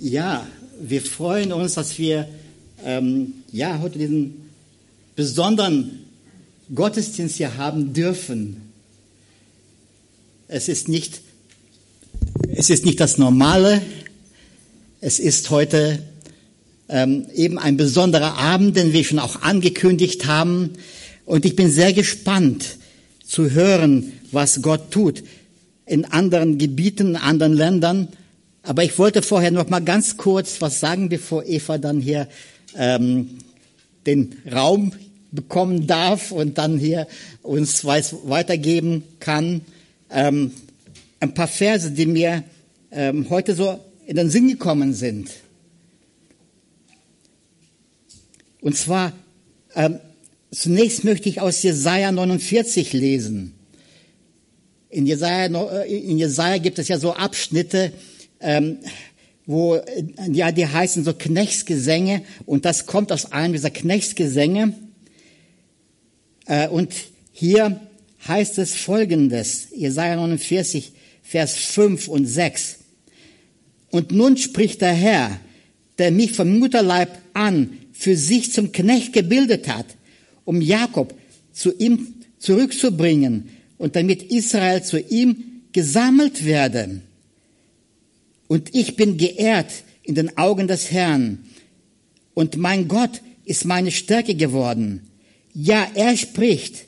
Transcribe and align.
Ja, 0.00 0.46
wir 0.80 1.02
freuen 1.02 1.52
uns, 1.52 1.74
dass 1.74 1.98
wir 1.98 2.28
ähm, 2.84 3.32
ja, 3.50 3.80
heute 3.80 3.98
diesen 3.98 4.48
besonderen 5.16 6.04
Gottesdienst 6.72 7.34
hier 7.34 7.56
haben 7.56 7.94
dürfen. 7.94 8.62
Es 10.46 10.68
ist 10.68 10.88
nicht, 10.88 11.20
es 12.54 12.70
ist 12.70 12.84
nicht 12.84 13.00
das 13.00 13.18
Normale. 13.18 13.82
Es 15.00 15.18
ist 15.18 15.50
heute 15.50 16.00
ähm, 16.88 17.26
eben 17.34 17.58
ein 17.58 17.76
besonderer 17.76 18.38
Abend, 18.38 18.76
den 18.76 18.92
wir 18.92 19.02
schon 19.02 19.18
auch 19.18 19.42
angekündigt 19.42 20.26
haben. 20.26 20.74
Und 21.24 21.44
ich 21.44 21.56
bin 21.56 21.72
sehr 21.72 21.92
gespannt 21.92 22.76
zu 23.26 23.50
hören, 23.50 24.12
was 24.30 24.62
Gott 24.62 24.92
tut 24.92 25.24
in 25.86 26.04
anderen 26.04 26.56
Gebieten, 26.56 27.08
in 27.08 27.16
anderen 27.16 27.52
Ländern. 27.52 28.08
Aber 28.68 28.84
ich 28.84 28.98
wollte 28.98 29.22
vorher 29.22 29.50
noch 29.50 29.70
mal 29.70 29.80
ganz 29.80 30.18
kurz 30.18 30.60
was 30.60 30.78
sagen, 30.78 31.08
bevor 31.08 31.42
Eva 31.46 31.78
dann 31.78 32.02
hier 32.02 32.28
ähm, 32.76 33.38
den 34.04 34.36
Raum 34.52 34.92
bekommen 35.32 35.86
darf 35.86 36.32
und 36.32 36.58
dann 36.58 36.76
hier 36.76 37.06
uns 37.42 37.86
weitergeben 37.86 39.04
kann. 39.20 39.62
Ähm, 40.10 40.52
ein 41.18 41.32
paar 41.32 41.48
Verse, 41.48 41.92
die 41.92 42.04
mir 42.04 42.44
ähm, 42.90 43.30
heute 43.30 43.54
so 43.54 43.80
in 44.06 44.16
den 44.16 44.28
Sinn 44.28 44.48
gekommen 44.48 44.92
sind. 44.92 45.30
Und 48.60 48.76
zwar, 48.76 49.14
ähm, 49.76 49.98
zunächst 50.50 51.04
möchte 51.04 51.30
ich 51.30 51.40
aus 51.40 51.62
Jesaja 51.62 52.12
49 52.12 52.92
lesen. 52.92 53.54
In 54.90 55.06
Jesaja, 55.06 55.46
äh, 55.46 55.90
in 55.90 56.18
Jesaja 56.18 56.58
gibt 56.58 56.78
es 56.78 56.88
ja 56.88 56.98
so 56.98 57.14
Abschnitte, 57.14 57.94
ähm, 58.40 58.78
wo 59.46 59.80
ja 60.30 60.52
die 60.52 60.66
heißen 60.66 61.04
so 61.04 61.14
Knechtsgesänge 61.14 62.22
und 62.44 62.64
das 62.64 62.86
kommt 62.86 63.10
aus 63.12 63.32
einem 63.32 63.54
dieser 63.54 63.70
Knechtsgesänge. 63.70 64.74
Äh, 66.46 66.68
und 66.68 66.92
hier 67.32 67.80
heißt 68.26 68.58
es 68.58 68.74
folgendes, 68.74 69.68
Jesaja 69.74 70.16
49, 70.16 70.92
Vers 71.22 71.56
5 71.56 72.08
und 72.08 72.26
6. 72.26 72.78
Und 73.90 74.12
nun 74.12 74.36
spricht 74.36 74.80
der 74.80 74.92
Herr, 74.92 75.40
der 75.98 76.10
mich 76.10 76.32
vom 76.32 76.58
Mutterleib 76.58 77.10
an 77.32 77.78
für 77.92 78.16
sich 78.16 78.52
zum 78.52 78.72
Knecht 78.72 79.12
gebildet 79.12 79.68
hat, 79.68 79.86
um 80.44 80.60
Jakob 80.60 81.14
zu 81.52 81.74
ihm 81.76 82.14
zurückzubringen 82.38 83.48
und 83.78 83.96
damit 83.96 84.24
Israel 84.24 84.82
zu 84.82 85.00
ihm 85.00 85.62
gesammelt 85.72 86.44
werde. 86.44 87.00
Und 88.48 88.74
ich 88.74 88.96
bin 88.96 89.16
geehrt 89.16 89.70
in 90.02 90.14
den 90.14 90.36
Augen 90.36 90.66
des 90.66 90.90
Herrn. 90.90 91.44
Und 92.34 92.56
mein 92.56 92.88
Gott 92.88 93.22
ist 93.44 93.64
meine 93.64 93.90
Stärke 93.92 94.34
geworden. 94.34 95.08
Ja, 95.54 95.86
er 95.94 96.16
spricht. 96.16 96.86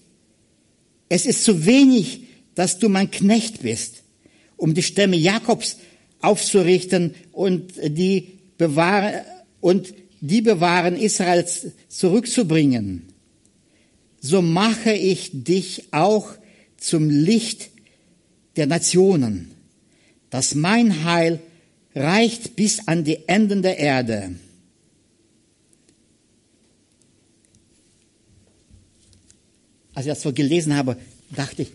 Es 1.08 1.26
ist 1.26 1.44
zu 1.44 1.66
wenig, 1.66 2.22
dass 2.54 2.78
du 2.78 2.88
mein 2.88 3.10
Knecht 3.10 3.62
bist, 3.62 4.02
um 4.56 4.74
die 4.74 4.82
Stämme 4.82 5.16
Jakobs 5.16 5.76
aufzurichten 6.20 7.14
und 7.32 7.72
die 7.82 8.38
bewahren, 8.58 9.22
und 9.60 9.94
die 10.20 10.40
bewahren 10.42 10.96
Israels 10.96 11.68
zurückzubringen. 11.88 13.08
So 14.20 14.42
mache 14.42 14.92
ich 14.92 15.30
dich 15.32 15.84
auch 15.92 16.28
zum 16.76 17.08
Licht 17.08 17.70
der 18.56 18.66
Nationen, 18.66 19.50
dass 20.28 20.54
mein 20.54 21.04
Heil 21.04 21.40
reicht 22.00 22.56
bis 22.56 22.86
an 22.88 23.04
die 23.04 23.28
Enden 23.28 23.62
der 23.62 23.78
Erde. 23.78 24.34
Als 29.94 30.06
ich 30.06 30.12
das 30.12 30.22
so 30.22 30.32
gelesen 30.32 30.76
habe, 30.76 30.96
dachte 31.30 31.62
ich, 31.62 31.72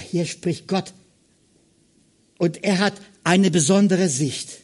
hier 0.00 0.24
spricht 0.24 0.66
Gott. 0.66 0.92
Und 2.38 2.64
er 2.64 2.78
hat 2.78 2.94
eine 3.24 3.50
besondere 3.50 4.08
Sicht. 4.08 4.58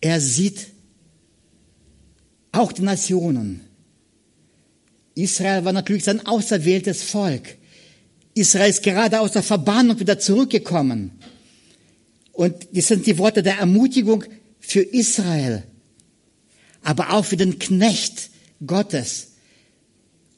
Er 0.00 0.20
sieht 0.20 0.68
auch 2.52 2.72
die 2.72 2.82
Nationen. 2.82 3.60
Israel 5.14 5.64
war 5.64 5.72
natürlich 5.72 6.04
sein 6.04 6.26
auserwähltes 6.26 7.02
Volk. 7.02 7.56
Israel 8.34 8.68
ist 8.68 8.82
gerade 8.82 9.20
aus 9.20 9.32
der 9.32 9.42
Verbannung 9.42 9.98
wieder 9.98 10.18
zurückgekommen. 10.18 11.12
Und 12.36 12.68
das 12.72 12.88
sind 12.88 13.06
die 13.06 13.16
Worte 13.16 13.42
der 13.42 13.56
Ermutigung 13.56 14.22
für 14.60 14.82
Israel, 14.82 15.62
aber 16.82 17.14
auch 17.14 17.24
für 17.24 17.38
den 17.38 17.58
Knecht 17.58 18.28
Gottes. 18.64 19.28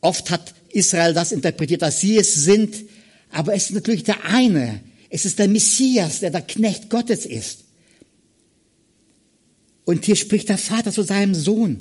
Oft 0.00 0.31
hat 0.31 0.54
Israel 0.69 1.12
das 1.12 1.32
interpretiert, 1.32 1.82
dass 1.82 2.00
sie 2.00 2.16
es 2.16 2.34
sind, 2.34 2.84
aber 3.32 3.53
es 3.54 3.64
ist 3.64 3.75
natürlich 3.75 4.04
der 4.04 4.25
eine. 4.25 4.81
Es 5.10 5.25
ist 5.25 5.41
der 5.41 5.48
Messias, 5.48 6.20
der 6.20 6.31
der 6.31 6.42
Knecht 6.42 6.88
Gottes 6.88 7.26
ist. 7.26 7.64
Und 9.84 10.04
hier 10.04 10.16
spricht 10.16 10.50
der 10.50 10.58
Vater 10.58 10.92
zu 10.92 11.03
seinem 11.03 11.34
Sohn. 11.34 11.78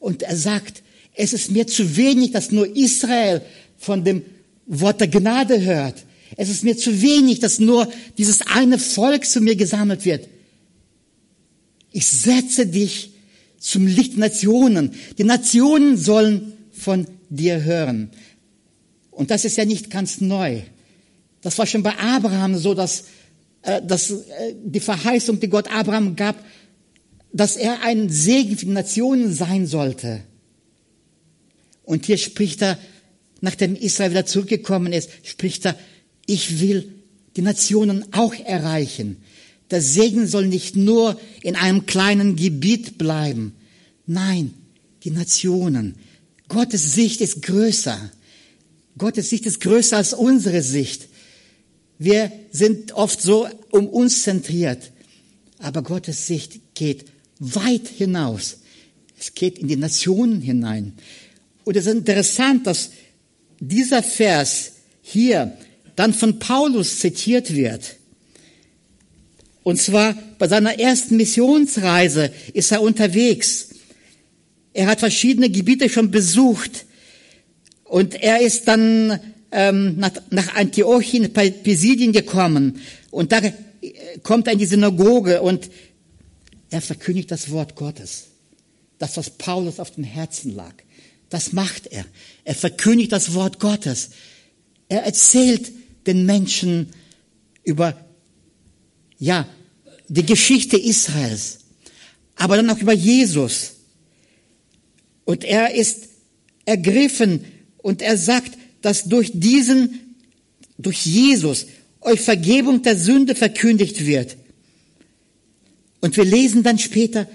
Und 0.00 0.24
er 0.24 0.36
sagt, 0.36 0.82
es 1.14 1.32
ist 1.32 1.52
mir 1.52 1.68
zu 1.68 1.96
wenig, 1.96 2.32
dass 2.32 2.50
nur 2.50 2.74
Israel 2.76 3.42
von 3.78 4.02
dem 4.02 4.22
Wort 4.66 5.00
der 5.00 5.08
Gnade 5.08 5.60
hört. 5.62 6.04
Es 6.36 6.48
ist 6.48 6.64
mir 6.64 6.76
zu 6.76 7.02
wenig, 7.02 7.40
dass 7.40 7.58
nur 7.58 7.90
dieses 8.18 8.42
eine 8.42 8.78
Volk 8.78 9.26
zu 9.26 9.40
mir 9.40 9.56
gesammelt 9.56 10.04
wird. 10.04 10.28
Ich 11.92 12.06
setze 12.06 12.66
dich 12.66 13.12
zum 13.58 13.86
Licht 13.86 14.16
Nationen. 14.16 14.92
Die 15.18 15.24
Nationen 15.24 15.96
sollen 15.96 16.52
von 16.70 17.06
dir 17.28 17.62
hören. 17.62 18.10
Und 19.10 19.30
das 19.30 19.44
ist 19.44 19.56
ja 19.56 19.64
nicht 19.64 19.90
ganz 19.90 20.20
neu. 20.20 20.62
Das 21.42 21.58
war 21.58 21.66
schon 21.66 21.82
bei 21.82 21.98
Abraham 21.98 22.56
so, 22.56 22.74
dass, 22.74 23.04
äh, 23.62 23.82
dass 23.82 24.10
äh, 24.10 24.54
die 24.64 24.80
Verheißung, 24.80 25.40
die 25.40 25.48
Gott 25.48 25.70
Abraham 25.70 26.16
gab, 26.16 26.42
dass 27.32 27.56
er 27.56 27.82
ein 27.82 28.08
Segen 28.08 28.56
für 28.56 28.66
die 28.66 28.72
Nationen 28.72 29.32
sein 29.32 29.66
sollte. 29.66 30.22
Und 31.84 32.06
hier 32.06 32.18
spricht 32.18 32.62
er, 32.62 32.78
nachdem 33.40 33.74
Israel 33.74 34.10
wieder 34.10 34.26
zurückgekommen 34.26 34.92
ist, 34.92 35.10
spricht 35.22 35.66
er, 35.66 35.78
ich 36.30 36.60
will 36.60 36.94
die 37.36 37.42
Nationen 37.42 38.12
auch 38.12 38.34
erreichen. 38.34 39.16
Der 39.70 39.82
Segen 39.82 40.28
soll 40.28 40.46
nicht 40.46 40.76
nur 40.76 41.20
in 41.42 41.56
einem 41.56 41.86
kleinen 41.86 42.36
Gebiet 42.36 42.98
bleiben. 42.98 43.54
Nein, 44.06 44.54
die 45.02 45.10
Nationen. 45.10 45.96
Gottes 46.48 46.94
Sicht 46.94 47.20
ist 47.20 47.42
größer. 47.42 48.10
Gottes 48.96 49.28
Sicht 49.30 49.44
ist 49.46 49.60
größer 49.60 49.96
als 49.96 50.14
unsere 50.14 50.62
Sicht. 50.62 51.08
Wir 51.98 52.30
sind 52.52 52.92
oft 52.92 53.20
so 53.20 53.48
um 53.70 53.88
uns 53.88 54.22
zentriert. 54.22 54.92
Aber 55.58 55.82
Gottes 55.82 56.26
Sicht 56.28 56.74
geht 56.74 57.06
weit 57.40 57.88
hinaus. 57.88 58.58
Es 59.18 59.34
geht 59.34 59.58
in 59.58 59.66
die 59.66 59.76
Nationen 59.76 60.40
hinein. 60.40 60.94
Und 61.64 61.76
es 61.76 61.86
ist 61.86 61.92
interessant, 61.92 62.66
dass 62.66 62.90
dieser 63.58 64.02
Vers 64.02 64.72
hier 65.02 65.56
dann 66.00 66.14
von 66.14 66.38
Paulus 66.38 66.98
zitiert 66.98 67.54
wird. 67.54 67.96
Und 69.62 69.78
zwar 69.78 70.16
bei 70.38 70.48
seiner 70.48 70.80
ersten 70.80 71.18
Missionsreise 71.18 72.32
ist 72.54 72.72
er 72.72 72.80
unterwegs. 72.80 73.68
Er 74.72 74.86
hat 74.86 75.00
verschiedene 75.00 75.50
Gebiete 75.50 75.90
schon 75.90 76.10
besucht. 76.10 76.86
Und 77.84 78.14
er 78.14 78.40
ist 78.40 78.66
dann 78.66 79.20
ähm, 79.52 79.98
nach, 79.98 80.12
nach 80.30 80.54
Antiochien, 80.54 81.30
Pisidien 81.34 82.12
gekommen. 82.12 82.80
Und 83.10 83.32
da 83.32 83.42
kommt 84.22 84.46
er 84.46 84.54
in 84.54 84.58
die 84.58 84.64
Synagoge 84.64 85.42
und 85.42 85.70
er 86.70 86.80
verkündigt 86.80 87.30
das 87.30 87.50
Wort 87.50 87.76
Gottes. 87.76 88.28
Das, 88.98 89.18
was 89.18 89.28
Paulus 89.28 89.78
auf 89.78 89.90
dem 89.90 90.04
Herzen 90.04 90.54
lag. 90.56 90.72
Das 91.28 91.52
macht 91.52 91.88
er. 91.88 92.06
Er 92.44 92.54
verkündigt 92.54 93.12
das 93.12 93.34
Wort 93.34 93.60
Gottes. 93.60 94.10
Er 94.88 95.02
erzählt 95.02 95.72
den 96.12 96.26
Menschen 96.26 96.88
über, 97.64 97.98
ja, 99.18 99.48
die 100.08 100.26
Geschichte 100.26 100.76
Israels, 100.76 101.58
aber 102.36 102.56
dann 102.56 102.70
auch 102.70 102.80
über 102.80 102.92
Jesus. 102.92 103.72
Und 105.24 105.44
er 105.44 105.74
ist 105.74 106.08
ergriffen 106.64 107.44
und 107.78 108.02
er 108.02 108.16
sagt, 108.16 108.58
dass 108.82 109.04
durch 109.04 109.30
diesen, 109.34 110.16
durch 110.78 111.06
Jesus 111.06 111.66
euch 112.00 112.20
Vergebung 112.20 112.82
der 112.82 112.98
Sünde 112.98 113.34
verkündigt 113.34 114.06
wird. 114.06 114.36
Und 116.00 116.16
wir 116.16 116.24
lesen 116.24 116.62
dann 116.62 116.78
später, 116.78 117.28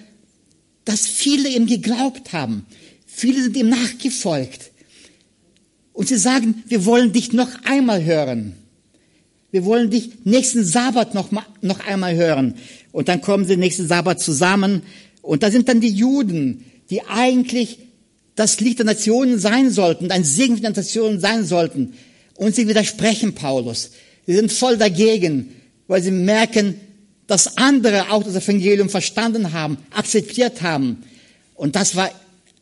dass 0.85 1.05
viele 1.05 1.49
ihm 1.49 1.67
geglaubt 1.67 2.33
haben. 2.33 2.65
Viele 3.05 3.43
sind 3.43 3.55
ihm 3.55 3.69
nachgefolgt. 3.69 4.71
Und 5.93 6.09
sie 6.09 6.17
sagen, 6.17 6.63
wir 6.67 6.85
wollen 6.85 7.13
dich 7.13 7.31
noch 7.31 7.49
einmal 7.63 8.03
hören. 8.03 8.53
Wir 9.55 9.63
wollen 9.63 9.89
dich 9.89 10.09
nächsten 10.25 10.65
Sabbat 10.65 11.13
noch, 11.13 11.31
mal, 11.31 11.45
noch 11.61 11.79
einmal 11.79 12.13
hören. 12.13 12.55
Und 12.91 13.07
dann 13.07 13.21
kommen 13.21 13.45
sie 13.45 13.55
nächsten 13.55 13.87
Sabbat 13.87 14.19
zusammen. 14.19 14.81
Und 15.21 15.43
da 15.43 15.49
sind 15.49 15.69
dann 15.69 15.79
die 15.79 15.93
Juden, 15.93 16.65
die 16.89 17.03
eigentlich 17.03 17.79
das 18.35 18.59
Licht 18.59 18.79
der 18.79 18.85
Nationen 18.85 19.39
sein 19.39 19.71
sollten, 19.71 20.11
ein 20.11 20.25
Segen 20.25 20.59
der 20.59 20.71
Nationen 20.71 21.21
sein 21.21 21.45
sollten. 21.45 21.93
Und 22.35 22.53
sie 22.53 22.67
widersprechen 22.67 23.33
Paulus. 23.33 23.91
Sie 24.27 24.35
sind 24.35 24.51
voll 24.51 24.75
dagegen, 24.75 25.55
weil 25.87 26.03
sie 26.03 26.11
merken, 26.11 26.75
dass 27.25 27.55
andere 27.55 28.11
auch 28.11 28.23
das 28.23 28.35
Evangelium 28.35 28.89
verstanden 28.89 29.53
haben, 29.53 29.77
akzeptiert 29.91 30.63
haben. 30.63 31.03
Und 31.53 31.77
das 31.77 31.95
war, 31.95 32.11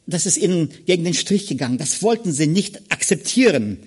das 0.05 0.27
ist 0.27 0.37
ihnen 0.37 0.69
gegen 0.85 1.05
den 1.05 1.15
Strich 1.15 1.47
gegangen. 1.47 1.79
Das 1.79 2.03
wollten 2.03 2.31
sie 2.31 2.45
nicht 2.45 2.83
akzeptieren. 2.91 3.79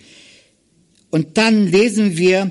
Und 1.10 1.38
dann 1.38 1.70
lesen 1.70 2.16
wir 2.16 2.50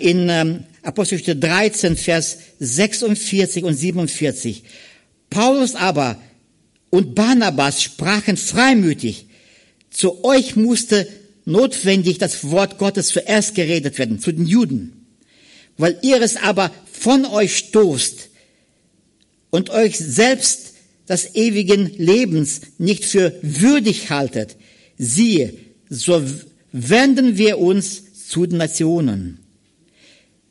in 0.00 0.28
ähm, 0.28 0.64
Apostelgeschichte 0.82 1.36
13, 1.36 1.96
Vers 1.96 2.38
46 2.60 3.64
und 3.64 3.74
47. 3.74 4.62
Paulus 5.30 5.74
aber 5.74 6.20
und 6.90 7.14
Barnabas 7.14 7.82
sprachen 7.82 8.36
freimütig. 8.36 9.26
Zu 9.90 10.24
euch 10.24 10.56
musste 10.56 11.06
notwendig 11.44 12.18
das 12.18 12.50
Wort 12.50 12.78
Gottes 12.78 13.08
zuerst 13.08 13.54
geredet 13.54 13.98
werden, 13.98 14.20
zu 14.20 14.32
den 14.32 14.46
Juden. 14.46 15.06
Weil 15.76 15.98
ihr 16.02 16.20
es 16.20 16.36
aber 16.36 16.70
von 16.90 17.24
euch 17.24 17.56
stoßt 17.56 18.30
und 19.50 19.70
euch 19.70 19.98
selbst 19.98 20.74
des 21.08 21.34
ewigen 21.34 21.92
Lebens 21.96 22.62
nicht 22.78 23.04
für 23.04 23.38
würdig 23.42 24.10
haltet, 24.10 24.56
siehe, 24.98 25.54
so 25.88 26.22
wenden 26.72 27.38
wir 27.38 27.58
uns 27.58 28.28
zu 28.28 28.46
den 28.46 28.58
Nationen. 28.58 29.45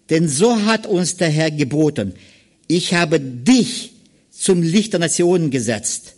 Denn 0.10 0.28
so 0.28 0.64
hat 0.66 0.86
uns 0.86 1.18
der 1.18 1.30
Herr 1.30 1.52
geboten, 1.52 2.14
ich 2.68 2.94
habe 2.94 3.20
dich 3.20 3.94
zum 4.32 4.62
Licht 4.62 4.94
der 4.94 5.00
Nationen 5.00 5.50
gesetzt, 5.50 6.16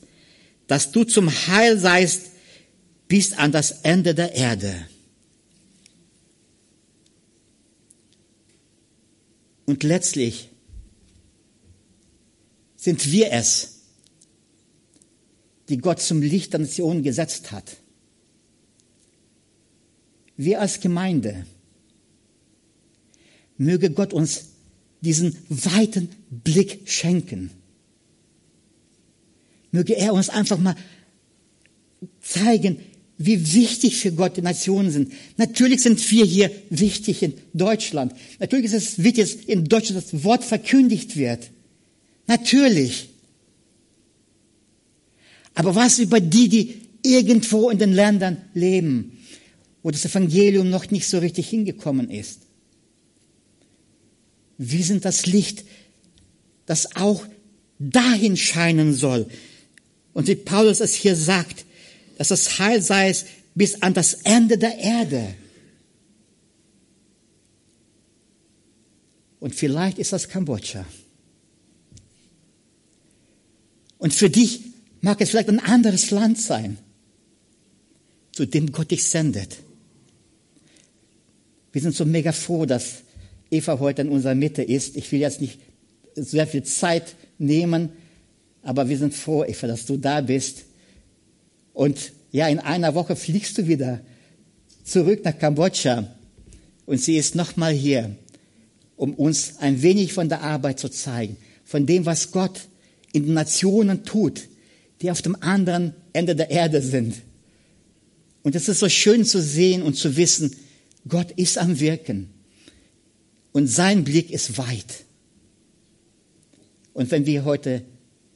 dass 0.67 0.91
du 0.91 1.03
zum 1.03 1.29
Heil 1.29 1.79
seist 1.79 2.31
bis 3.07 3.33
an 3.33 3.51
das 3.51 3.71
Ende 3.83 4.13
der 4.13 4.33
Erde. 4.33 4.73
Und 9.65 9.83
letztlich 9.83 10.49
sind 12.75 13.11
wir 13.11 13.31
es, 13.31 13.81
die 15.69 15.77
Gott 15.77 16.01
zum 16.01 16.21
Licht 16.21 16.53
der 16.53 16.61
Nationen 16.61 17.03
gesetzt 17.03 17.51
hat. 17.51 17.77
Wir 20.37 20.61
als 20.61 20.79
Gemeinde, 20.79 21.45
möge 23.57 23.89
Gott 23.89 24.13
uns 24.13 24.45
diesen 25.01 25.35
weiten 25.49 26.09
Blick 26.29 26.81
schenken. 26.85 27.51
Möge 29.71 29.95
er 29.95 30.13
uns 30.13 30.29
einfach 30.29 30.57
mal 30.57 30.75
zeigen, 32.21 32.77
wie 33.17 33.53
wichtig 33.53 33.97
für 33.97 34.11
Gott 34.11 34.37
die 34.37 34.41
Nationen 34.41 34.91
sind. 34.91 35.11
Natürlich 35.37 35.81
sind 35.81 36.11
wir 36.11 36.25
hier 36.25 36.51
wichtig 36.69 37.23
in 37.23 37.33
Deutschland. 37.53 38.13
Natürlich 38.39 38.65
ist 38.65 38.73
es 38.73 39.03
wichtig, 39.03 39.23
dass 39.23 39.45
in 39.45 39.65
Deutschland 39.65 40.03
das 40.03 40.23
Wort 40.23 40.43
verkündigt 40.43 41.17
wird. 41.17 41.49
Natürlich. 42.27 43.09
Aber 45.55 45.73
was 45.73 45.97
über 45.97 46.19
die, 46.19 46.49
die 46.49 46.81
irgendwo 47.01 47.71
in 47.71 47.79
den 47.79 47.93
Ländern 47.93 48.37
leben, 48.53 49.17
wo 49.81 49.89
das 49.89 50.05
Evangelium 50.05 50.69
noch 50.69 50.91
nicht 50.91 51.07
so 51.07 51.17
richtig 51.17 51.49
hingekommen 51.49 52.11
ist? 52.11 52.41
Wir 54.57 54.83
sind 54.83 55.05
das 55.05 55.25
Licht, 55.25 55.65
das 56.65 56.95
auch 56.95 57.25
dahin 57.79 58.37
scheinen 58.37 58.93
soll. 58.93 59.27
Und 60.13 60.27
wie 60.27 60.35
Paulus 60.35 60.79
es 60.79 60.93
hier 60.93 61.15
sagt, 61.15 61.65
dass 62.17 62.29
das 62.29 62.59
Heil 62.59 62.81
sei 62.81 63.09
es 63.09 63.25
bis 63.53 63.81
an 63.81 63.93
das 63.93 64.15
Ende 64.23 64.57
der 64.57 64.77
Erde. 64.77 65.35
Und 69.39 69.53
vielleicht 69.53 69.99
ist 69.99 70.13
das 70.13 70.27
Kambodscha. 70.27 70.85
Und 73.99 74.13
für 74.13 74.29
dich 74.29 74.61
mag 75.01 75.21
es 75.21 75.29
vielleicht 75.29 75.49
ein 75.49 75.59
anderes 75.59 76.11
Land 76.11 76.39
sein, 76.39 76.77
zu 78.31 78.45
dem 78.45 78.71
Gott 78.71 78.91
dich 78.91 79.05
sendet. 79.05 79.57
Wir 81.71 81.81
sind 81.81 81.95
so 81.95 82.05
mega 82.05 82.31
froh, 82.31 82.65
dass 82.65 83.03
Eva 83.51 83.79
heute 83.79 84.01
in 84.01 84.09
unserer 84.09 84.35
Mitte 84.35 84.63
ist. 84.63 84.95
Ich 84.95 85.11
will 85.11 85.19
jetzt 85.19 85.41
nicht 85.41 85.59
sehr 86.15 86.47
viel 86.47 86.63
Zeit 86.63 87.15
nehmen, 87.37 87.89
aber 88.63 88.89
wir 88.89 88.97
sind 88.97 89.13
froh, 89.13 89.43
Eva, 89.43 89.67
dass 89.67 89.85
du 89.85 89.97
da 89.97 90.21
bist. 90.21 90.65
Und 91.73 92.11
ja, 92.31 92.47
in 92.47 92.59
einer 92.59 92.95
Woche 92.95 93.15
fliegst 93.15 93.57
du 93.57 93.67
wieder 93.67 94.01
zurück 94.83 95.23
nach 95.23 95.37
Kambodscha 95.37 96.07
und 96.85 97.01
sie 97.01 97.17
ist 97.17 97.35
nochmal 97.35 97.73
hier, 97.73 98.15
um 98.95 99.13
uns 99.13 99.57
ein 99.59 99.81
wenig 99.81 100.13
von 100.13 100.29
der 100.29 100.41
Arbeit 100.41 100.79
zu 100.79 100.89
zeigen, 100.89 101.37
von 101.63 101.85
dem, 101.85 102.05
was 102.05 102.31
Gott 102.31 102.61
in 103.13 103.25
den 103.25 103.33
Nationen 103.33 104.03
tut, 104.03 104.47
die 105.01 105.11
auf 105.11 105.21
dem 105.21 105.35
anderen 105.41 105.93
Ende 106.13 106.35
der 106.35 106.49
Erde 106.49 106.81
sind. 106.81 107.15
Und 108.43 108.55
es 108.55 108.67
ist 108.67 108.79
so 108.79 108.89
schön 108.89 109.25
zu 109.25 109.41
sehen 109.41 109.83
und 109.83 109.95
zu 109.95 110.17
wissen, 110.17 110.55
Gott 111.07 111.31
ist 111.31 111.57
am 111.57 111.79
Wirken 111.79 112.29
und 113.57 113.65
sein 113.65 114.03
Blick 114.03 114.29
ist 114.29 114.59
weit. 114.59 115.03
Und 116.93 117.09
wenn 117.09 117.25
wir 117.25 117.43
heute 117.43 117.83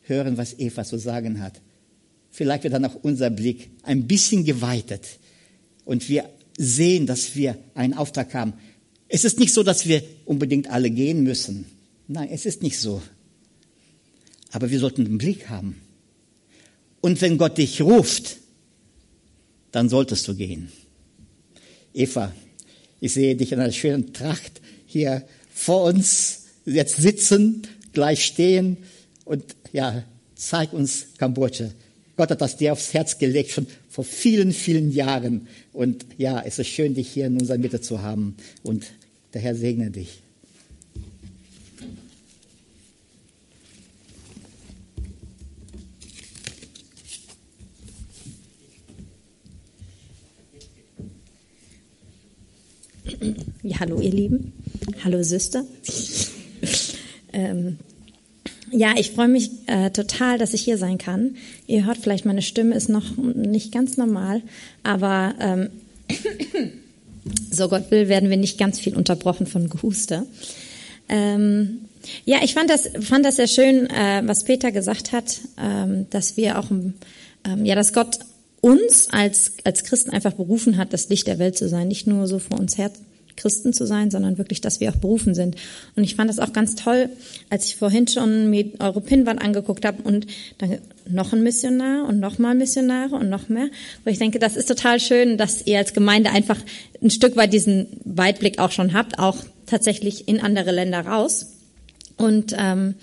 hören, 0.01 0.35
was 0.35 0.57
Eva 0.57 0.83
zu 0.83 0.97
sagen 0.97 1.43
hat, 1.43 1.61
vielleicht 2.31 2.63
wird 2.63 2.73
dann 2.73 2.85
auch 2.85 2.95
unser 3.03 3.29
Blick 3.29 3.69
ein 3.83 4.07
bisschen 4.07 4.45
geweitet 4.45 5.19
und 5.85 6.09
wir 6.09 6.27
sehen, 6.57 7.05
dass 7.05 7.35
wir 7.35 7.55
einen 7.75 7.93
Auftrag 7.93 8.33
haben. 8.33 8.53
Es 9.09 9.23
ist 9.23 9.37
nicht 9.37 9.53
so, 9.53 9.61
dass 9.61 9.85
wir 9.85 10.01
unbedingt 10.25 10.71
alle 10.71 10.89
gehen 10.89 11.21
müssen. 11.21 11.65
Nein, 12.07 12.29
es 12.31 12.47
ist 12.47 12.63
nicht 12.63 12.79
so. 12.79 12.99
Aber 14.51 14.71
wir 14.71 14.79
sollten 14.79 15.05
einen 15.05 15.19
Blick 15.19 15.49
haben. 15.49 15.79
Und 16.99 17.21
wenn 17.21 17.37
Gott 17.37 17.59
dich 17.59 17.79
ruft, 17.79 18.37
dann 19.71 19.87
solltest 19.87 20.27
du 20.27 20.33
gehen. 20.33 20.71
Eva, 21.93 22.33
ich 22.99 23.13
sehe 23.13 23.35
dich 23.35 23.51
in 23.51 23.59
einer 23.59 23.71
schönen 23.71 24.13
Tracht 24.13 24.61
hier 24.91 25.23
vor 25.53 25.83
uns 25.83 26.45
jetzt 26.65 26.97
sitzen, 26.97 27.63
gleich 27.93 28.25
stehen 28.25 28.77
und 29.25 29.43
ja, 29.73 30.03
zeig 30.35 30.73
uns 30.73 31.07
Kambodscha. 31.17 31.69
Gott 32.17 32.29
hat 32.29 32.41
das 32.41 32.57
dir 32.57 32.73
aufs 32.73 32.93
Herz 32.93 33.17
gelegt, 33.17 33.51
schon 33.51 33.67
vor 33.89 34.03
vielen, 34.03 34.51
vielen 34.51 34.91
Jahren. 34.91 35.47
Und 35.73 36.05
ja, 36.17 36.41
es 36.41 36.59
ist 36.59 36.67
schön, 36.67 36.93
dich 36.93 37.09
hier 37.09 37.27
in 37.27 37.39
unserer 37.39 37.57
Mitte 37.57 37.81
zu 37.81 38.01
haben. 38.01 38.35
Und 38.63 38.91
der 39.33 39.41
Herr 39.41 39.55
segne 39.55 39.89
dich. 39.89 40.21
Ja, 53.63 53.79
hallo 53.79 53.99
ihr 53.99 54.11
Lieben. 54.11 54.60
Hallo 55.03 55.21
Süster. 55.23 55.63
ähm, 57.33 57.77
ja, 58.71 58.93
ich 58.97 59.11
freue 59.11 59.27
mich 59.27 59.51
äh, 59.67 59.89
total, 59.91 60.37
dass 60.37 60.53
ich 60.53 60.61
hier 60.61 60.77
sein 60.77 60.97
kann. 60.97 61.35
Ihr 61.67 61.85
hört 61.85 61.97
vielleicht, 61.97 62.25
meine 62.25 62.41
Stimme 62.41 62.75
ist 62.75 62.89
noch 62.89 63.17
nicht 63.17 63.71
ganz 63.71 63.97
normal, 63.97 64.41
aber 64.83 65.35
ähm, 65.39 65.69
so 67.51 67.67
Gott 67.69 67.91
will, 67.91 68.07
werden 68.07 68.29
wir 68.29 68.37
nicht 68.37 68.57
ganz 68.57 68.79
viel 68.79 68.95
unterbrochen 68.95 69.45
von 69.45 69.69
Gehuste. 69.69 70.25
Ähm, 71.09 71.81
ja, 72.25 72.39
ich 72.43 72.53
fand 72.53 72.69
das, 72.69 72.89
fand 73.01 73.25
das 73.25 73.35
sehr 73.35 73.47
schön, 73.47 73.87
äh, 73.89 74.21
was 74.25 74.45
Peter 74.45 74.71
gesagt 74.71 75.11
hat, 75.11 75.41
ähm, 75.61 76.07
dass 76.09 76.37
wir 76.37 76.57
auch, 76.57 76.71
ähm, 76.71 77.65
ja, 77.65 77.75
dass 77.75 77.93
Gott 77.93 78.19
uns 78.61 79.07
als, 79.11 79.53
als 79.63 79.83
Christen 79.83 80.11
einfach 80.11 80.33
berufen 80.33 80.77
hat, 80.77 80.93
das 80.93 81.09
Licht 81.09 81.27
der 81.27 81.39
Welt 81.39 81.57
zu 81.57 81.67
sein, 81.67 81.87
nicht 81.87 82.07
nur 82.07 82.27
so 82.27 82.39
vor 82.39 82.59
uns 82.59 82.77
her 82.77 82.91
Christen 83.41 83.73
zu 83.73 83.85
sein, 83.85 84.11
sondern 84.11 84.37
wirklich, 84.37 84.61
dass 84.61 84.79
wir 84.79 84.89
auch 84.89 84.95
berufen 84.95 85.33
sind. 85.33 85.55
Und 85.95 86.03
ich 86.03 86.15
fand 86.15 86.29
das 86.29 86.39
auch 86.39 86.53
ganz 86.53 86.75
toll, 86.75 87.09
als 87.49 87.65
ich 87.65 87.75
vorhin 87.75 88.07
schon 88.07 88.49
mir 88.49 88.71
eure 88.79 89.01
Pinnwand 89.01 89.41
angeguckt 89.41 89.83
habe 89.85 90.03
und 90.03 90.27
dann 90.59 90.77
noch 91.09 91.33
ein 91.33 91.43
Missionar 91.43 92.07
und 92.07 92.19
noch 92.19 92.37
mal 92.37 92.55
Missionare 92.55 93.15
und 93.15 93.29
noch 93.29 93.49
mehr. 93.49 93.67
Wo 94.03 94.11
ich 94.11 94.19
denke, 94.19 94.39
das 94.39 94.55
ist 94.55 94.67
total 94.67 94.99
schön, 94.99 95.37
dass 95.37 95.65
ihr 95.65 95.79
als 95.79 95.93
Gemeinde 95.93 96.31
einfach 96.31 96.59
ein 97.01 97.09
Stück 97.09 97.35
weit 97.35 97.53
diesen 97.53 97.87
Weitblick 98.05 98.59
auch 98.59 98.71
schon 98.71 98.93
habt, 98.93 99.19
auch 99.19 99.37
tatsächlich 99.65 100.27
in 100.27 100.39
andere 100.39 100.71
Länder 100.71 101.01
raus. 101.01 101.47
Und 102.17 102.55
ähm, 102.57 102.95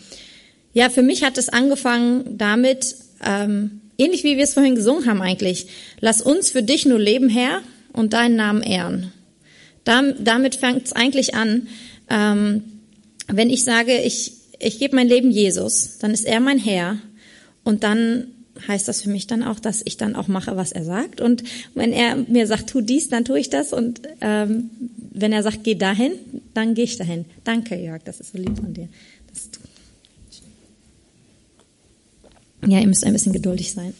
ja, 0.72 0.90
für 0.90 1.02
mich 1.02 1.24
hat 1.24 1.38
es 1.38 1.48
angefangen 1.48 2.38
damit, 2.38 2.94
ähm, 3.24 3.80
ähnlich 3.98 4.22
wie 4.22 4.36
wir 4.36 4.44
es 4.44 4.54
vorhin 4.54 4.76
gesungen 4.76 5.06
haben 5.06 5.20
eigentlich, 5.20 5.66
lass 6.00 6.22
uns 6.22 6.50
für 6.50 6.62
dich 6.62 6.86
nur 6.86 7.00
leben, 7.00 7.28
Herr, 7.28 7.62
und 7.92 8.12
deinen 8.12 8.36
Namen 8.36 8.62
ehren. 8.62 9.12
Damit 9.88 10.56
fängt 10.56 10.86
es 10.86 10.92
eigentlich 10.92 11.34
an. 11.34 11.68
Ähm, 12.10 12.64
wenn 13.26 13.50
ich 13.50 13.64
sage, 13.64 13.98
ich, 13.98 14.32
ich 14.58 14.78
gebe 14.78 14.96
mein 14.96 15.08
Leben 15.08 15.30
Jesus, 15.30 15.98
dann 15.98 16.12
ist 16.12 16.24
er 16.24 16.40
mein 16.40 16.58
Herr 16.58 16.98
und 17.64 17.82
dann 17.82 18.28
heißt 18.66 18.88
das 18.88 19.02
für 19.02 19.10
mich 19.10 19.26
dann 19.26 19.42
auch, 19.42 19.60
dass 19.60 19.82
ich 19.84 19.96
dann 19.96 20.16
auch 20.16 20.26
mache, 20.26 20.56
was 20.56 20.72
er 20.72 20.84
sagt. 20.84 21.20
Und 21.20 21.44
wenn 21.74 21.92
er 21.92 22.16
mir 22.16 22.46
sagt, 22.46 22.70
tu 22.70 22.80
dies, 22.80 23.08
dann 23.08 23.24
tue 23.24 23.38
ich 23.38 23.50
das. 23.50 23.72
Und 23.72 24.02
ähm, 24.20 24.70
wenn 24.98 25.32
er 25.32 25.42
sagt, 25.42 25.64
geh 25.64 25.74
dahin, 25.74 26.12
dann 26.54 26.74
gehe 26.74 26.84
ich 26.84 26.96
dahin. 26.96 27.24
Danke, 27.44 27.76
Jörg, 27.76 28.02
das 28.04 28.20
ist 28.20 28.32
so 28.32 28.38
lieb 28.38 28.56
von 28.58 28.74
dir. 28.74 28.88
Ja, 32.66 32.80
ihr 32.80 32.86
müsst 32.88 33.04
ein 33.04 33.12
bisschen 33.12 33.32
geduldig 33.32 33.72
sein. 33.72 33.94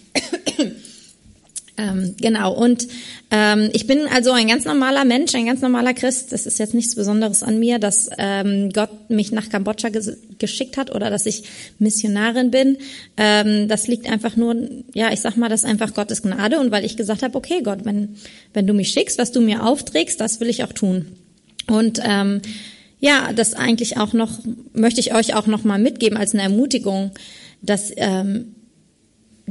Ähm, 1.79 2.17
genau, 2.21 2.53
und 2.53 2.89
ähm, 3.31 3.71
ich 3.73 3.87
bin 3.87 4.09
also 4.09 4.33
ein 4.33 4.49
ganz 4.49 4.65
normaler 4.65 5.05
Mensch, 5.05 5.33
ein 5.37 5.47
ganz 5.47 5.61
normaler 5.61 5.95
Christ. 5.95 6.33
Das 6.33 6.45
ist 6.45 6.59
jetzt 6.59 6.75
nichts 6.75 6.97
Besonderes 6.97 7.45
an 7.45 7.61
mir, 7.61 7.79
dass 7.79 8.11
ähm, 8.19 8.71
Gott 8.73 9.11
mich 9.11 9.31
nach 9.31 9.49
Kambodscha 9.49 9.89
ges 9.91 10.19
geschickt 10.39 10.77
hat 10.77 10.93
oder 10.93 11.09
dass 11.09 11.25
ich 11.25 11.45
Missionarin 11.79 12.51
bin. 12.51 12.79
Ähm, 13.17 13.69
das 13.69 13.87
liegt 13.87 14.11
einfach 14.11 14.35
nur, 14.35 14.57
ja, 14.93 15.13
ich 15.13 15.21
sag 15.21 15.37
mal, 15.37 15.49
das 15.49 15.63
ist 15.63 15.71
einfach 15.71 15.95
Gottes 15.95 16.23
Gnade 16.23 16.59
und 16.59 16.73
weil 16.73 16.85
ich 16.85 16.97
gesagt 16.97 17.23
habe, 17.23 17.39
okay, 17.39 17.63
Gott, 17.63 17.85
wenn, 17.85 18.17
wenn 18.53 18.67
du 18.67 18.75
mich 18.75 18.89
schickst, 18.89 19.17
was 19.17 19.31
du 19.31 19.41
mir 19.41 19.65
aufträgst, 19.65 20.21
das 20.21 20.41
will 20.41 20.49
ich 20.49 20.65
auch 20.65 20.73
tun. 20.73 21.07
Und 21.69 22.01
ähm, 22.05 22.43
ja, 22.99 23.33
das 23.33 23.55
eigentlich 23.55 23.99
auch 23.99 24.15
noch, 24.15 24.41
möchte 24.73 24.99
ich 24.99 25.15
euch 25.15 25.35
auch 25.35 25.47
noch 25.47 25.63
mal 25.63 25.79
mitgeben 25.79 26.19
als 26.19 26.35
eine 26.35 26.43
Ermutigung, 26.43 27.13
dass 27.63 27.93
ähm, 27.97 28.57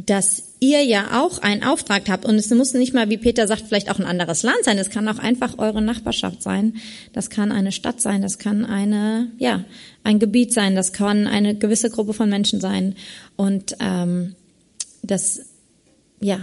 dass 0.05 0.46
ihr 0.59 0.83
ja 0.83 1.21
auch 1.21 1.39
einen 1.39 1.63
Auftrag 1.63 2.09
habt. 2.09 2.25
Und 2.25 2.35
es 2.35 2.49
muss 2.49 2.73
nicht 2.73 2.93
mal, 2.93 3.09
wie 3.09 3.17
Peter 3.17 3.47
sagt, 3.47 3.63
vielleicht 3.67 3.91
auch 3.91 3.99
ein 3.99 4.05
anderes 4.05 4.43
Land 4.43 4.63
sein. 4.63 4.77
Es 4.77 4.89
kann 4.89 5.07
auch 5.07 5.19
einfach 5.19 5.59
eure 5.59 5.81
Nachbarschaft 5.81 6.41
sein. 6.41 6.75
Das 7.13 7.29
kann 7.29 7.51
eine 7.51 7.71
Stadt 7.71 8.01
sein. 8.01 8.21
Das 8.21 8.39
kann 8.39 8.65
eine, 8.65 9.31
ja, 9.37 9.65
ein 10.03 10.19
Gebiet 10.19 10.53
sein. 10.53 10.75
Das 10.75 10.93
kann 10.93 11.27
eine 11.27 11.55
gewisse 11.55 11.89
Gruppe 11.89 12.13
von 12.13 12.29
Menschen 12.29 12.59
sein. 12.59 12.95
Und 13.35 13.75
ähm, 13.79 14.35
das, 15.03 15.41
ja, 16.19 16.39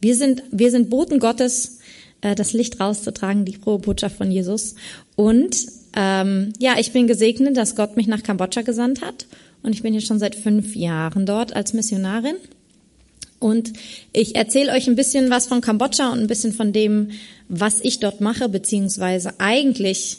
wir 0.00 0.14
sind, 0.14 0.42
wir 0.50 0.70
sind 0.70 0.90
Boten 0.90 1.18
Gottes, 1.18 1.78
äh, 2.20 2.34
das 2.34 2.52
Licht 2.52 2.80
rauszutragen, 2.80 3.46
die 3.46 3.54
frohe 3.54 3.78
Botschaft 3.78 4.16
von 4.16 4.30
Jesus. 4.30 4.74
Und 5.16 5.56
ähm, 5.96 6.52
ja, 6.58 6.74
ich 6.78 6.92
bin 6.92 7.06
gesegnet, 7.06 7.56
dass 7.56 7.76
Gott 7.76 7.96
mich 7.96 8.08
nach 8.08 8.22
Kambodscha 8.22 8.62
gesandt 8.62 9.00
hat. 9.00 9.26
Und 9.62 9.72
ich 9.72 9.82
bin 9.82 9.94
jetzt 9.94 10.06
schon 10.06 10.18
seit 10.18 10.34
fünf 10.34 10.76
Jahren 10.76 11.24
dort 11.24 11.56
als 11.56 11.72
Missionarin. 11.72 12.36
Und 13.44 13.74
ich 14.14 14.36
erzähle 14.36 14.72
euch 14.72 14.88
ein 14.88 14.96
bisschen 14.96 15.28
was 15.28 15.48
von 15.48 15.60
Kambodscha 15.60 16.10
und 16.10 16.18
ein 16.18 16.28
bisschen 16.28 16.54
von 16.54 16.72
dem, 16.72 17.10
was 17.46 17.78
ich 17.82 18.00
dort 18.00 18.22
mache, 18.22 18.48
beziehungsweise 18.48 19.38
eigentlich 19.38 20.16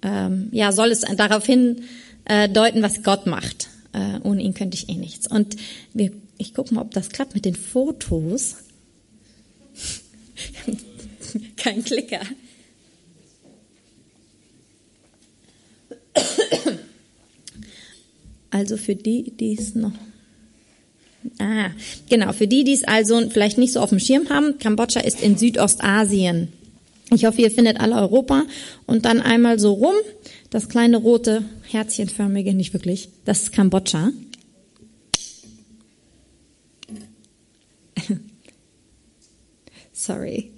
ähm, 0.00 0.48
ja 0.52 0.72
soll 0.72 0.90
es 0.90 1.02
darauf 1.02 1.44
hin 1.44 1.82
äh, 2.24 2.48
deuten, 2.48 2.80
was 2.80 3.02
Gott 3.02 3.26
macht. 3.26 3.68
Äh, 3.92 4.20
ohne 4.22 4.42
ihn 4.42 4.54
könnte 4.54 4.74
ich 4.78 4.88
eh 4.88 4.94
nichts. 4.94 5.30
Und 5.30 5.56
wir, 5.92 6.12
ich 6.38 6.54
gucke 6.54 6.72
mal, 6.72 6.80
ob 6.80 6.92
das 6.92 7.10
klappt 7.10 7.34
mit 7.34 7.44
den 7.44 7.56
Fotos. 7.56 8.56
Kein 11.58 11.84
Klicker. 11.84 12.22
Also 18.48 18.78
für 18.78 18.96
die, 18.96 19.30
die 19.30 19.58
es 19.58 19.74
noch 19.74 19.92
Ah, 21.38 21.70
genau. 22.08 22.32
Für 22.32 22.46
die, 22.46 22.64
die 22.64 22.72
es 22.72 22.84
also 22.84 23.28
vielleicht 23.30 23.58
nicht 23.58 23.72
so 23.72 23.80
auf 23.80 23.90
dem 23.90 23.98
Schirm 23.98 24.28
haben, 24.30 24.58
Kambodscha 24.58 25.00
ist 25.00 25.22
in 25.22 25.36
Südostasien. 25.36 26.48
Ich 27.12 27.24
hoffe, 27.26 27.42
ihr 27.42 27.50
findet 27.50 27.78
alle 27.80 27.96
Europa 27.96 28.44
und 28.86 29.04
dann 29.04 29.20
einmal 29.20 29.58
so 29.58 29.72
rum. 29.72 29.94
Das 30.50 30.68
kleine 30.68 30.96
rote 30.96 31.44
Herzchenförmige, 31.70 32.54
nicht 32.54 32.72
wirklich. 32.72 33.08
Das 33.24 33.42
ist 33.42 33.52
Kambodscha. 33.52 34.10
Sorry. 39.92 40.50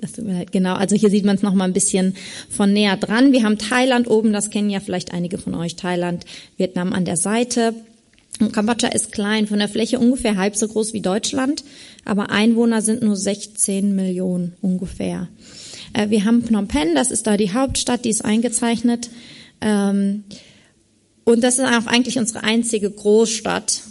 Das 0.00 0.12
tut 0.12 0.24
mir 0.24 0.32
leid. 0.32 0.52
Genau, 0.52 0.74
also 0.74 0.96
hier 0.96 1.10
sieht 1.10 1.26
man 1.26 1.36
es 1.36 1.42
noch 1.42 1.52
mal 1.52 1.64
ein 1.64 1.74
bisschen 1.74 2.14
von 2.48 2.72
näher 2.72 2.96
dran. 2.96 3.32
Wir 3.32 3.42
haben 3.42 3.58
Thailand 3.58 4.08
oben, 4.08 4.32
das 4.32 4.48
kennen 4.48 4.70
ja 4.70 4.80
vielleicht 4.80 5.12
einige 5.12 5.36
von 5.36 5.54
euch. 5.54 5.76
Thailand, 5.76 6.24
Vietnam 6.56 6.94
an 6.94 7.04
der 7.04 7.18
Seite. 7.18 7.74
Kambodscha 8.48 8.88
ist 8.88 9.12
klein, 9.12 9.46
von 9.46 9.58
der 9.58 9.68
Fläche 9.68 9.98
ungefähr 9.98 10.36
halb 10.36 10.56
so 10.56 10.66
groß 10.66 10.92
wie 10.92 11.00
Deutschland, 11.00 11.62
aber 12.04 12.30
Einwohner 12.30 12.82
sind 12.82 13.02
nur 13.02 13.16
16 13.16 13.94
Millionen 13.94 14.54
ungefähr. 14.62 15.28
Äh, 15.92 16.10
wir 16.10 16.24
haben 16.24 16.42
Phnom 16.42 16.68
Penh, 16.68 16.94
das 16.94 17.10
ist 17.10 17.26
da 17.26 17.36
die 17.36 17.52
Hauptstadt, 17.52 18.04
die 18.04 18.10
ist 18.10 18.24
eingezeichnet. 18.24 19.10
Ähm, 19.60 20.24
und 21.24 21.42
das 21.42 21.58
ist 21.58 21.66
auch 21.66 21.86
eigentlich 21.86 22.18
unsere 22.18 22.42
einzige 22.42 22.90
Großstadt. 22.90 23.82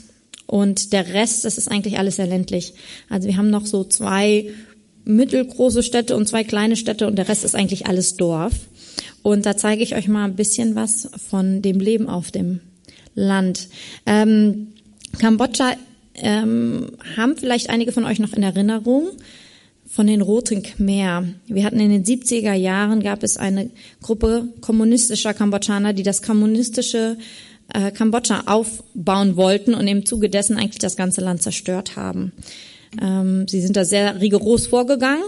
Und 0.45 0.93
der 0.93 1.13
Rest, 1.13 1.45
das 1.45 1.59
ist 1.59 1.69
eigentlich 1.69 1.99
alles 1.99 2.15
sehr 2.15 2.25
ländlich. 2.25 2.73
Also 3.07 3.27
wir 3.27 3.37
haben 3.37 3.51
noch 3.51 3.67
so 3.67 3.83
zwei 3.83 4.49
mittelgroße 5.05 5.83
Städte 5.83 6.15
und 6.15 6.27
zwei 6.27 6.43
kleine 6.43 6.75
Städte 6.75 7.07
und 7.07 7.15
der 7.15 7.29
Rest 7.29 7.43
ist 7.43 7.55
eigentlich 7.55 7.87
alles 7.87 8.15
Dorf. 8.15 8.53
Und 9.21 9.45
da 9.45 9.57
zeige 9.57 9.83
ich 9.83 9.95
euch 9.95 10.07
mal 10.07 10.25
ein 10.25 10.35
bisschen 10.35 10.75
was 10.75 11.09
von 11.29 11.61
dem 11.61 11.79
Leben 11.79 12.09
auf 12.09 12.31
dem 12.31 12.61
Land. 13.19 13.67
Ähm, 14.05 14.69
Kambodscha 15.19 15.73
ähm, 16.15 16.91
haben 17.17 17.37
vielleicht 17.37 17.69
einige 17.69 17.91
von 17.91 18.05
euch 18.05 18.19
noch 18.19 18.33
in 18.33 18.43
Erinnerung 18.43 19.09
von 19.85 20.07
den 20.07 20.21
Roten 20.21 20.61
Khmer. 20.61 21.25
Wir 21.47 21.63
hatten 21.63 21.79
in 21.79 21.89
den 21.89 22.05
70er 22.05 22.53
Jahren 22.53 23.01
gab 23.01 23.23
es 23.23 23.37
eine 23.37 23.71
Gruppe 24.01 24.47
kommunistischer 24.61 25.33
Kambodschaner, 25.33 25.93
die 25.93 26.03
das 26.03 26.21
kommunistische 26.21 27.17
äh, 27.73 27.91
Kambodscha 27.91 28.43
aufbauen 28.45 29.35
wollten 29.35 29.73
und 29.73 29.87
im 29.87 30.05
Zuge 30.05 30.29
dessen 30.29 30.57
eigentlich 30.57 30.79
das 30.79 30.95
ganze 30.95 31.21
Land 31.21 31.41
zerstört 31.41 31.95
haben. 31.95 32.33
Ähm, 33.01 33.47
sie 33.47 33.61
sind 33.61 33.75
da 33.75 33.85
sehr 33.85 34.21
rigoros 34.21 34.67
vorgegangen 34.67 35.23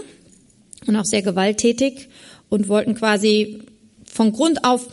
und 0.86 0.96
auch 0.96 1.04
sehr 1.04 1.22
gewalttätig 1.22 2.08
und 2.48 2.68
wollten 2.68 2.94
quasi 2.94 3.62
von 4.04 4.32
Grund 4.32 4.64
auf 4.64 4.88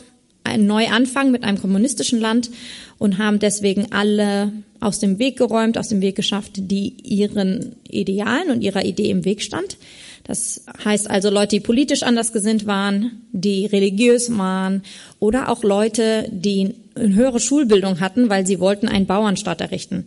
einen 0.50 0.66
Neuanfang 0.66 1.30
mit 1.30 1.44
einem 1.44 1.60
kommunistischen 1.60 2.20
Land 2.20 2.50
und 2.98 3.18
haben 3.18 3.38
deswegen 3.38 3.92
alle 3.92 4.52
aus 4.80 4.98
dem 4.98 5.18
Weg 5.18 5.36
geräumt, 5.36 5.78
aus 5.78 5.88
dem 5.88 6.00
Weg 6.00 6.16
geschafft, 6.16 6.52
die 6.56 6.94
ihren 7.02 7.76
Idealen 7.88 8.50
und 8.50 8.62
ihrer 8.62 8.84
Idee 8.84 9.10
im 9.10 9.24
Weg 9.24 9.42
stand. 9.42 9.76
Das 10.24 10.64
heißt 10.84 11.10
also 11.10 11.30
Leute, 11.30 11.56
die 11.56 11.60
politisch 11.60 12.02
anders 12.02 12.32
gesinnt 12.32 12.66
waren, 12.66 13.22
die 13.32 13.66
religiös 13.66 14.36
waren 14.36 14.82
oder 15.18 15.48
auch 15.48 15.62
Leute, 15.62 16.28
die 16.30 16.74
eine 16.94 17.14
höhere 17.14 17.40
Schulbildung 17.40 18.00
hatten, 18.00 18.28
weil 18.28 18.46
sie 18.46 18.60
wollten 18.60 18.88
einen 18.88 19.06
Bauernstaat 19.06 19.60
errichten. 19.60 20.04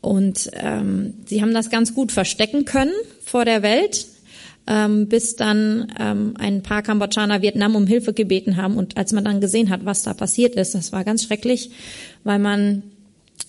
Und 0.00 0.50
ähm, 0.54 1.14
sie 1.26 1.42
haben 1.42 1.54
das 1.54 1.70
ganz 1.70 1.94
gut 1.94 2.12
verstecken 2.12 2.64
können 2.64 2.92
vor 3.24 3.44
der 3.44 3.62
Welt, 3.62 4.06
ähm, 4.68 5.08
bis 5.08 5.34
dann 5.34 5.90
ähm, 5.98 6.34
ein 6.38 6.62
paar 6.62 6.82
Kambodschaner 6.82 7.40
Vietnam 7.40 7.74
um 7.74 7.86
Hilfe 7.86 8.12
gebeten 8.12 8.56
haben. 8.56 8.76
Und 8.76 8.96
als 8.96 9.12
man 9.12 9.24
dann 9.24 9.40
gesehen 9.40 9.70
hat, 9.70 9.84
was 9.84 10.02
da 10.02 10.12
passiert 10.12 10.54
ist, 10.54 10.74
das 10.74 10.92
war 10.92 11.04
ganz 11.04 11.24
schrecklich, 11.24 11.70
weil 12.22 12.38
man 12.38 12.82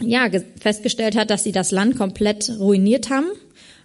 ja 0.01 0.29
festgestellt 0.61 1.17
hat, 1.17 1.29
dass 1.29 1.43
sie 1.43 1.51
das 1.51 1.71
Land 1.71 1.97
komplett 1.97 2.49
ruiniert 2.57 3.09
haben, 3.09 3.27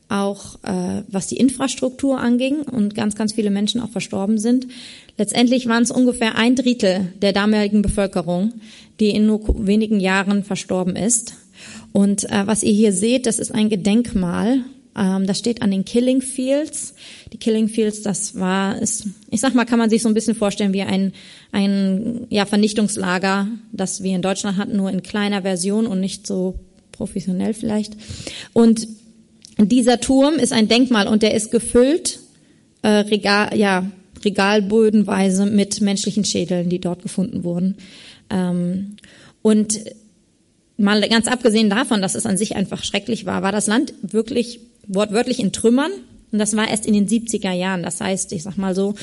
auch 0.09 0.63
äh, 0.63 1.03
was 1.09 1.27
die 1.27 1.37
Infrastruktur 1.37 2.21
anging 2.21 2.59
und 2.63 2.95
ganz, 2.95 3.17
ganz 3.17 3.35
viele 3.35 3.51
Menschen 3.51 3.81
auch 3.81 3.91
verstorben 3.91 4.39
sind. 4.39 4.69
Letztendlich 5.19 5.67
waren 5.67 5.83
es 5.83 5.91
ungefähr 5.91 6.37
ein 6.37 6.55
Drittel 6.55 7.13
der 7.21 7.33
damaligen 7.33 7.83
Bevölkerung, 7.83 8.53
die 9.01 9.11
in 9.11 9.27
nur 9.27 9.67
wenigen 9.67 9.99
Jahren 9.99 10.45
verstorben 10.45 10.95
ist. 10.95 11.35
Und 11.91 12.31
äh, 12.31 12.47
was 12.47 12.63
ihr 12.63 12.73
hier 12.73 12.93
seht, 12.93 13.27
das 13.27 13.41
ist 13.41 13.53
ein 13.53 13.71
Gedenkmal 13.71 14.61
ähm, 14.97 15.27
das 15.27 15.39
steht 15.39 15.63
an 15.63 15.71
den 15.71 15.85
Killing 15.85 16.21
Fields. 16.21 16.95
Die 17.33 17.39
Killing 17.39 17.69
Fields, 17.69 18.03
das 18.03 18.39
war, 18.39 18.81
ist, 18.81 19.07
ich 19.31 19.41
sag 19.41 19.55
mal, 19.55 19.65
kann 19.65 19.79
man 19.79 19.91
sich 19.91 20.03
so 20.03 20.09
ein 20.09 20.15
bisschen 20.15 20.37
vorstellen 20.37 20.73
wie 20.73 20.83
ein, 20.83 21.13
ein 21.53 22.27
ja, 22.31 22.47
Vernichtungslager, 22.47 23.49
das 23.73 24.03
wir 24.03 24.15
in 24.15 24.23
Deutschland 24.23 24.57
hatten, 24.57 24.77
nur 24.77 24.91
in 24.91 25.03
kleiner 25.03 25.43
Version 25.43 25.87
und 25.87 26.01
nicht 26.01 26.27
so 26.27 26.61
professionell 26.93 27.55
vielleicht. 27.55 27.97
Und 28.53 28.87
dieser 29.59 30.01
Turm 30.01 30.35
ist 30.35 30.53
ein 30.53 30.69
Denkmal 30.69 31.09
und 31.09 31.23
der 31.23 31.35
ist 31.35 31.51
gefüllt, 31.51 32.21
äh, 32.83 32.89
Regal, 32.89 33.57
ja, 33.57 33.91
regalbödenweise 34.25 35.47
mit 35.47 35.81
menschlichen 35.81 36.25
Schädeln, 36.25 36.69
die 36.69 36.81
dort 36.81 37.03
gefunden 37.03 37.45
wurden. 37.45 37.77
Ähm, 38.31 38.97
und 39.43 39.81
mal 40.77 41.07
ganz 41.09 41.29
abgesehen 41.29 41.71
davon, 41.71 42.01
dass 42.01 42.15
es 42.15 42.27
an 42.27 42.37
sich 42.37 42.57
einfach 42.57 42.85
schrecklich 42.85 43.27
war, 43.27 43.43
war 43.43 43.53
das 43.53 43.67
Land 43.67 43.95
wirklich 44.03 44.61
wortwörtlich 44.89 45.41
in 45.41 45.53
Trümmern. 45.53 45.93
Und 46.33 46.39
das 46.39 46.57
war 46.57 46.69
erst 46.69 46.87
in 46.87 46.95
den 46.95 47.09
70er 47.09 47.53
Jahren. 47.53 47.83
Das 47.83 48.01
heißt, 48.01 48.33
ich 48.33 48.43
sag 48.43 48.57
mal 48.57 48.75
so, 48.75 48.95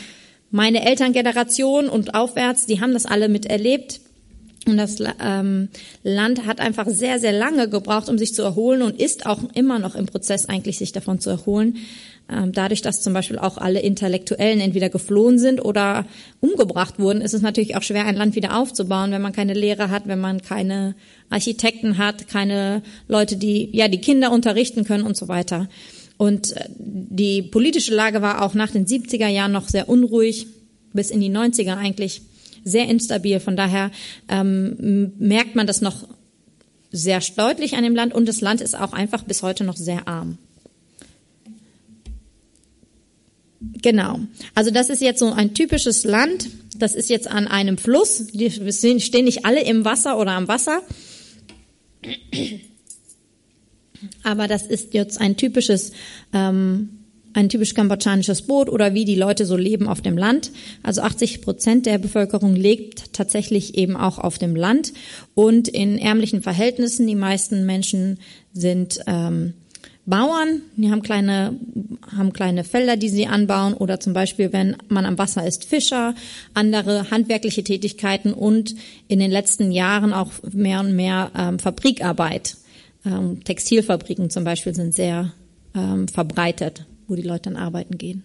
meine 0.51 0.85
Elterngeneration 0.85 1.88
und 1.88 2.13
aufwärts, 2.13 2.65
die 2.65 2.81
haben 2.81 2.93
das 2.93 3.05
alle 3.05 3.29
miterlebt. 3.29 4.01
Und 4.67 4.77
das 4.77 4.97
ähm, 5.19 5.69
Land 6.03 6.45
hat 6.45 6.59
einfach 6.59 6.88
sehr, 6.88 7.19
sehr 7.19 7.31
lange 7.31 7.67
gebraucht, 7.67 8.09
um 8.09 8.17
sich 8.17 8.35
zu 8.35 8.43
erholen 8.43 8.83
und 8.83 9.00
ist 9.00 9.25
auch 9.25 9.39
immer 9.55 9.79
noch 9.79 9.95
im 9.95 10.05
Prozess 10.05 10.47
eigentlich, 10.47 10.77
sich 10.77 10.91
davon 10.91 11.19
zu 11.19 11.31
erholen. 11.31 11.77
Ähm, 12.29 12.51
dadurch, 12.53 12.81
dass 12.81 13.01
zum 13.01 13.13
Beispiel 13.13 13.37
auch 13.37 13.57
alle 13.57 13.81
Intellektuellen 13.81 14.59
entweder 14.59 14.89
geflohen 14.89 15.37
sind 15.37 15.63
oder 15.63 16.05
umgebracht 16.39 16.99
wurden, 16.99 17.21
ist 17.21 17.33
es 17.33 17.41
natürlich 17.41 17.75
auch 17.75 17.83
schwer, 17.83 18.05
ein 18.05 18.15
Land 18.15 18.35
wieder 18.35 18.57
aufzubauen, 18.57 19.11
wenn 19.11 19.21
man 19.21 19.33
keine 19.33 19.53
Lehrer 19.53 19.89
hat, 19.89 20.07
wenn 20.07 20.19
man 20.19 20.41
keine 20.41 20.95
Architekten 21.29 21.97
hat, 21.97 22.27
keine 22.27 22.83
Leute, 23.07 23.35
die 23.35 23.69
ja 23.73 23.87
die 23.87 24.01
Kinder 24.01 24.31
unterrichten 24.31 24.85
können 24.85 25.03
und 25.03 25.17
so 25.17 25.27
weiter. 25.27 25.67
Und 26.17 26.55
äh, 26.55 26.65
die 26.77 27.41
politische 27.41 27.93
Lage 27.93 28.21
war 28.21 28.43
auch 28.43 28.53
nach 28.53 28.71
den 28.71 28.85
70er 28.85 29.27
Jahren 29.27 29.51
noch 29.51 29.67
sehr 29.67 29.89
unruhig, 29.89 30.47
bis 30.93 31.09
in 31.09 31.19
die 31.19 31.31
90er 31.31 31.77
eigentlich 31.77 32.21
sehr 32.63 32.87
instabil. 32.87 33.39
Von 33.39 33.55
daher 33.55 33.91
ähm, 34.29 35.13
merkt 35.17 35.55
man 35.55 35.67
das 35.67 35.81
noch 35.81 36.07
sehr 36.91 37.21
deutlich 37.35 37.75
an 37.75 37.83
dem 37.83 37.95
Land 37.95 38.13
und 38.13 38.27
das 38.27 38.41
Land 38.41 38.61
ist 38.61 38.79
auch 38.79 38.93
einfach 38.93 39.23
bis 39.23 39.43
heute 39.43 39.63
noch 39.63 39.77
sehr 39.77 40.07
arm. 40.07 40.37
Genau. 43.61 44.19
Also 44.55 44.71
das 44.71 44.89
ist 44.89 45.01
jetzt 45.01 45.19
so 45.19 45.31
ein 45.31 45.53
typisches 45.53 46.03
Land. 46.03 46.49
Das 46.77 46.95
ist 46.95 47.09
jetzt 47.09 47.27
an 47.27 47.47
einem 47.47 47.77
Fluss. 47.77 48.27
Die 48.27 48.49
stehen 48.49 49.25
nicht 49.25 49.45
alle 49.45 49.63
im 49.63 49.85
Wasser 49.85 50.17
oder 50.17 50.31
am 50.31 50.47
Wasser. 50.47 50.81
Aber 54.23 54.47
das 54.47 54.65
ist 54.65 54.93
jetzt 54.93 55.21
ein 55.21 55.37
typisches 55.37 55.91
ähm, 56.33 57.01
ein 57.33 57.49
typisch 57.49 57.73
kambodschanisches 57.73 58.43
Boot 58.43 58.69
oder 58.69 58.93
wie 58.93 59.05
die 59.05 59.15
Leute 59.15 59.45
so 59.45 59.55
leben 59.55 59.87
auf 59.87 60.01
dem 60.01 60.17
Land. 60.17 60.51
Also 60.83 61.01
80 61.01 61.41
Prozent 61.41 61.85
der 61.85 61.97
Bevölkerung 61.97 62.55
lebt 62.55 63.13
tatsächlich 63.13 63.77
eben 63.77 63.95
auch 63.95 64.17
auf 64.17 64.37
dem 64.37 64.55
Land 64.55 64.93
und 65.33 65.67
in 65.67 65.97
ärmlichen 65.97 66.41
Verhältnissen. 66.41 67.07
Die 67.07 67.15
meisten 67.15 67.65
Menschen 67.65 68.19
sind 68.53 68.99
ähm, 69.07 69.53
Bauern, 70.05 70.62
die 70.75 70.91
haben 70.91 71.01
kleine, 71.01 71.55
haben 72.15 72.34
kleine 72.34 72.63
Felder, 72.63 72.98
die 72.98 73.10
sie 73.10 73.27
anbauen 73.27 73.74
oder 73.74 74.00
zum 74.00 74.13
Beispiel, 74.13 74.51
wenn 74.51 74.75
man 74.89 75.05
am 75.05 75.17
Wasser 75.17 75.46
ist, 75.46 75.65
Fischer, 75.65 76.15
andere 76.53 77.12
handwerkliche 77.12 77.63
Tätigkeiten 77.63 78.34
und 78.34 78.75
in 79.08 79.20
den 79.20 79.31
letzten 79.31 79.72
Jahren 79.72 80.13
auch 80.13 80.31
mehr 80.51 80.79
und 80.79 80.96
mehr 80.96 81.31
ähm, 81.38 81.60
Fabrikarbeit. 81.60 82.58
Ähm, 83.05 83.43
Textilfabriken 83.43 84.29
zum 84.29 84.43
Beispiel 84.43 84.74
sind 84.74 84.93
sehr 84.96 85.34
ähm, 85.75 86.08
verbreitet 86.08 86.86
wo 87.12 87.15
die 87.15 87.24
Leute 87.24 87.50
dann 87.50 87.58
arbeiten 87.58 87.98
gehen. 87.98 88.24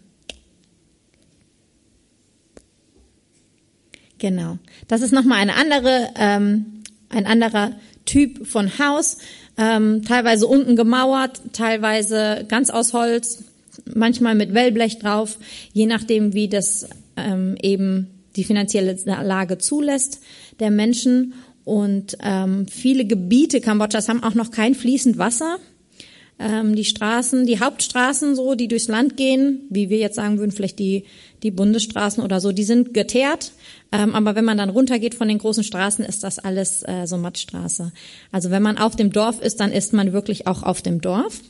Genau. 4.19 4.59
Das 4.87 5.03
ist 5.03 5.13
nochmal 5.13 5.39
eine 5.39 5.57
andere, 5.57 6.09
ähm, 6.17 6.85
ein 7.09 7.27
anderer 7.27 7.73
Typ 8.05 8.47
von 8.47 8.79
Haus. 8.79 9.19
Ähm, 9.59 10.05
teilweise 10.05 10.47
unten 10.47 10.77
gemauert, 10.77 11.41
teilweise 11.53 12.45
ganz 12.49 12.71
aus 12.71 12.93
Holz, 12.93 13.45
manchmal 13.95 14.35
mit 14.35 14.53
Wellblech 14.55 14.99
drauf, 14.99 15.39
je 15.73 15.87
nachdem, 15.87 16.35
wie 16.35 16.49
das 16.49 16.89
ähm, 17.17 17.57
eben 17.63 18.09
die 18.37 18.45
finanzielle 18.45 18.97
Lage 19.05 19.59
zulässt 19.59 20.21
der 20.61 20.71
Menschen. 20.71 21.35
Und 21.65 22.17
ähm, 22.23 22.67
viele 22.69 23.07
Gebiete 23.07 23.61
Kambodschas 23.61 24.09
haben 24.09 24.23
auch 24.23 24.35
noch 24.35 24.51
kein 24.51 24.75
fließend 24.75 25.19
Wasser. 25.19 25.59
Ähm, 26.39 26.77
die 26.77 26.85
Straßen, 26.85 27.47
die 27.47 27.61
Hauptstraßen 27.61 28.37
so, 28.37 28.55
die 28.55 28.69
durchs 28.69 28.89
Land 28.89 29.17
gehen, 29.17 29.63
wie 29.71 29.89
wir 29.89 29.97
jetzt 29.97 30.17
sagen 30.17 30.39
würden, 30.39 30.53
vielleicht 30.53 30.79
die, 30.79 31.05
die 31.43 31.51
Bundesstraßen 31.51 32.23
oder 32.23 32.41
so, 32.41 32.53
die 32.53 32.65
sind 32.65 32.93
geteert. 32.93 33.53
Ähm, 33.91 34.15
aber 34.15 34.35
wenn 34.35 34.45
man 34.45 34.59
dann 34.59 34.69
runtergeht 34.69 35.15
von 35.15 35.29
den 35.29 35.39
großen 35.39 35.65
Straßen, 35.65 36.05
ist 36.05 36.25
das 36.25 36.39
alles 36.39 36.83
äh, 36.83 37.07
so 37.07 37.17
Mattstraße. 37.17 37.91
Also 38.33 38.51
wenn 38.51 38.63
man 38.63 38.77
auf 38.77 38.97
dem 38.97 39.13
Dorf 39.13 39.41
ist, 39.41 39.61
dann 39.61 39.73
ist 39.73 39.95
man 39.95 40.13
wirklich 40.13 40.47
auch 40.47 40.63
auf 40.63 40.83
dem 40.83 41.01
Dorf. 41.01 41.41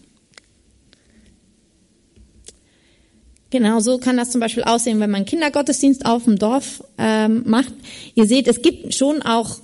Genau, 3.51 3.81
so 3.81 3.99
kann 3.99 4.17
das 4.17 4.31
zum 4.31 4.41
Beispiel 4.41 4.65
aussehen, 4.65 5.01
wenn 5.01 5.11
man 5.11 5.25
Kindergottesdienst 5.25 6.05
auf 6.05 6.25
dem 6.25 6.39
Dorf 6.39 6.85
ähm, 6.99 7.43
macht. 7.47 7.73
Ihr 8.15 8.27
seht, 8.27 8.49
es 8.49 8.63
gibt 8.63 8.95
schon 8.95 9.23
auch, 9.23 9.59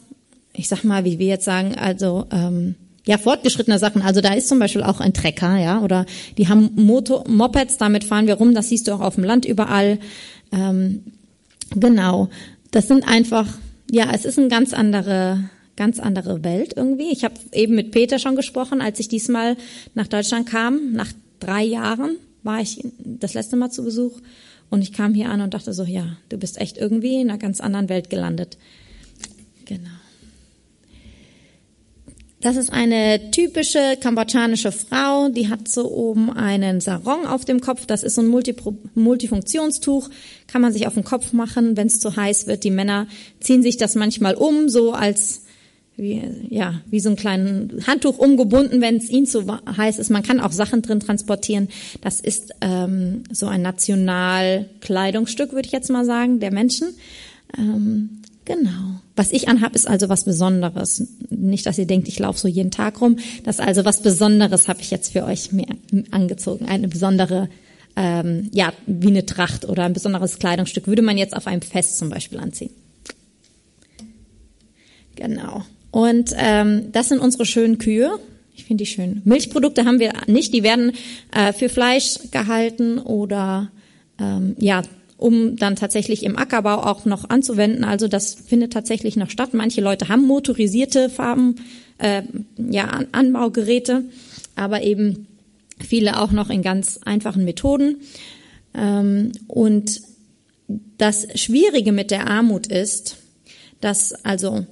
ich 0.53 0.69
sag 0.69 0.83
mal, 0.83 1.05
wie 1.05 1.19
wir 1.19 1.27
jetzt 1.27 1.45
sagen, 1.45 1.75
also 1.77 2.27
ähm, 2.33 2.77
ja, 3.05 3.19
fortgeschrittene 3.19 3.79
Sachen. 3.79 4.03
Also 4.03 4.21
da 4.21 4.35
ist 4.35 4.49
zum 4.49 4.59
Beispiel 4.59 4.83
auch 4.83 5.01
ein 5.01 5.13
Trecker, 5.13 5.57
ja, 5.59 5.83
oder 5.83 6.07
die 6.39 6.49
haben 6.49 6.71
Motor, 6.77 7.29
Mopeds, 7.29 7.77
damit 7.79 8.05
fahren 8.05 8.27
wir 8.27 8.35
rum, 8.35 8.55
das 8.55 8.69
siehst 8.69 8.87
du 8.89 8.93
auch 8.93 9.01
auf 9.01 9.17
dem 9.17 9.25
Land 9.25 9.45
überall. 9.45 9.99
Ähm, 10.53 11.03
genau. 11.75 12.29
Das 12.71 12.89
sind 12.89 13.07
einfach, 13.07 13.47
ja, 13.91 14.11
es 14.15 14.25
ist 14.25 14.39
eine 14.39 14.49
ganz 14.49 14.73
andere, 14.73 15.51
ganz 15.77 15.99
andere 15.99 16.45
Welt 16.45 16.75
irgendwie. 16.77 17.11
Ich 17.11 17.25
habe 17.25 17.35
eben 17.53 17.75
mit 17.75 17.91
Peter 17.91 18.19
schon 18.19 18.37
gesprochen, 18.37 18.81
als 18.81 19.01
ich 19.01 19.09
diesmal 19.09 19.57
nach 19.95 20.07
Deutschland 20.07 20.49
kam. 20.49 20.93
Nach 20.93 21.13
drei 21.41 21.65
Jahren 21.65 22.17
war 22.45 22.61
ich 22.61 22.85
das 22.99 23.35
letzte 23.35 23.57
Mal 23.57 23.71
zu 23.71 23.85
Besuch 23.85 24.21
und 24.71 24.81
ich 24.83 24.93
kam 24.93 25.13
hier 25.13 25.29
an 25.29 25.41
und 25.41 25.55
dachte 25.55 25.73
so, 25.73 25.85
ja, 25.85 26.17
du 26.29 26.39
bist 26.39 26.61
echt 26.61 26.79
irgendwie 26.79 27.21
in 27.21 27.29
einer 27.29 27.39
ganz 27.39 27.61
anderen 27.61 27.89
Welt 27.89 28.11
gelandet. 28.11 28.59
Genau. 29.65 29.91
Das 32.43 32.57
ist 32.57 32.73
eine 32.73 33.31
typische 33.31 33.97
kambodschanische 34.01 34.73
Frau, 34.73 35.29
die 35.29 35.49
hat 35.49 35.69
so 35.69 35.89
oben 35.89 36.29
einen 36.29 36.81
Sarong 36.81 37.25
auf 37.25 37.45
dem 37.45 37.61
Kopf. 37.61 37.87
Das 37.87 38.03
ist 38.03 38.17
so 38.17 38.21
ein 38.21 38.27
Multi 38.27 38.57
Multifunktionstuch, 38.97 40.11
kann 40.49 40.61
man 40.61 40.73
sich 40.73 40.89
auf 40.89 40.95
den 40.95 41.05
Kopf 41.05 41.33
machen, 41.33 41.77
wenn 41.77 41.87
es 41.87 42.01
zu 42.01 42.17
heiß 42.17 42.49
wird. 42.49 42.65
Die 42.65 42.73
Männer 42.73 43.07
ziehen 43.39 43.63
sich 43.63 43.77
das 43.77 43.95
manchmal 43.95 44.35
um, 44.35 44.69
so 44.69 44.93
als 44.93 45.43
wie, 45.97 46.21
ja, 46.49 46.81
wie 46.87 46.99
so 46.99 47.11
ein 47.11 47.17
kleines 47.17 47.87
Handtuch 47.87 48.19
umgebunden, 48.19 48.81
wenn 48.81 48.97
es 48.97 49.09
ihnen 49.09 49.27
zu 49.27 49.47
heiß 49.77 50.01
ist. 50.01 50.11
Man 50.11 50.25
kann 50.25 50.41
auch 50.41 50.51
Sachen 50.51 50.83
drin 50.83 50.99
transportieren. 50.99 51.69
Das 52.01 52.19
ist 52.19 52.57
ähm, 52.61 53.23
so 53.31 53.47
ein 53.47 53.63
Nationalkleidungsstück, 53.63 55.53
würde 55.53 55.67
ich 55.67 55.73
jetzt 55.73 55.91
mal 55.91 56.05
sagen, 56.05 56.41
der 56.41 56.53
Menschen. 56.53 56.89
Ähm, 57.57 58.22
Genau. 58.45 59.01
Was 59.15 59.31
ich 59.31 59.49
anhab, 59.49 59.75
ist 59.75 59.87
also 59.87 60.09
was 60.09 60.25
Besonderes. 60.25 61.07
Nicht, 61.31 61.67
dass 61.67 61.79
ihr 61.79 61.87
denkt, 61.87 62.09
ich 62.09 62.19
laufe 62.19 62.41
so 62.41 62.49
jeden 62.49 62.71
Tag 62.71 63.01
rum. 63.01 63.19
Das 63.45 63.59
ist 63.59 63.65
also 63.65 63.85
was 63.85 64.03
Besonderes 64.03 64.69
habe 64.69 64.81
ich 64.81 64.91
jetzt 64.91 65.13
für 65.13 65.25
euch 65.25 65.53
mir 65.53 65.67
angezogen. 66.11 66.67
Eine 66.67 66.89
besondere, 66.89 67.49
ähm, 67.95 68.51
ja, 68.53 68.73
wie 68.87 69.09
eine 69.09 69.27
Tracht 69.27 69.65
oder 69.65 69.85
ein 69.85 69.93
besonderes 69.93 70.39
Kleidungsstück 70.39 70.87
würde 70.87 71.03
man 71.03 71.19
jetzt 71.19 71.37
auf 71.37 71.47
einem 71.47 71.63
Fest 71.63 71.99
zum 71.99 72.09
Beispiel 72.09 72.39
anziehen. 72.39 72.71
Genau. 75.15 75.63
Und 75.91 76.33
ähm, 76.37 76.91
das 76.91 77.11
sind 77.11 77.21
unsere 77.21 77.45
schönen 77.45 77.79
Kühe. 77.79 78.19
Ich 78.55 78.65
finde 78.65 78.85
die 78.85 78.91
schön. 78.91 79.23
Milchprodukte 79.25 79.85
haben 79.85 80.01
wir 80.01 80.13
nicht. 80.27 80.53
Die 80.53 80.63
werden 80.63 80.93
äh, 81.33 81.53
für 81.53 81.69
Fleisch 81.69 82.19
gehalten 82.31 82.99
oder 82.99 83.71
ähm, 84.19 84.57
ja 84.59 84.83
um 85.23 85.57
dann 85.57 85.77
tatsächlich 85.77 86.25
im 86.25 86.37
Ackerbau 86.37 86.83
auch 86.83 87.05
noch 87.05 87.31
anzuwenden. 87.31 87.85
Also 87.85 88.09
das 88.09 88.35
findet 88.35 88.73
tatsächlich 88.73 89.17
noch 89.17 89.31
statt. 89.31 89.55
Manche 89.55 89.81
Leute 89.81 90.09
haben 90.09 90.27
motorisierte 90.27 91.09
Farben, 91.09 91.57
äh, 91.99 92.23
ja, 92.59 93.01
Anbaugeräte, 93.13 94.05
aber 94.57 94.83
eben 94.83 95.27
viele 95.79 96.21
auch 96.21 96.33
noch 96.33 96.51
in 96.51 96.63
ganz 96.63 96.99
einfachen 97.05 97.45
Methoden. 97.45 97.97
Ähm, 98.75 99.33
und 99.47 100.03
das 100.99 101.27
Schwierige 101.41 101.93
mit 101.93 102.11
der 102.11 102.29
Armut 102.29 102.67
ist, 102.67 103.19
dass 103.81 104.13
also 104.25 104.67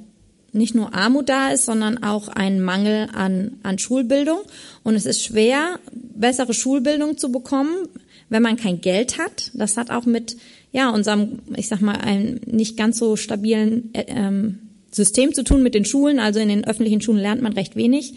nicht 0.53 0.75
nur 0.75 0.95
Armut 0.95 1.29
da 1.29 1.51
ist, 1.51 1.67
sondern 1.67 2.03
auch 2.03 2.29
ein 2.29 2.61
Mangel 2.61 3.09
an, 3.15 3.59
an 3.63 3.79
Schulbildung. 3.79 4.41
Und 4.83 4.95
es 4.95 5.07
ist 5.07 5.23
schwer, 5.23 5.79
bessere 5.93 6.55
Schulbildung 6.55 7.19
zu 7.19 7.31
bekommen, 7.31 7.89
wenn 8.31 8.43
man 8.43 8.57
kein 8.57 8.81
Geld 8.81 9.19
hat. 9.19 9.51
Das 9.53 9.77
hat 9.77 9.91
auch 9.91 10.07
mit 10.07 10.37
ja 10.73 10.91
unserem, 10.91 11.41
ich 11.57 11.69
sag 11.69 11.83
mal, 11.83 11.97
einem 11.97 12.41
nicht 12.47 12.77
ganz 12.77 12.99
so 12.99 13.17
stabilen 13.17 13.91
äh, 13.93 14.05
ähm, 14.09 14.59
System 14.91 15.35
zu 15.35 15.45
tun 15.45 15.63
mit 15.63 15.75
den 15.75 15.85
Schulen. 15.85 16.19
Also 16.19 16.41
in 16.41 16.49
den 16.49 16.65
öffentlichen 16.65 17.01
Schulen 17.01 17.21
lernt 17.21 17.43
man 17.43 17.53
recht 17.53 17.77
wenig. 17.77 18.15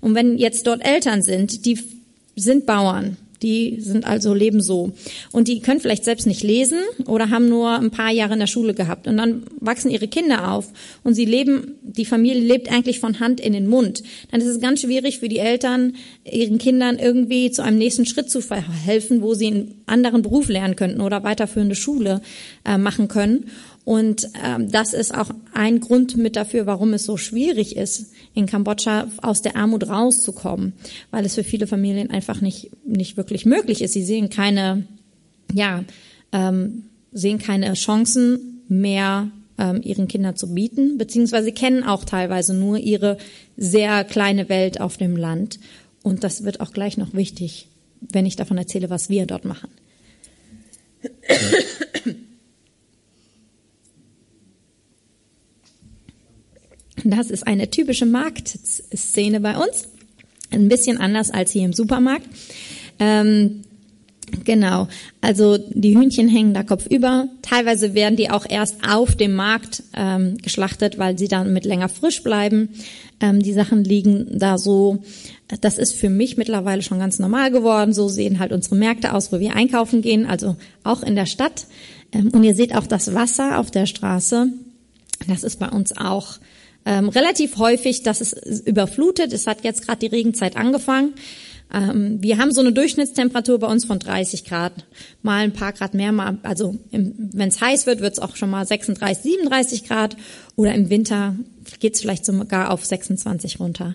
Und 0.00 0.14
wenn 0.14 0.36
jetzt 0.36 0.66
dort 0.66 0.84
Eltern 0.84 1.22
sind, 1.22 1.64
die 1.64 1.78
sind 2.36 2.66
Bauern, 2.66 3.16
die 3.42 3.80
sind 3.80 4.06
also 4.06 4.34
leben 4.34 4.60
so. 4.60 4.92
Und 5.32 5.48
die 5.48 5.60
können 5.60 5.80
vielleicht 5.80 6.04
selbst 6.04 6.26
nicht 6.26 6.42
lesen 6.42 6.78
oder 7.06 7.30
haben 7.30 7.48
nur 7.48 7.70
ein 7.70 7.90
paar 7.90 8.10
Jahre 8.10 8.34
in 8.34 8.40
der 8.40 8.46
Schule 8.46 8.74
gehabt. 8.74 9.06
Und 9.06 9.16
dann 9.16 9.42
wachsen 9.60 9.90
ihre 9.90 10.08
Kinder 10.08 10.52
auf 10.52 10.68
und 11.02 11.14
sie 11.14 11.24
leben, 11.24 11.74
die 11.82 12.04
Familie 12.04 12.42
lebt 12.42 12.70
eigentlich 12.70 13.00
von 13.00 13.20
Hand 13.20 13.40
in 13.40 13.52
den 13.52 13.66
Mund. 13.66 14.02
Dann 14.30 14.40
ist 14.40 14.46
es 14.46 14.60
ganz 14.60 14.80
schwierig 14.80 15.18
für 15.18 15.28
die 15.28 15.38
Eltern, 15.38 15.94
ihren 16.24 16.58
Kindern 16.58 16.98
irgendwie 16.98 17.50
zu 17.50 17.62
einem 17.62 17.78
nächsten 17.78 18.06
Schritt 18.06 18.30
zu 18.30 18.40
verhelfen, 18.40 19.22
wo 19.22 19.34
sie 19.34 19.48
einen 19.48 19.82
anderen 19.86 20.22
Beruf 20.22 20.48
lernen 20.48 20.76
könnten 20.76 21.00
oder 21.00 21.24
weiterführende 21.24 21.74
Schule 21.74 22.20
äh, 22.64 22.78
machen 22.78 23.08
können. 23.08 23.46
Und 23.84 24.28
ähm, 24.44 24.70
das 24.70 24.92
ist 24.94 25.12
auch 25.12 25.30
ein 25.54 25.80
Grund 25.80 26.16
mit 26.16 26.36
dafür, 26.36 26.66
warum 26.66 26.92
es 26.94 27.04
so 27.04 27.16
schwierig 27.16 27.76
ist, 27.76 28.12
in 28.32 28.46
Kambodscha 28.46 29.08
aus 29.20 29.42
der 29.42 29.56
Armut 29.56 29.88
rauszukommen, 29.88 30.74
weil 31.10 31.24
es 31.24 31.34
für 31.34 31.42
viele 31.42 31.66
Familien 31.66 32.10
einfach 32.10 32.40
nicht 32.40 32.70
nicht 32.84 33.16
wirklich 33.16 33.44
möglich 33.44 33.82
ist. 33.82 33.92
Sie 33.92 34.04
sehen 34.04 34.30
keine, 34.30 34.86
ja, 35.52 35.84
ähm, 36.30 36.84
sehen 37.12 37.38
keine 37.38 37.72
Chancen 37.74 38.62
mehr 38.68 39.30
ähm, 39.58 39.80
ihren 39.82 40.06
Kindern 40.06 40.36
zu 40.36 40.54
bieten, 40.54 40.96
beziehungsweise 40.96 41.46
sie 41.46 41.52
kennen 41.52 41.82
auch 41.82 42.04
teilweise 42.04 42.54
nur 42.54 42.78
ihre 42.78 43.18
sehr 43.56 44.04
kleine 44.04 44.48
Welt 44.48 44.80
auf 44.80 44.96
dem 44.96 45.16
Land. 45.16 45.58
Und 46.02 46.24
das 46.24 46.44
wird 46.44 46.60
auch 46.60 46.72
gleich 46.72 46.96
noch 46.96 47.14
wichtig, 47.14 47.68
wenn 48.00 48.26
ich 48.26 48.36
davon 48.36 48.58
erzähle, 48.58 48.90
was 48.90 49.08
wir 49.08 49.26
dort 49.26 49.44
machen. 49.44 49.68
Das 57.04 57.30
ist 57.30 57.46
eine 57.46 57.70
typische 57.70 58.06
Marktszene 58.06 59.40
bei 59.40 59.56
uns. 59.56 59.88
Ein 60.50 60.68
bisschen 60.68 60.98
anders 60.98 61.30
als 61.30 61.50
hier 61.50 61.64
im 61.64 61.72
Supermarkt. 61.72 62.26
Ähm, 62.98 63.62
genau. 64.44 64.88
Also 65.20 65.58
die 65.58 65.96
Hühnchen 65.96 66.28
hängen 66.28 66.54
da 66.54 66.62
kopfüber. 66.62 67.28
Teilweise 67.40 67.94
werden 67.94 68.16
die 68.16 68.30
auch 68.30 68.44
erst 68.48 68.76
auf 68.88 69.16
dem 69.16 69.34
Markt 69.34 69.82
ähm, 69.94 70.36
geschlachtet, 70.38 70.98
weil 70.98 71.18
sie 71.18 71.28
dann 71.28 71.52
mit 71.52 71.64
länger 71.64 71.88
frisch 71.88 72.22
bleiben. 72.22 72.68
Ähm, 73.20 73.42
die 73.42 73.52
Sachen 73.52 73.82
liegen 73.84 74.38
da 74.38 74.58
so. 74.58 75.02
Das 75.60 75.78
ist 75.78 75.94
für 75.94 76.10
mich 76.10 76.36
mittlerweile 76.36 76.82
schon 76.82 76.98
ganz 76.98 77.18
normal 77.18 77.50
geworden. 77.50 77.92
So 77.92 78.08
sehen 78.08 78.38
halt 78.38 78.52
unsere 78.52 78.76
Märkte 78.76 79.14
aus, 79.14 79.32
wo 79.32 79.40
wir 79.40 79.56
einkaufen 79.56 80.02
gehen. 80.02 80.26
Also 80.26 80.56
auch 80.84 81.02
in 81.02 81.16
der 81.16 81.26
Stadt. 81.26 81.66
Ähm, 82.12 82.30
und 82.32 82.44
ihr 82.44 82.54
seht 82.54 82.74
auch 82.74 82.86
das 82.86 83.14
Wasser 83.14 83.58
auf 83.58 83.70
der 83.70 83.86
Straße. 83.86 84.48
Das 85.28 85.44
ist 85.44 85.58
bei 85.58 85.68
uns 85.68 85.96
auch 85.96 86.38
ähm, 86.84 87.08
relativ 87.08 87.58
häufig, 87.58 88.02
dass 88.02 88.20
es 88.20 88.32
überflutet. 88.60 89.32
Es 89.32 89.46
hat 89.46 89.64
jetzt 89.64 89.86
gerade 89.86 90.00
die 90.00 90.14
Regenzeit 90.14 90.56
angefangen. 90.56 91.14
Ähm, 91.72 92.18
wir 92.20 92.38
haben 92.38 92.52
so 92.52 92.60
eine 92.60 92.72
Durchschnittstemperatur 92.72 93.58
bei 93.58 93.66
uns 93.66 93.84
von 93.84 93.98
30 93.98 94.44
Grad, 94.44 94.72
mal 95.22 95.44
ein 95.44 95.52
paar 95.52 95.72
Grad 95.72 95.94
mehr, 95.94 96.12
mal, 96.12 96.38
also 96.42 96.78
wenn 96.90 97.48
es 97.48 97.60
heiß 97.60 97.86
wird, 97.86 98.00
wird 98.00 98.12
es 98.12 98.18
auch 98.18 98.36
schon 98.36 98.50
mal 98.50 98.66
36, 98.66 99.22
37 99.22 99.84
Grad 99.84 100.16
oder 100.54 100.74
im 100.74 100.90
Winter 100.90 101.34
geht 101.80 101.94
es 101.94 102.00
vielleicht 102.00 102.26
sogar 102.26 102.70
auf 102.70 102.84
26 102.84 103.58
runter. 103.60 103.94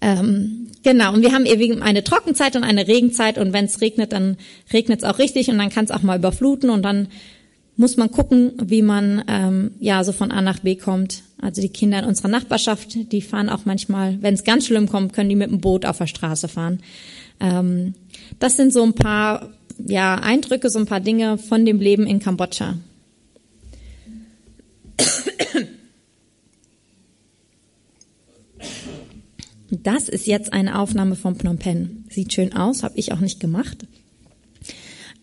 Ähm, 0.00 0.68
genau, 0.82 1.14
und 1.14 1.22
wir 1.22 1.32
haben 1.32 1.46
eben 1.46 1.82
eine 1.82 2.04
Trockenzeit 2.04 2.56
und 2.56 2.64
eine 2.64 2.86
Regenzeit 2.86 3.38
und 3.38 3.52
wenn 3.52 3.64
es 3.64 3.80
regnet, 3.80 4.12
dann 4.12 4.36
regnet 4.72 5.02
es 5.02 5.08
auch 5.08 5.18
richtig 5.18 5.48
und 5.48 5.58
dann 5.58 5.70
kann 5.70 5.86
es 5.86 5.90
auch 5.90 6.02
mal 6.02 6.18
überfluten 6.18 6.68
und 6.68 6.82
dann 6.82 7.08
muss 7.76 7.96
man 7.96 8.10
gucken, 8.10 8.52
wie 8.62 8.82
man 8.82 9.24
ähm, 9.26 9.72
ja 9.80 10.04
so 10.04 10.12
von 10.12 10.30
A 10.30 10.40
nach 10.40 10.60
B 10.60 10.76
kommt. 10.76 11.22
Also 11.40 11.60
die 11.60 11.68
Kinder 11.68 11.98
in 11.98 12.04
unserer 12.04 12.28
Nachbarschaft, 12.28 13.12
die 13.12 13.20
fahren 13.20 13.48
auch 13.48 13.64
manchmal, 13.64 14.22
wenn 14.22 14.34
es 14.34 14.44
ganz 14.44 14.66
schlimm 14.66 14.88
kommt, 14.88 15.12
können 15.12 15.28
die 15.28 15.36
mit 15.36 15.50
dem 15.50 15.60
Boot 15.60 15.84
auf 15.84 15.98
der 15.98 16.06
Straße 16.06 16.48
fahren. 16.48 16.80
Ähm, 17.40 17.94
das 18.38 18.56
sind 18.56 18.72
so 18.72 18.82
ein 18.82 18.94
paar 18.94 19.50
ja, 19.84 20.14
Eindrücke, 20.16 20.70
so 20.70 20.78
ein 20.78 20.86
paar 20.86 21.00
Dinge 21.00 21.36
von 21.38 21.64
dem 21.64 21.80
Leben 21.80 22.06
in 22.06 22.20
Kambodscha. 22.20 22.76
Das 29.70 30.08
ist 30.08 30.26
jetzt 30.26 30.52
eine 30.52 30.78
Aufnahme 30.78 31.16
von 31.16 31.34
Phnom 31.34 31.58
Penh. 31.58 32.04
Sieht 32.08 32.32
schön 32.32 32.52
aus, 32.54 32.84
habe 32.84 32.96
ich 32.96 33.12
auch 33.12 33.20
nicht 33.20 33.40
gemacht. 33.40 33.86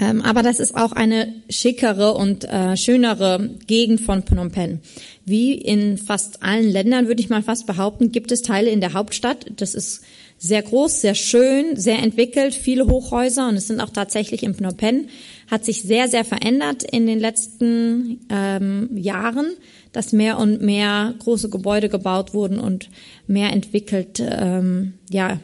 Ähm, 0.01 0.21
aber 0.23 0.41
das 0.41 0.59
ist 0.59 0.75
auch 0.75 0.93
eine 0.93 1.31
schickere 1.47 2.15
und 2.15 2.43
äh, 2.45 2.75
schönere 2.75 3.51
Gegend 3.67 4.01
von 4.01 4.23
Phnom 4.23 4.51
Penh. 4.51 4.79
Wie 5.25 5.53
in 5.53 5.99
fast 5.99 6.41
allen 6.41 6.69
Ländern, 6.69 7.07
würde 7.07 7.21
ich 7.21 7.29
mal 7.29 7.43
fast 7.43 7.67
behaupten, 7.67 8.11
gibt 8.11 8.31
es 8.31 8.41
Teile 8.41 8.71
in 8.71 8.81
der 8.81 8.93
Hauptstadt. 8.93 9.45
Das 9.57 9.75
ist 9.75 10.01
sehr 10.39 10.63
groß, 10.63 11.01
sehr 11.01 11.13
schön, 11.13 11.75
sehr 11.75 11.99
entwickelt, 11.99 12.55
viele 12.55 12.87
Hochhäuser 12.87 13.47
und 13.47 13.55
es 13.55 13.67
sind 13.67 13.79
auch 13.79 13.91
tatsächlich 13.91 14.41
in 14.41 14.55
Phnom 14.55 14.75
Penh, 14.75 15.07
hat 15.51 15.65
sich 15.65 15.83
sehr, 15.83 16.07
sehr 16.07 16.25
verändert 16.25 16.81
in 16.81 17.05
den 17.05 17.19
letzten 17.19 18.21
ähm, 18.29 18.89
Jahren, 18.97 19.51
dass 19.91 20.13
mehr 20.13 20.39
und 20.39 20.63
mehr 20.63 21.13
große 21.19 21.49
Gebäude 21.49 21.89
gebaut 21.89 22.33
wurden 22.33 22.59
und 22.59 22.89
mehr 23.27 23.53
entwickelt, 23.53 24.19
ähm, 24.19 24.93
ja, 25.11 25.39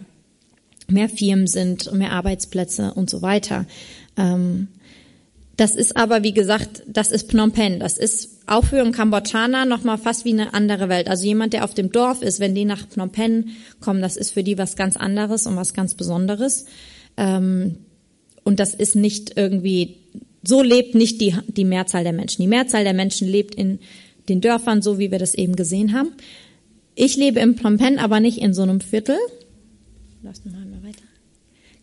mehr 0.90 1.10
Firmen 1.10 1.48
sind, 1.48 1.94
mehr 1.94 2.14
Arbeitsplätze 2.14 2.94
und 2.94 3.10
so 3.10 3.22
weiter. 3.22 3.66
Ähm, 4.18 4.68
das 5.58 5.76
ist 5.76 5.98
aber, 5.98 6.24
wie 6.24 6.34
gesagt, 6.34 6.84
das 6.88 7.12
ist 7.12 7.32
Phnom 7.32 7.52
Penh. 7.52 7.80
Das 7.80 7.98
ist 7.98 8.42
auch 8.46 8.64
für 8.64 8.80
einen 8.80 8.92
Kambodschaner 8.92 9.66
nochmal 9.66 9.98
fast 9.98 10.24
wie 10.24 10.32
eine 10.32 10.54
andere 10.54 10.88
Welt. 10.88 11.08
Also 11.08 11.26
jemand, 11.26 11.54
der 11.54 11.64
auf 11.64 11.74
dem 11.74 11.92
Dorf 11.92 12.22
ist, 12.22 12.40
wenn 12.40 12.54
die 12.54 12.64
nach 12.64 12.88
Phnom 12.88 13.12
Penh 13.12 13.50
kommen, 13.80 14.02
das 14.02 14.18
ist 14.18 14.32
für 14.32 14.44
die 14.44 14.60
was 14.60 14.76
ganz 14.76 14.96
anderes 14.96 15.48
und 15.48 15.56
was 15.56 15.74
ganz 15.74 15.96
Besonderes. 15.96 16.66
Ähm, 17.18 17.78
und 18.44 18.60
das 18.60 18.76
ist 18.76 18.96
nicht 18.96 19.34
irgendwie, 19.36 19.98
so 20.44 20.62
lebt 20.62 20.94
nicht 20.94 21.20
die, 21.22 21.36
die 21.48 21.66
Mehrzahl 21.66 22.04
der 22.04 22.14
Menschen. 22.14 22.44
Die 22.44 22.48
Mehrzahl 22.48 22.84
der 22.84 22.94
Menschen 22.94 23.28
lebt 23.28 23.56
in 23.56 23.80
den 24.30 24.42
Dörfern, 24.42 24.84
so 24.84 25.00
wie 25.00 25.10
wir 25.10 25.20
das 25.20 25.34
eben 25.34 25.56
gesehen 25.56 25.94
haben. 25.94 26.10
Ich 26.94 27.18
lebe 27.18 27.40
in 27.40 27.56
Phnom 27.56 27.78
Penh, 27.78 27.98
aber 27.98 28.20
nicht 28.20 28.38
in 28.38 28.54
so 28.54 28.62
einem 28.62 28.80
Viertel. 28.80 29.18
Lass 30.22 30.46
mal 30.46 30.54
weiter. 30.84 31.04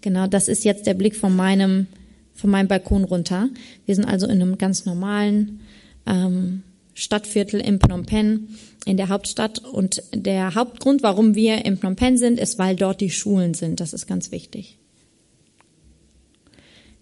Genau, 0.01 0.29
das 0.29 0.47
ist 0.47 0.65
jetzt 0.65 0.87
der 0.87 0.95
Blick 0.95 1.17
von 1.17 1.35
meinem 1.35 1.89
von 2.35 2.51
meinem 2.51 2.69
Balkon 2.69 3.05
runter. 3.05 3.49
Wir 3.87 3.95
sind 3.95 4.05
also 4.05 4.27
in 4.27 4.43
einem 4.43 4.59
ganz 4.59 4.85
normalen 4.85 5.61
ähm, 6.07 6.63
Stadtviertel 6.95 7.61
in 7.61 7.81
Phnom 7.81 8.07
Penh, 8.07 8.49
in 8.85 8.97
der 8.97 9.09
Hauptstadt. 9.09 9.59
Und 9.59 10.03
der 10.15 10.55
Hauptgrund, 10.55 11.03
warum 11.03 11.35
wir 11.35 11.65
in 11.65 11.77
Phnom 11.77 11.97
Penh 11.97 12.19
sind, 12.19 12.39
ist, 12.39 12.59
weil 12.59 12.77
dort 12.77 13.01
die 13.01 13.11
Schulen 13.11 13.55
sind. 13.55 13.81
Das 13.81 13.93
ist 13.93 14.07
ganz 14.07 14.31
wichtig. 14.31 14.79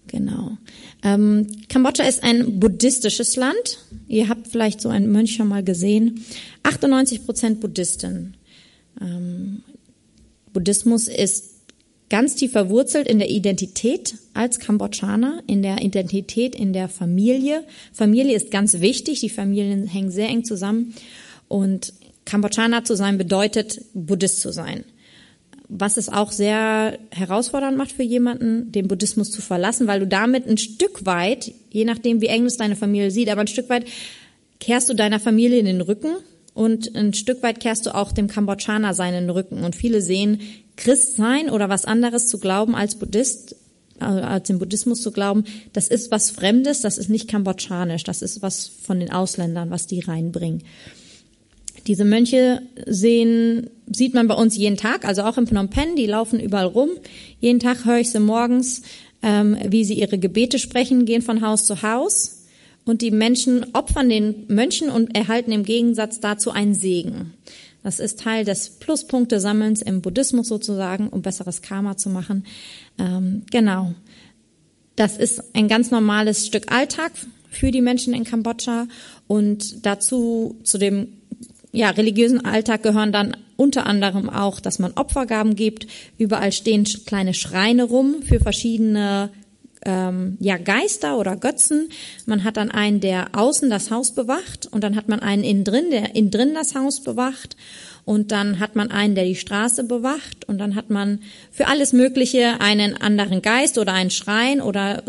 Genau. 0.06 0.58
Ähm, 1.02 1.46
Kambodscha 1.68 2.04
ist 2.04 2.22
ein 2.22 2.60
buddhistisches 2.60 3.36
Land. 3.36 3.78
Ihr 4.08 4.28
habt 4.28 4.48
vielleicht 4.48 4.80
so 4.80 4.88
einen 4.88 5.10
Mönch 5.10 5.34
schon 5.34 5.48
mal 5.48 5.64
gesehen. 5.64 6.24
98 6.64 7.24
Prozent 7.24 7.60
Buddhisten. 7.60 8.36
Ähm, 9.00 9.62
Buddhismus 10.52 11.08
ist 11.08 11.51
ganz 12.12 12.34
tief 12.34 12.52
verwurzelt 12.52 13.08
in 13.08 13.18
der 13.18 13.30
Identität 13.30 14.16
als 14.34 14.58
Kambodschaner, 14.58 15.42
in 15.46 15.62
der 15.62 15.80
Identität 15.80 16.54
in 16.54 16.74
der 16.74 16.90
Familie. 16.90 17.64
Familie 17.90 18.36
ist 18.36 18.50
ganz 18.50 18.80
wichtig, 18.80 19.20
die 19.20 19.30
Familien 19.30 19.86
hängen 19.86 20.10
sehr 20.10 20.28
eng 20.28 20.44
zusammen 20.44 20.92
und 21.48 21.94
Kambodschaner 22.26 22.84
zu 22.84 22.96
sein 22.96 23.16
bedeutet, 23.16 23.80
Buddhist 23.94 24.42
zu 24.42 24.52
sein. 24.52 24.84
Was 25.70 25.96
es 25.96 26.10
auch 26.10 26.32
sehr 26.32 26.98
herausfordernd 27.12 27.78
macht 27.78 27.92
für 27.92 28.02
jemanden, 28.02 28.70
den 28.72 28.88
Buddhismus 28.88 29.30
zu 29.30 29.40
verlassen, 29.40 29.86
weil 29.86 30.00
du 30.00 30.06
damit 30.06 30.46
ein 30.46 30.58
Stück 30.58 31.06
weit, 31.06 31.50
je 31.70 31.86
nachdem 31.86 32.20
wie 32.20 32.26
eng 32.26 32.44
es 32.44 32.58
deine 32.58 32.76
Familie 32.76 33.10
sieht, 33.10 33.30
aber 33.30 33.40
ein 33.40 33.46
Stück 33.46 33.70
weit 33.70 33.86
kehrst 34.60 34.90
du 34.90 34.94
deiner 34.94 35.18
Familie 35.18 35.60
in 35.60 35.64
den 35.64 35.80
Rücken 35.80 36.14
und 36.54 36.94
ein 36.94 37.14
Stück 37.14 37.42
weit 37.42 37.60
kehrst 37.60 37.86
du 37.86 37.94
auch 37.94 38.12
dem 38.12 38.28
Kambodschaner 38.28 38.94
seinen 38.94 39.30
Rücken. 39.30 39.64
Und 39.64 39.74
viele 39.74 40.02
sehen 40.02 40.40
Christ 40.76 41.16
sein 41.16 41.50
oder 41.50 41.68
was 41.68 41.84
anderes 41.84 42.26
zu 42.26 42.38
glauben 42.38 42.74
als 42.74 42.96
Buddhist, 42.96 43.56
äh, 44.00 44.04
als 44.04 44.50
im 44.50 44.58
Buddhismus 44.58 45.00
zu 45.00 45.12
glauben, 45.12 45.44
das 45.72 45.88
ist 45.88 46.10
was 46.10 46.30
Fremdes, 46.30 46.80
das 46.80 46.98
ist 46.98 47.08
nicht 47.08 47.28
kambodschanisch, 47.28 48.04
das 48.04 48.22
ist 48.22 48.42
was 48.42 48.68
von 48.68 49.00
den 49.00 49.10
Ausländern, 49.10 49.70
was 49.70 49.86
die 49.86 50.00
reinbringen. 50.00 50.62
Diese 51.86 52.04
Mönche 52.04 52.62
sehen, 52.86 53.70
sieht 53.90 54.14
man 54.14 54.28
bei 54.28 54.34
uns 54.34 54.56
jeden 54.56 54.76
Tag, 54.76 55.04
also 55.04 55.22
auch 55.22 55.36
in 55.36 55.46
Phnom 55.46 55.68
Penh, 55.68 55.96
die 55.96 56.06
laufen 56.06 56.38
überall 56.38 56.66
rum. 56.66 56.90
Jeden 57.40 57.60
Tag 57.60 57.84
höre 57.84 57.98
ich 57.98 58.10
sie 58.10 58.20
morgens, 58.20 58.82
ähm, 59.22 59.56
wie 59.66 59.84
sie 59.84 59.94
ihre 59.94 60.18
Gebete 60.18 60.58
sprechen, 60.58 61.06
gehen 61.06 61.22
von 61.22 61.40
Haus 61.40 61.64
zu 61.64 61.82
Haus. 61.82 62.41
Und 62.84 63.00
die 63.00 63.10
Menschen 63.10 63.66
opfern 63.74 64.08
den 64.08 64.46
Mönchen 64.48 64.90
und 64.90 65.14
erhalten 65.16 65.52
im 65.52 65.64
Gegensatz 65.64 66.20
dazu 66.20 66.50
einen 66.50 66.74
Segen. 66.74 67.34
Das 67.82 68.00
ist 68.00 68.20
Teil 68.20 68.44
des 68.44 68.70
Pluspunkte-Sammelns 68.70 69.82
im 69.82 70.02
Buddhismus 70.02 70.48
sozusagen, 70.48 71.08
um 71.08 71.22
besseres 71.22 71.62
Karma 71.62 71.96
zu 71.96 72.10
machen. 72.10 72.44
Ähm, 72.98 73.42
genau. 73.50 73.94
Das 74.96 75.16
ist 75.16 75.42
ein 75.54 75.68
ganz 75.68 75.90
normales 75.90 76.46
Stück 76.46 76.72
Alltag 76.72 77.12
für 77.50 77.70
die 77.70 77.80
Menschen 77.80 78.14
in 78.14 78.24
Kambodscha 78.24 78.86
und 79.26 79.84
dazu 79.84 80.56
zu 80.64 80.78
dem 80.78 81.08
ja, 81.72 81.90
religiösen 81.90 82.44
Alltag 82.44 82.82
gehören 82.82 83.12
dann 83.12 83.36
unter 83.56 83.86
anderem 83.86 84.28
auch, 84.28 84.60
dass 84.60 84.78
man 84.78 84.92
Opfergaben 84.92 85.56
gibt. 85.56 85.86
Überall 86.18 86.52
stehen 86.52 86.84
kleine 86.84 87.32
Schreine 87.32 87.84
rum 87.84 88.22
für 88.22 88.40
verschiedene 88.40 89.30
ähm, 89.84 90.36
ja, 90.40 90.56
Geister 90.58 91.18
oder 91.18 91.36
Götzen. 91.36 91.88
Man 92.26 92.44
hat 92.44 92.56
dann 92.56 92.70
einen, 92.70 93.00
der 93.00 93.28
außen 93.32 93.70
das 93.70 93.90
Haus 93.90 94.14
bewacht 94.14 94.68
und 94.70 94.82
dann 94.84 94.96
hat 94.96 95.08
man 95.08 95.20
einen 95.20 95.44
innen 95.44 95.64
drin, 95.64 95.90
der 95.90 96.14
innen 96.14 96.30
drin 96.30 96.54
das 96.54 96.74
Haus 96.74 97.02
bewacht 97.02 97.56
und 98.04 98.32
dann 98.32 98.58
hat 98.58 98.76
man 98.76 98.90
einen, 98.90 99.14
der 99.14 99.24
die 99.24 99.36
Straße 99.36 99.84
bewacht 99.84 100.46
und 100.46 100.58
dann 100.58 100.74
hat 100.74 100.90
man 100.90 101.20
für 101.50 101.66
alles 101.66 101.92
Mögliche 101.92 102.60
einen 102.60 103.00
anderen 103.00 103.42
Geist 103.42 103.78
oder 103.78 103.92
einen 103.92 104.10
Schrein 104.10 104.60
oder 104.60 105.02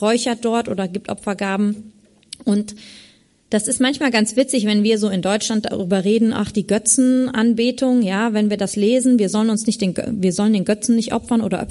räuchert 0.00 0.44
dort 0.44 0.68
oder 0.68 0.88
gibt 0.88 1.08
Opfergaben 1.08 1.92
und 2.44 2.74
das 3.50 3.68
ist 3.68 3.80
manchmal 3.80 4.10
ganz 4.10 4.34
witzig, 4.34 4.66
wenn 4.66 4.82
wir 4.82 4.98
so 4.98 5.08
in 5.08 5.22
Deutschland 5.22 5.66
darüber 5.66 6.04
reden, 6.04 6.32
ach, 6.32 6.50
die 6.50 6.66
Götzenanbetung, 6.66 8.02
ja, 8.02 8.32
wenn 8.32 8.50
wir 8.50 8.56
das 8.56 8.74
lesen, 8.74 9.20
wir 9.20 9.28
sollen 9.28 9.50
uns 9.50 9.66
nicht 9.66 9.80
den, 9.80 9.94
wir 10.20 10.32
sollen 10.32 10.52
den 10.52 10.64
Götzen 10.64 10.96
nicht 10.96 11.12
opfern 11.12 11.40
oder 11.40 11.68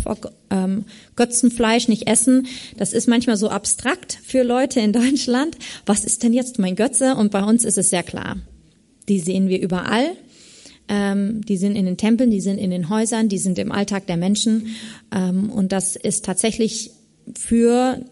ähm, 0.49 0.85
Götzenfleisch 1.17 1.89
nicht 1.89 2.07
essen. 2.07 2.47
Das 2.77 2.93
ist 2.93 3.09
manchmal 3.09 3.35
so 3.35 3.49
abstrakt 3.49 4.17
für 4.23 4.43
Leute 4.43 4.79
in 4.79 4.93
Deutschland. 4.93 5.57
Was 5.85 6.05
ist 6.05 6.23
denn 6.23 6.31
jetzt 6.31 6.59
mein 6.59 6.77
Götze? 6.77 7.15
Und 7.15 7.31
bei 7.31 7.43
uns 7.43 7.65
ist 7.65 7.77
es 7.77 7.89
sehr 7.89 8.03
klar. 8.03 8.37
Die 9.09 9.19
sehen 9.19 9.49
wir 9.49 9.61
überall. 9.61 10.11
Ähm, 10.87 11.43
die 11.43 11.57
sind 11.57 11.75
in 11.75 11.85
den 11.85 11.97
Tempeln, 11.97 12.31
die 12.31 12.41
sind 12.41 12.57
in 12.57 12.69
den 12.69 12.89
Häusern, 12.89 13.27
die 13.27 13.37
sind 13.37 13.59
im 13.59 13.71
Alltag 13.73 14.07
der 14.07 14.17
Menschen. 14.17 14.75
Ähm, 15.13 15.49
und 15.49 15.73
das 15.73 15.97
ist 15.97 16.23
tatsächlich 16.23 16.91
für 17.33 18.05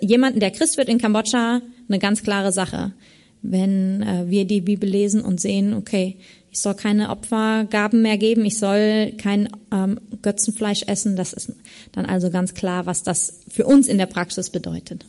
jemanden, 0.00 0.40
der 0.40 0.50
Christ 0.50 0.76
wird 0.76 0.88
in 0.88 0.98
Kambodscha, 0.98 1.62
eine 1.88 1.98
ganz 1.98 2.22
klare 2.22 2.52
Sache. 2.52 2.92
Wenn 3.40 4.02
äh, 4.02 4.28
wir 4.28 4.44
die 4.44 4.60
Bibel 4.60 4.88
lesen 4.88 5.22
und 5.22 5.40
sehen, 5.40 5.74
okay, 5.74 6.16
ich 6.50 6.60
soll 6.60 6.74
keine 6.74 7.10
Opfergaben 7.10 8.02
mehr 8.02 8.18
geben, 8.18 8.44
ich 8.44 8.58
soll 8.58 9.12
kein 9.16 9.48
ähm, 9.72 10.00
Götzenfleisch 10.22 10.82
essen, 10.86 11.16
das 11.16 11.32
ist 11.32 11.52
dann 11.92 12.06
also 12.06 12.30
ganz 12.30 12.54
klar, 12.54 12.86
was 12.86 13.02
das 13.02 13.40
für 13.48 13.64
uns 13.64 13.86
in 13.88 13.98
der 13.98 14.06
Praxis 14.06 14.50
bedeutet. 14.50 15.06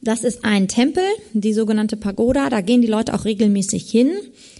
Das 0.00 0.24
ist 0.24 0.44
ein 0.44 0.68
Tempel, 0.68 1.02
die 1.32 1.52
sogenannte 1.52 1.96
Pagoda. 1.96 2.48
Da 2.48 2.60
gehen 2.60 2.80
die 2.80 2.88
Leute 2.88 3.14
auch 3.14 3.24
regelmäßig 3.24 3.90
hin, 3.90 4.12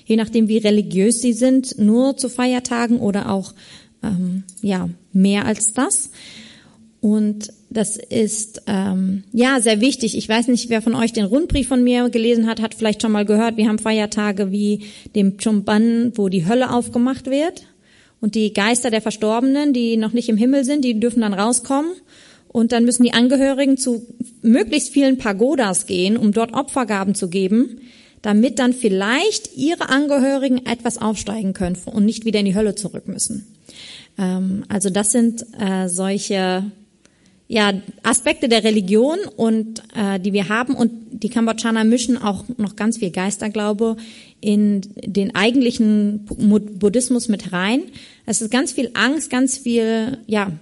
je 0.04 0.16
nachdem 0.16 0.48
wie 0.48 0.59
religiös 0.59 1.22
sie 1.22 1.33
sind, 1.33 1.78
nur 1.78 2.16
zu 2.16 2.28
Feiertagen 2.28 2.98
oder 2.98 3.31
auch 3.31 3.54
ähm, 4.09 4.42
ja 4.62 4.88
mehr 5.12 5.47
als 5.47 5.73
das. 5.73 6.11
Und 7.01 7.53
das 7.71 7.97
ist 7.97 8.62
ähm, 8.66 9.25
ja 9.33 9.61
sehr 9.61 9.81
wichtig. 9.81 10.16
Ich 10.16 10.29
weiß 10.29 10.49
nicht, 10.49 10.68
wer 10.68 10.83
von 10.83 10.94
euch 10.94 11.12
den 11.12 11.27
Rundbrief 11.27 11.68
von 11.68 11.85
mir 11.85 12.09
gelesen 12.09 12.47
hat, 12.47 12.61
hat 12.61 12.75
vielleicht 12.75 13.03
schon 13.03 13.12
mal 13.12 13.25
gehört, 13.25 13.57
wir 13.57 13.68
haben 13.68 13.79
Feiertage 13.79 14.51
wie 14.51 14.85
dem 15.14 15.38
Chumban, 15.38 16.12
wo 16.16 16.29
die 16.29 16.47
Hölle 16.47 16.73
aufgemacht 16.73 17.27
wird. 17.27 17.66
Und 18.21 18.35
die 18.35 18.53
Geister 18.53 18.90
der 18.90 19.01
Verstorbenen, 19.01 19.73
die 19.73 19.97
noch 19.97 20.12
nicht 20.12 20.29
im 20.29 20.37
Himmel 20.37 20.64
sind, 20.64 20.85
die 20.85 20.99
dürfen 20.99 21.21
dann 21.21 21.35
rauskommen. 21.35 21.92
Und 22.49 22.73
dann 22.73 22.85
müssen 22.85 23.05
die 23.05 23.12
Angehörigen 23.12 23.77
zu 23.77 24.07
möglichst 24.42 24.92
vielen 24.92 25.18
Pagodas 25.18 25.87
gehen, 25.87 26.16
um 26.16 26.33
dort 26.33 26.55
Opfergaben 26.55 27.14
zu 27.14 27.29
geben, 27.29 27.81
damit 28.23 28.59
dann 28.59 28.73
vielleicht 28.73 29.57
ihre 29.57 29.90
Angehörigen 29.90 30.66
etwas 30.66 30.99
aufsteigen 30.99 31.53
können 31.53 31.77
und 31.85 32.05
nicht 32.05 32.25
wieder 32.25 32.40
in 32.40 32.47
die 32.47 32.57
Hölle 32.57 32.75
zurück 32.75 33.07
müssen. 33.07 33.47
Ähm, 34.18 34.64
also 34.68 34.90
das 34.90 35.12
sind 35.12 35.46
äh, 35.59 35.88
solche 35.88 36.70
ja, 37.48 37.72
Aspekte 38.02 38.48
der 38.48 38.62
Religion 38.62 39.18
und 39.37 39.83
äh, 39.96 40.20
die 40.20 40.35
wir 40.35 40.50
haben 40.50 40.74
und 40.74 40.92
die 41.11 41.31
Kambodschaner 41.31 41.83
mischen 41.83 42.18
auch 42.18 42.44
noch 42.59 42.76
ganz 42.76 42.98
viel 42.98 43.11
Geisterglaube 43.11 43.96
in 44.40 44.83
den 44.96 45.35
eigentlichen 45.35 46.26
Buddhismus 46.26 47.28
mit 47.28 47.52
rein. 47.52 47.85
Es 48.26 48.42
ist 48.42 48.50
ganz 48.50 48.72
viel 48.72 48.90
Angst, 48.92 49.31
ganz 49.31 49.57
viel 49.57 50.18
ja 50.26 50.52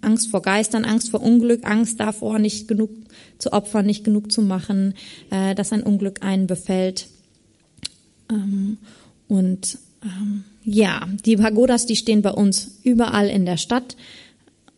Angst 0.00 0.30
vor 0.30 0.42
Geistern, 0.42 0.86
Angst 0.86 1.10
vor 1.10 1.22
Unglück, 1.22 1.64
Angst 1.64 2.00
davor, 2.00 2.38
nicht 2.38 2.66
genug 2.66 2.90
zu 3.38 3.52
opfern, 3.52 3.84
nicht 3.84 4.02
genug 4.02 4.32
zu 4.32 4.40
machen, 4.40 4.94
äh, 5.30 5.54
dass 5.54 5.72
ein 5.72 5.82
Unglück 5.82 6.24
einen 6.24 6.46
befällt. 6.46 7.08
Ähm, 8.30 8.78
und 9.28 9.78
ähm, 10.02 10.44
ja, 10.64 11.08
die 11.24 11.36
Pagodas, 11.36 11.86
die 11.86 11.96
stehen 11.96 12.22
bei 12.22 12.30
uns 12.30 12.78
überall 12.82 13.28
in 13.28 13.46
der 13.46 13.56
Stadt 13.56 13.96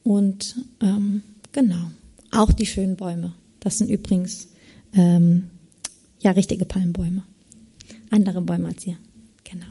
und 0.03 0.57
ähm, 0.81 1.23
Genau. 1.55 1.92
Auch 2.33 2.53
die 2.53 2.66
schönen 2.66 2.97
Bäume. 2.97 3.33
Das 3.61 3.79
sind 3.79 3.88
übrigens 3.88 4.49
ähm, 4.92 5.51
ja 6.20 6.33
richtige 6.33 6.64
Palmbäume. 6.64 7.23
Andere 8.11 8.40
Bäume 8.40 8.68
als 8.68 8.83
hier. 8.83 8.99
Genau. 9.44 9.66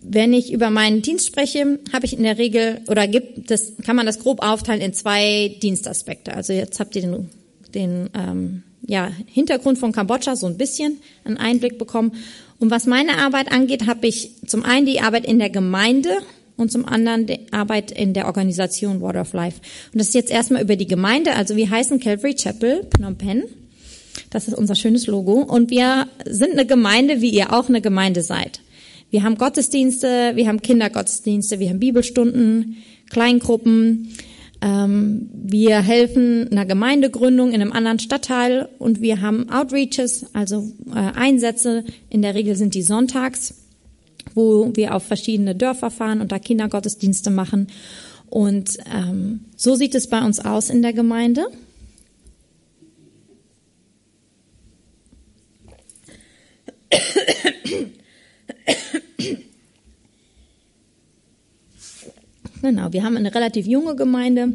Wenn 0.00 0.32
ich 0.32 0.52
über 0.52 0.70
meinen 0.70 1.02
Dienst 1.02 1.26
spreche, 1.26 1.78
habe 1.92 2.06
ich 2.06 2.16
in 2.16 2.22
der 2.22 2.38
Regel 2.38 2.80
oder 2.88 3.06
gibt 3.06 3.50
das 3.50 3.74
kann 3.84 3.94
man 3.94 4.06
das 4.06 4.20
grob 4.20 4.42
aufteilen 4.42 4.80
in 4.80 4.94
zwei 4.94 5.54
Dienstaspekte. 5.62 6.32
Also 6.34 6.54
jetzt 6.54 6.80
habt 6.80 6.96
ihr 6.96 7.02
den, 7.02 7.28
den 7.74 8.08
ähm, 8.14 8.62
ja, 8.86 9.12
Hintergrund 9.26 9.78
von 9.78 9.92
Kambodscha 9.92 10.34
so 10.34 10.46
ein 10.46 10.56
bisschen 10.56 10.96
einen 11.24 11.36
Einblick 11.36 11.78
bekommen. 11.78 12.12
Und 12.60 12.70
was 12.70 12.86
meine 12.86 13.18
Arbeit 13.18 13.50
angeht, 13.50 13.86
habe 13.86 14.06
ich 14.06 14.32
zum 14.46 14.64
einen 14.64 14.86
die 14.86 15.00
Arbeit 15.00 15.26
in 15.26 15.38
der 15.38 15.50
Gemeinde 15.50 16.10
und 16.56 16.70
zum 16.70 16.84
anderen 16.84 17.26
die 17.26 17.52
Arbeit 17.52 17.90
in 17.90 18.12
der 18.12 18.26
Organisation 18.26 19.00
Water 19.00 19.22
of 19.22 19.32
Life. 19.32 19.60
Und 19.92 19.98
das 19.98 20.08
ist 20.08 20.14
jetzt 20.14 20.30
erstmal 20.30 20.62
über 20.62 20.76
die 20.76 20.86
Gemeinde. 20.86 21.34
Also 21.34 21.56
wir 21.56 21.70
heißen 21.70 21.98
Calvary 22.00 22.34
Chapel 22.34 22.86
Phnom 22.94 23.16
Penh. 23.16 23.44
Das 24.28 24.46
ist 24.46 24.54
unser 24.54 24.74
schönes 24.74 25.06
Logo. 25.06 25.40
Und 25.40 25.70
wir 25.70 26.06
sind 26.26 26.52
eine 26.52 26.66
Gemeinde, 26.66 27.22
wie 27.22 27.30
ihr 27.30 27.52
auch 27.52 27.68
eine 27.68 27.80
Gemeinde 27.80 28.22
seid. 28.22 28.60
Wir 29.10 29.22
haben 29.22 29.38
Gottesdienste, 29.38 30.32
wir 30.36 30.46
haben 30.46 30.62
Kindergottesdienste, 30.62 31.58
wir 31.58 31.70
haben 31.70 31.80
Bibelstunden, 31.80 32.76
Kleingruppen. 33.08 34.14
Ähm, 34.62 35.30
wir 35.32 35.80
helfen 35.80 36.48
einer 36.50 36.66
Gemeindegründung 36.66 37.52
in 37.52 37.62
einem 37.62 37.72
anderen 37.72 37.98
Stadtteil 37.98 38.68
und 38.78 39.00
wir 39.00 39.20
haben 39.20 39.48
Outreaches, 39.50 40.26
also 40.34 40.70
äh, 40.94 40.98
Einsätze. 40.98 41.84
In 42.08 42.22
der 42.22 42.34
Regel 42.34 42.56
sind 42.56 42.74
die 42.74 42.82
sonntags 42.82 43.54
wo 44.34 44.70
wir 44.74 44.94
auf 44.94 45.04
verschiedene 45.04 45.54
Dörfer 45.54 45.90
fahren 45.90 46.20
und 46.20 46.32
da 46.32 46.38
Kindergottesdienste 46.38 47.30
machen. 47.30 47.68
Und 48.28 48.78
ähm, 48.92 49.46
so 49.56 49.74
sieht 49.74 49.94
es 49.94 50.08
bei 50.08 50.22
uns 50.24 50.40
aus 50.40 50.70
in 50.70 50.82
der 50.82 50.92
Gemeinde. 50.92 51.46
Genau, 62.62 62.92
wir 62.92 63.04
haben 63.04 63.16
eine 63.16 63.34
relativ 63.34 63.66
junge 63.66 63.96
Gemeinde. 63.96 64.52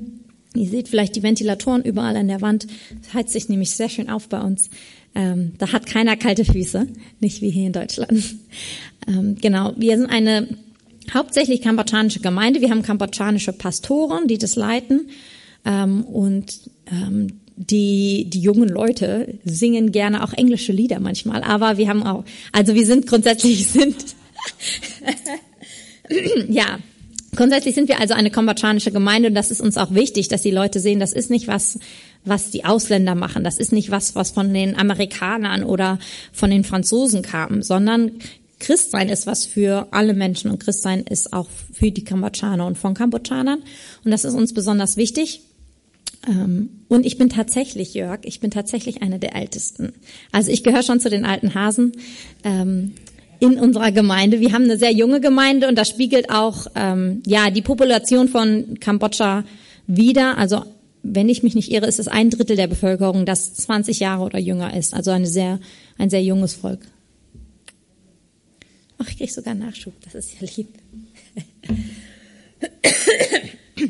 Ihr 0.55 0.67
seht 0.67 0.87
vielleicht 0.87 1.15
die 1.15 1.23
Ventilatoren 1.23 1.83
überall 1.83 2.15
an 2.15 2.27
der 2.27 2.41
Wand. 2.41 2.67
Das 3.03 3.13
heizt 3.13 3.33
sich 3.33 3.49
nämlich 3.49 3.71
sehr 3.71 3.89
schön 3.89 4.09
auf 4.09 4.29
bei 4.29 4.39
uns. 4.41 4.69
Ähm, 5.13 5.53
da 5.57 5.71
hat 5.71 5.85
keiner 5.85 6.17
kalte 6.17 6.45
Füße, 6.45 6.87
nicht 7.19 7.41
wie 7.41 7.49
hier 7.49 7.67
in 7.67 7.73
Deutschland. 7.73 8.23
Ähm, 9.07 9.35
genau, 9.39 9.71
wir 9.77 9.97
sind 9.97 10.09
eine 10.09 10.47
hauptsächlich 11.13 11.61
kambodschanische 11.61 12.21
Gemeinde. 12.21 12.59
Wir 12.59 12.71
haben 12.71 12.81
kambodschanische 12.81 13.53
Pastoren, 13.53 14.27
die 14.27 14.39
das 14.39 14.55
leiten. 14.55 15.09
Ähm, 15.63 16.03
und 16.05 16.59
ähm, 16.91 17.27
die, 17.55 18.27
die 18.29 18.39
jungen 18.39 18.67
Leute 18.67 19.37
singen 19.43 19.91
gerne 19.91 20.23
auch 20.23 20.33
englische 20.33 20.71
Lieder 20.71 20.99
manchmal. 20.99 21.43
Aber 21.43 21.77
wir 21.77 21.87
haben 21.87 22.01
auch, 22.01 22.25
also 22.51 22.73
wir 22.73 22.87
sind 22.87 23.05
grundsätzlich 23.05 23.67
sind, 23.67 23.95
ja, 26.49 26.79
Grundsätzlich 27.35 27.75
sind 27.75 27.89
wir 27.89 27.99
also 27.99 28.13
eine 28.13 28.31
kambodschanische 28.31 28.91
Gemeinde 28.91 29.29
und 29.29 29.35
das 29.35 29.51
ist 29.51 29.61
uns 29.61 29.77
auch 29.77 29.93
wichtig, 29.93 30.27
dass 30.27 30.41
die 30.41 30.51
Leute 30.51 30.79
sehen, 30.79 30.99
das 30.99 31.13
ist 31.13 31.29
nicht 31.29 31.47
was, 31.47 31.79
was 32.23 32.51
die 32.51 32.65
Ausländer 32.65 33.15
machen, 33.15 33.43
das 33.43 33.57
ist 33.57 33.71
nicht 33.71 33.91
was, 33.91 34.15
was 34.15 34.31
von 34.31 34.53
den 34.53 34.75
Amerikanern 34.75 35.63
oder 35.63 35.99
von 36.31 36.49
den 36.49 36.63
Franzosen 36.63 37.21
kam, 37.21 37.61
sondern 37.61 38.11
Christsein 38.59 39.09
ist 39.09 39.27
was 39.27 39.45
für 39.45 39.87
alle 39.91 40.13
Menschen 40.13 40.49
und 40.49 40.59
Christsein 40.59 41.01
ist 41.01 41.33
auch 41.33 41.49
für 41.73 41.91
die 41.91 42.03
Kambodschaner 42.03 42.65
und 42.65 42.77
von 42.77 42.93
Kambodschanern 42.93 43.61
und 44.03 44.11
das 44.11 44.23
ist 44.23 44.33
uns 44.33 44.53
besonders 44.53 44.97
wichtig. 44.97 45.41
Ähm, 46.27 46.69
und 46.87 47.05
ich 47.05 47.17
bin 47.17 47.29
tatsächlich, 47.29 47.93
Jörg, 47.93 48.19
ich 48.23 48.39
bin 48.39 48.51
tatsächlich 48.51 49.01
eine 49.01 49.19
der 49.19 49.35
Ältesten. 49.35 49.93
Also 50.31 50.51
ich 50.51 50.63
gehöre 50.63 50.83
schon 50.83 50.99
zu 50.99 51.09
den 51.09 51.25
alten 51.25 51.53
Hasen. 51.53 51.91
In 53.39 53.59
unserer 53.59 53.91
Gemeinde. 53.91 54.39
Wir 54.39 54.53
haben 54.53 54.63
eine 54.63 54.77
sehr 54.77 54.91
junge 54.91 55.19
Gemeinde 55.19 55.67
und 55.67 55.77
das 55.77 55.89
spiegelt 55.89 56.29
auch 56.29 56.67
ähm, 56.75 57.21
ja 57.25 57.49
die 57.49 57.61
Population 57.61 58.27
von 58.27 58.79
Kambodscha 58.79 59.43
wider. 59.87 60.37
Also 60.37 60.63
wenn 61.03 61.29
ich 61.29 61.43
mich 61.43 61.55
nicht 61.55 61.71
irre, 61.71 61.85
ist 61.85 61.99
es 61.99 62.07
ein 62.07 62.29
Drittel 62.29 62.55
der 62.55 62.67
Bevölkerung, 62.67 63.25
das 63.25 63.53
20 63.53 63.99
Jahre 63.99 64.23
oder 64.23 64.39
jünger 64.39 64.75
ist. 64.75 64.93
Also 64.93 65.11
eine 65.11 65.27
sehr, 65.27 65.59
ein 65.97 66.09
sehr 66.09 66.23
junges 66.23 66.55
Volk. 66.55 66.79
Ach, 68.97 69.07
ich 69.09 69.17
krieg 69.17 69.31
sogar 69.31 69.53
Nachschub. 69.53 69.93
Das 70.03 70.15
ist 70.15 70.39
ja 70.39 70.47
lieb. 70.55 70.69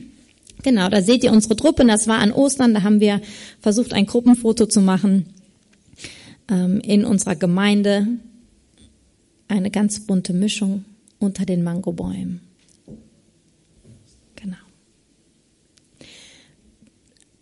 genau, 0.63 0.89
da 0.89 1.01
seht 1.01 1.23
ihr 1.23 1.31
unsere 1.31 1.55
Truppe. 1.55 1.86
Das 1.86 2.08
war 2.08 2.19
an 2.19 2.31
Ostern. 2.31 2.73
Da 2.73 2.84
haben 2.84 2.99
wir 2.99 3.21
versucht, 3.62 3.93
ein 3.93 4.08
Gruppenfoto 4.08 4.65
zu 4.65 4.81
machen 4.81 5.27
ähm, 6.49 6.81
in 6.81 7.05
unserer 7.05 7.36
Gemeinde 7.36 8.08
eine 9.47 9.71
ganz 9.71 9.99
bunte 10.01 10.34
Mischung 10.34 10.86
unter 11.19 11.45
den 11.45 11.63
Mangobäumen. 11.63 12.41
Genau. 14.36 14.58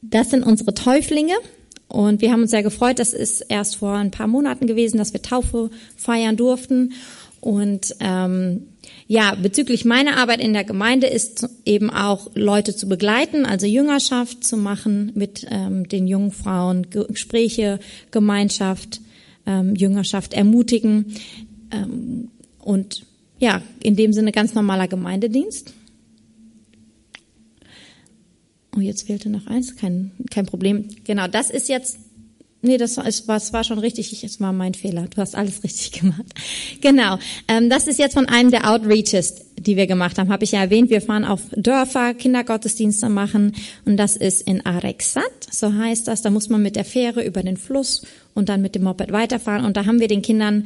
Das 0.02 0.30
sind 0.30 0.44
unsere 0.44 0.74
Täuflinge 0.74 1.36
und 1.88 2.22
wir 2.22 2.32
haben 2.32 2.42
uns 2.42 2.52
sehr 2.52 2.64
gefreut. 2.64 3.00
Das 3.00 3.14
ist 3.14 3.42
erst 3.42 3.78
vor 3.78 3.94
ein 3.94 4.12
paar 4.12 4.28
Monaten 4.28 4.68
gewesen, 4.68 4.98
dass 4.98 5.14
wir 5.14 5.22
Taufe 5.22 5.70
feiern 5.96 6.38
durften 6.38 6.94
und 7.40 7.96
ähm, 8.00 8.68
ja, 9.08 9.36
bezüglich 9.36 9.86
meiner 9.86 10.18
Arbeit 10.18 10.40
in 10.40 10.54
der 10.54 10.64
Gemeinde 10.64 11.08
ist 11.08 11.48
eben 11.66 11.90
auch 11.90 12.32
Leute 12.36 12.76
zu 12.76 12.88
begleiten, 12.88 13.46
also 13.46 13.66
Jüngerschaft 13.66 14.44
zu 14.44 14.56
machen 14.56 15.12
mit 15.16 15.46
ähm, 15.50 15.88
den 15.88 16.08
jungen 16.08 16.32
Frauen, 16.32 16.90
Gespräche, 16.90 17.80
Gemeinschaft, 18.12 19.02
ähm, 19.46 19.76
Jüngerschaft 19.76 20.34
ermutigen 20.34 21.16
ähm, 21.74 22.30
und 22.60 23.06
ja, 23.40 23.62
in 23.82 23.96
dem 23.96 24.14
Sinne 24.14 24.32
ganz 24.32 24.54
normaler 24.54 24.88
Gemeindedienst. 24.88 25.74
Oh, 28.76 28.80
jetzt 28.80 29.06
fehlte 29.06 29.30
noch 29.30 29.48
eins, 29.48 29.76
kein, 29.76 30.12
kein 30.32 30.46
Problem. 30.46 30.88
Genau, 31.04 31.28
das 31.28 31.50
ist 31.50 31.70
jetzt 31.70 32.00
Nee, 32.66 32.78
das 32.78 32.96
war, 32.96 33.06
es 33.36 33.52
war, 33.52 33.64
schon 33.66 33.78
richtig, 33.78 34.24
es 34.24 34.40
war 34.40 34.54
mein 34.54 34.74
Fehler. 34.74 35.08
Du 35.14 35.18
hast 35.18 35.36
alles 35.36 35.64
richtig 35.66 36.00
gemacht. 36.00 36.34
Genau. 36.80 37.20
Ähm, 37.50 37.70
das 37.70 37.88
ist 37.88 38.00
jetzt 38.00 38.14
von 38.14 38.30
einem 38.30 38.52
der 38.52 38.72
Outreaches, 38.72 39.48
die 39.60 39.76
wir 39.76 39.86
gemacht 39.86 40.18
haben. 40.18 40.30
Habe 40.30 40.46
ich 40.46 40.54
ja 40.54 40.62
erwähnt, 40.62 40.90
wir 40.90 41.02
fahren 41.02 41.26
auf 41.26 41.42
Dörfer, 41.58 42.14
Kindergottesdienste 42.14 43.10
machen 43.10 43.54
und 43.84 43.98
das 43.98 44.16
ist 44.16 44.44
in 44.44 44.66
Arexat, 44.66 45.24
so 45.52 45.74
heißt 45.74 46.08
das. 46.08 46.22
Da 46.22 46.30
muss 46.30 46.48
man 46.48 46.64
mit 46.64 46.78
der 46.78 46.86
Fähre 46.86 47.26
über 47.26 47.44
den 47.44 47.58
Fluss 47.58 48.08
und 48.34 48.48
dann 48.48 48.62
mit 48.62 48.76
dem 48.76 48.84
Moped 48.84 49.12
weiterfahren 49.12 49.66
und 49.66 49.76
da 49.76 49.86
haben 49.86 50.00
wir 50.00 50.08
den 50.08 50.22
Kindern 50.22 50.66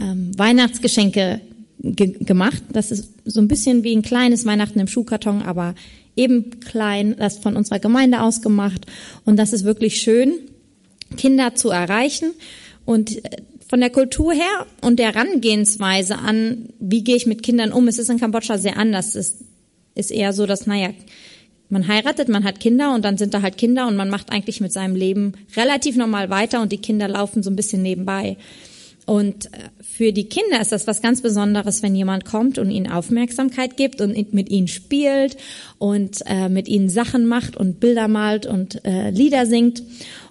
ähm, 0.00 0.30
Weihnachtsgeschenke 0.36 1.40
ge 1.78 2.16
gemacht. 2.20 2.62
Das 2.72 2.90
ist 2.90 3.10
so 3.24 3.40
ein 3.40 3.48
bisschen 3.48 3.84
wie 3.84 3.94
ein 3.94 4.02
kleines 4.02 4.46
Weihnachten 4.46 4.80
im 4.80 4.88
Schuhkarton, 4.88 5.42
aber 5.42 5.74
eben 6.16 6.60
klein, 6.60 7.16
das 7.18 7.38
von 7.38 7.56
unserer 7.56 7.78
Gemeinde 7.78 8.22
aus 8.22 8.40
gemacht 8.40 8.86
und 9.24 9.36
das 9.36 9.52
ist 9.52 9.64
wirklich 9.64 10.00
schön 10.00 10.32
Kinder 11.16 11.54
zu 11.54 11.70
erreichen. 11.70 12.32
Und 12.84 13.24
äh, 13.24 13.42
von 13.68 13.80
der 13.80 13.90
Kultur 13.90 14.32
her 14.32 14.66
und 14.80 14.98
der 14.98 15.12
Herangehensweise 15.12 16.18
an, 16.18 16.68
wie 16.78 17.02
gehe 17.02 17.16
ich 17.16 17.26
mit 17.26 17.42
Kindern 17.42 17.72
um, 17.72 17.88
es 17.88 17.98
ist 17.98 18.10
in 18.10 18.20
Kambodscha 18.20 18.58
sehr 18.58 18.78
anders. 18.78 19.14
Es 19.14 19.38
ist 19.94 20.12
eher 20.12 20.32
so, 20.32 20.46
dass, 20.46 20.66
naja, 20.66 20.90
man 21.68 21.88
heiratet, 21.88 22.28
man 22.28 22.44
hat 22.44 22.60
Kinder 22.60 22.94
und 22.94 23.04
dann 23.04 23.18
sind 23.18 23.34
da 23.34 23.42
halt 23.42 23.58
Kinder 23.58 23.88
und 23.88 23.96
man 23.96 24.08
macht 24.08 24.30
eigentlich 24.30 24.60
mit 24.60 24.72
seinem 24.72 24.94
Leben 24.94 25.32
relativ 25.56 25.96
normal 25.96 26.30
weiter 26.30 26.62
und 26.62 26.70
die 26.70 26.78
Kinder 26.78 27.08
laufen 27.08 27.42
so 27.42 27.50
ein 27.50 27.56
bisschen 27.56 27.82
nebenbei. 27.82 28.36
Und 29.06 29.46
äh, 29.46 29.70
für 29.80 30.12
die 30.12 30.28
Kinder 30.28 30.60
ist 30.60 30.72
das 30.72 30.86
was 30.86 31.00
ganz 31.00 31.22
Besonderes, 31.22 31.82
wenn 31.82 31.94
jemand 31.94 32.24
kommt 32.24 32.58
und 32.58 32.70
ihnen 32.70 32.90
Aufmerksamkeit 32.90 33.76
gibt 33.76 34.00
und 34.00 34.34
mit 34.34 34.50
ihnen 34.50 34.68
spielt 34.68 35.36
und 35.78 36.22
äh, 36.26 36.48
mit 36.48 36.68
ihnen 36.68 36.88
Sachen 36.88 37.26
macht 37.26 37.56
und 37.56 37.80
Bilder 37.80 38.08
malt 38.08 38.46
und 38.46 38.84
äh, 38.84 39.10
Lieder 39.10 39.46
singt. 39.46 39.82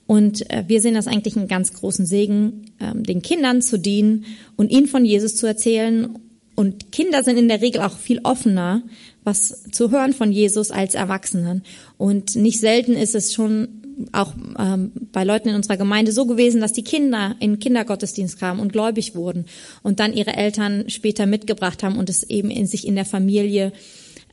Und 0.08 0.50
äh, 0.52 0.66
wir 0.68 0.82
sehen 0.82 0.94
das 0.94 1.08
eigentlich 1.08 1.36
einen 1.36 1.48
ganz 1.48 1.74
großen 1.74 2.06
Segen, 2.06 2.66
ähm, 2.80 3.04
den 3.04 3.22
Kindern 3.22 3.62
zu 3.62 3.80
dienen 3.80 4.26
und 4.56 4.70
ihnen 4.70 4.88
von 4.88 5.06
Jesus 5.06 5.36
zu 5.36 5.48
erzählen. 5.48 6.10
Und 6.56 6.92
Kinder 6.92 7.24
sind 7.24 7.38
in 7.38 7.48
der 7.48 7.62
Regel 7.62 7.82
auch 7.82 7.98
viel 7.98 8.22
offener, 8.24 8.82
was 9.24 9.64
zu 9.72 9.92
hören 9.92 10.14
von 10.14 10.32
Jesus 10.32 10.72
als 10.72 10.96
Erwachsenen. 10.96 11.64
Und 11.98 12.36
nicht 12.36 12.60
selten 12.60 12.94
ist 12.94 13.16
es 13.16 13.34
schon 13.34 13.68
auch 14.12 14.34
ähm, 14.60 14.92
bei 15.12 15.24
Leuten 15.24 15.50
in 15.50 15.56
unserer 15.56 15.78
Gemeinde 15.78 16.12
so 16.12 16.26
gewesen, 16.26 16.62
dass 16.62 16.74
die 16.74 16.84
Kinder 16.84 17.36
in 17.40 17.60
Kindergottesdienst 17.60 18.40
kamen 18.40 18.60
und 18.60 18.74
gläubig 18.74 19.16
wurden 19.16 19.46
und 19.84 20.00
dann 20.00 20.14
ihre 20.14 20.36
Eltern 20.36 20.90
später 20.90 21.26
mitgebracht 21.26 21.84
haben 21.84 21.98
und 21.98 22.10
es 22.10 22.24
eben 22.24 22.50
in 22.50 22.68
sich 22.68 22.88
in 22.88 22.96
der 22.96 23.06
Familie 23.06 23.72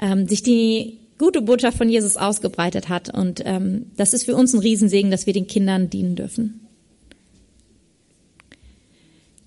ähm, 0.00 0.26
sich 0.26 0.42
die 0.42 0.98
gute 1.18 1.42
Botschaft 1.42 1.78
von 1.78 1.88
Jesus 1.88 2.16
ausgebreitet 2.16 2.88
hat. 2.88 3.14
Und 3.14 3.42
ähm, 3.44 3.87
das 3.96 4.12
ist 4.12 4.24
für 4.24 4.35
uns 4.35 4.52
ein 4.52 4.61
Riesensegen, 4.61 5.11
dass 5.11 5.26
wir 5.26 5.32
den 5.32 5.46
Kindern 5.46 5.90
dienen 5.90 6.16
dürfen. 6.16 6.61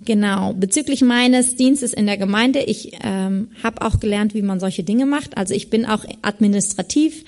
Genau, 0.06 0.54
bezüglich 0.54 1.02
meines 1.02 1.56
Dienstes 1.56 1.92
in 1.92 2.06
der 2.06 2.18
Gemeinde, 2.18 2.60
ich 2.60 2.92
ähm, 3.04 3.50
habe 3.64 3.82
auch 3.82 4.00
gelernt, 4.00 4.36
wie 4.36 4.44
man 4.44 4.60
solche 4.60 4.84
Dinge 4.84 5.08
macht. 5.08 5.36
Also 5.36 5.56
ich 5.56 5.72
bin 5.72 5.86
auch 5.86 6.06
administrativ 6.22 7.26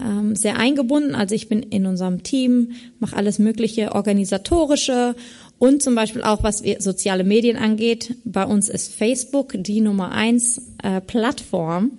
ähm, 0.00 0.34
sehr 0.34 0.58
eingebunden. 0.58 1.14
Also 1.14 1.36
ich 1.36 1.48
bin 1.48 1.62
in 1.62 1.86
unserem 1.86 2.24
Team, 2.24 2.72
mache 2.98 3.16
alles 3.16 3.38
mögliche 3.38 3.94
organisatorische 3.94 5.14
und 5.58 5.82
zum 5.82 5.94
Beispiel 5.94 6.22
auch, 6.22 6.42
was 6.42 6.62
soziale 6.78 7.24
Medien 7.24 7.56
angeht. 7.56 8.14
Bei 8.24 8.44
uns 8.44 8.68
ist 8.68 8.94
Facebook 8.94 9.54
die 9.56 9.80
Nummer 9.80 10.12
eins 10.12 10.60
äh, 10.82 11.00
Plattform. 11.00 11.92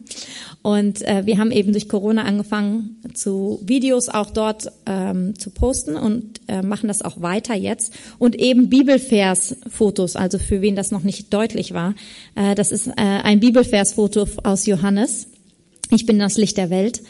Und 0.62 1.02
äh, 1.02 1.26
wir 1.26 1.39
haben 1.39 1.52
eben 1.52 1.72
durch 1.72 1.89
Corona 1.89 2.24
angefangen, 2.24 3.02
zu 3.13 3.60
Videos 3.63 4.10
auch 4.10 4.30
dort 4.30 4.72
ähm, 4.86 5.38
zu 5.39 5.50
posten 5.50 5.96
und 5.96 6.41
äh, 6.48 6.62
machen 6.62 6.88
das 6.88 7.02
auch 7.02 7.22
weiter 7.22 7.56
jetzt. 7.56 7.93
Und 8.20 8.36
eben 8.36 8.70
Bibelvers-Fotos, 8.70 10.15
also 10.15 10.38
für 10.38 10.62
wen 10.62 10.76
das 10.76 10.91
noch 10.91 11.04
nicht 11.04 11.34
deutlich 11.34 11.74
war. 11.74 11.96
Äh, 12.36 12.54
das 12.54 12.72
ist 12.72 12.88
äh, 12.88 12.91
ein 12.98 13.39
Bibelvers-Foto 13.39 14.28
aus 14.43 14.67
Johannes. 14.67 15.28
Ich 15.89 16.06
bin 16.06 16.20
das 16.20 16.38
Licht 16.38 16.58
der 16.58 16.70
Welt. 16.70 17.02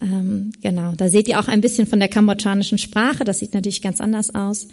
Ähm, 0.00 0.52
genau, 0.62 0.92
da 0.96 1.08
seht 1.08 1.28
ihr 1.28 1.40
auch 1.40 1.48
ein 1.48 1.60
bisschen 1.60 1.86
von 1.86 1.98
der 1.98 2.08
kambodschanischen 2.08 2.78
Sprache. 2.78 3.24
Das 3.24 3.40
sieht 3.40 3.52
natürlich 3.52 3.82
ganz 3.82 4.00
anders 4.00 4.34
aus. 4.34 4.68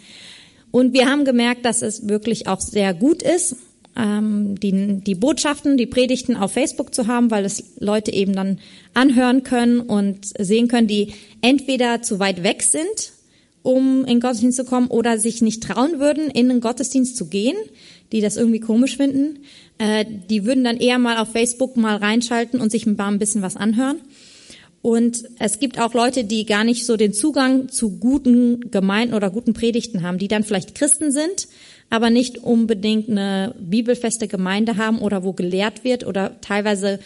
Und 0.70 0.92
wir 0.92 1.06
haben 1.06 1.24
gemerkt, 1.24 1.64
dass 1.64 1.82
es 1.82 2.08
wirklich 2.08 2.46
auch 2.46 2.60
sehr 2.60 2.94
gut 2.94 3.22
ist, 3.22 3.56
ähm, 3.98 4.58
die, 4.60 5.00
die 5.00 5.14
Botschaften, 5.14 5.76
die 5.76 5.86
Predigten 5.86 6.36
auf 6.36 6.52
Facebook 6.52 6.94
zu 6.94 7.06
haben, 7.06 7.30
weil 7.30 7.44
es 7.44 7.64
Leute 7.78 8.12
eben 8.12 8.34
dann 8.34 8.58
anhören 8.94 9.42
können 9.42 9.80
und 9.80 10.26
sehen 10.38 10.68
können, 10.68 10.86
die 10.86 11.12
entweder 11.42 12.02
zu 12.02 12.18
weit 12.20 12.42
weg 12.42 12.62
sind, 12.62 13.12
um 13.62 14.00
in 14.02 14.06
den 14.06 14.20
Gottesdienst 14.20 14.56
zu 14.56 14.64
kommen, 14.64 14.86
oder 14.86 15.18
sich 15.18 15.42
nicht 15.42 15.62
trauen 15.62 15.98
würden, 15.98 16.30
in 16.30 16.48
den 16.48 16.60
Gottesdienst 16.60 17.16
zu 17.16 17.26
gehen, 17.26 17.56
die 18.12 18.20
das 18.20 18.36
irgendwie 18.36 18.60
komisch 18.60 18.96
finden. 18.96 19.40
Äh, 19.78 20.04
die 20.30 20.44
würden 20.44 20.64
dann 20.64 20.76
eher 20.76 20.98
mal 20.98 21.18
auf 21.18 21.32
Facebook 21.32 21.76
mal 21.76 21.96
reinschalten 21.96 22.60
und 22.60 22.70
sich 22.70 22.86
ein 22.86 23.18
bisschen 23.18 23.42
was 23.42 23.56
anhören. 23.56 24.00
Und 24.88 25.24
es 25.38 25.58
gibt 25.58 25.78
auch 25.78 25.92
Leute, 25.92 26.24
die 26.24 26.46
gar 26.46 26.64
nicht 26.64 26.86
so 26.86 26.96
den 26.96 27.12
Zugang 27.12 27.68
zu 27.68 27.98
guten 27.98 28.70
Gemeinden 28.70 29.12
oder 29.12 29.28
guten 29.28 29.52
Predigten 29.52 30.02
haben, 30.02 30.16
die 30.16 30.28
dann 30.28 30.44
vielleicht 30.44 30.74
Christen 30.74 31.12
sind, 31.12 31.46
aber 31.90 32.08
nicht 32.08 32.38
unbedingt 32.38 33.10
eine 33.10 33.54
bibelfeste 33.60 34.28
Gemeinde 34.28 34.78
haben 34.78 35.00
oder 35.00 35.24
wo 35.24 35.34
gelehrt 35.34 35.84
wird 35.84 36.06
oder 36.06 36.40
teilweise 36.40 37.00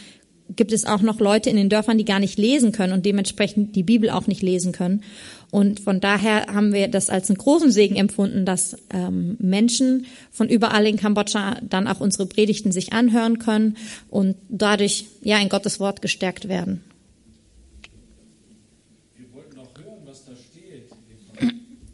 gibt 0.55 0.71
es 0.71 0.85
auch 0.85 1.03
noch 1.03 1.19
Leute 1.19 1.51
in 1.51 1.57
den 1.57 1.71
Dörfern, 1.71 1.99
die 1.99 2.05
gar 2.05 2.21
nicht 2.21 2.39
lesen 2.39 2.71
können 2.71 2.93
und 2.93 3.05
dementsprechend 3.05 3.75
die 3.75 3.83
Bibel 3.83 4.11
auch 4.11 4.29
nicht 4.29 4.43
lesen 4.43 4.71
können. 4.71 5.03
Und 5.51 5.81
von 5.81 5.99
daher 5.99 6.55
haben 6.55 6.73
wir 6.73 6.87
das 6.87 7.11
als 7.11 7.31
einen 7.31 7.39
großen 7.39 7.73
Segen 7.73 7.97
empfunden, 7.97 8.47
dass 8.47 8.77
ähm, 8.95 9.37
Menschen 9.41 10.07
von 10.31 10.49
überall 10.49 10.87
in 10.87 10.99
Kambodscha 10.99 11.57
dann 11.69 11.89
auch 11.89 11.99
unsere 11.99 12.27
Predigten 12.27 12.71
sich 12.71 12.93
anhören 12.93 13.41
können 13.41 13.77
und 14.09 14.37
dadurch 14.49 15.07
ja 15.21 15.39
in 15.39 15.49
Gottes 15.49 15.81
Wort 15.81 16.01
gestärkt 16.01 16.49
werden. 16.49 16.85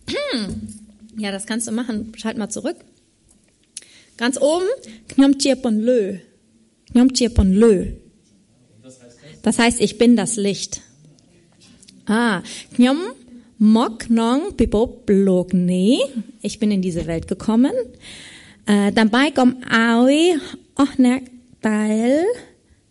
Ja, 1.18 1.32
das 1.32 1.46
kannst 1.46 1.66
du 1.66 1.72
machen. 1.72 2.12
Schalt 2.16 2.38
mal 2.38 2.48
zurück. 2.48 2.76
Ganz 4.16 4.40
oben, 4.40 4.66
Knyomchirpon 5.08 5.80
Lö. 5.80 6.18
Lö. 6.94 7.86
Das 9.42 9.58
heißt, 9.58 9.80
ich 9.80 9.98
bin 9.98 10.16
das 10.16 10.36
Licht. 10.36 10.80
Ah, 12.06 12.42
Knyom 12.74 12.98
Mok 13.58 14.08
Nong 14.10 14.56
Pipo 14.56 14.86
Blog 14.86 15.52
Ne. 15.52 15.98
Ich 16.42 16.58
bin 16.58 16.70
in 16.70 16.82
diese 16.82 17.06
Welt 17.06 17.26
gekommen. 17.26 17.72
Äh, 18.66 18.92
dabei 18.92 19.30
kom 19.30 19.56
Aoi 19.68 20.36
Ochnek 20.76 21.30
Teil. 21.60 22.24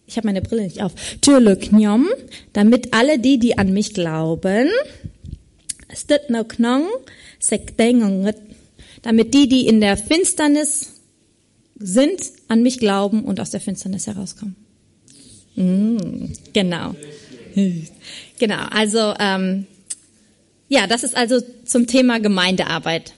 Ich 0.07 0.15
habe 0.15 0.27
meine 0.27 0.41
Brille 0.41 0.63
nicht 0.63 0.81
auf. 0.81 0.93
Türle 1.21 1.57
Knyom. 1.57 2.07
Damit 2.53 2.93
alle 2.93 3.19
die, 3.19 3.37
die 3.39 3.57
an 3.57 3.73
mich 3.73 3.93
glauben, 3.93 4.69
damit 9.01 9.33
die, 9.33 9.47
die 9.47 9.67
in 9.67 9.81
der 9.81 9.97
Finsternis 9.97 10.93
sind, 11.75 12.21
an 12.47 12.63
mich 12.63 12.79
glauben 12.79 13.25
und 13.25 13.39
aus 13.39 13.51
der 13.51 13.59
Finsternis 13.59 14.07
herauskommen. 14.07 14.55
Mm, 15.55 16.31
genau. 16.53 16.95
Genau, 18.39 18.67
also 18.69 19.15
ähm, 19.19 19.65
ja, 20.69 20.85
das 20.85 21.03
ist 21.03 21.17
also 21.17 21.39
zum 21.65 21.87
Thema 21.87 22.19
Gemeindearbeit. 22.19 23.13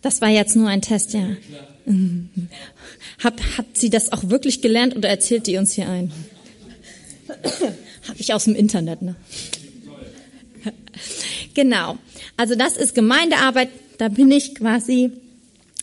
Das 0.00 0.20
war 0.20 0.28
jetzt 0.28 0.54
nur 0.54 0.68
ein 0.68 0.80
Test, 0.80 1.12
ja. 1.12 1.36
Hab, 3.22 3.40
hat 3.58 3.66
sie 3.74 3.90
das 3.90 4.12
auch 4.12 4.28
wirklich 4.28 4.62
gelernt 4.62 4.96
oder 4.96 5.08
erzählt 5.08 5.46
die 5.46 5.56
uns 5.56 5.72
hier 5.72 5.88
ein? 5.88 6.12
Habe 8.08 8.18
ich 8.18 8.32
aus 8.34 8.44
dem 8.44 8.54
Internet, 8.54 9.02
ne? 9.02 9.16
Genau. 11.54 11.98
Also 12.36 12.54
das 12.54 12.76
ist 12.76 12.94
Gemeindearbeit. 12.94 13.68
Da 13.98 14.08
bin 14.08 14.30
ich 14.30 14.54
quasi 14.54 15.10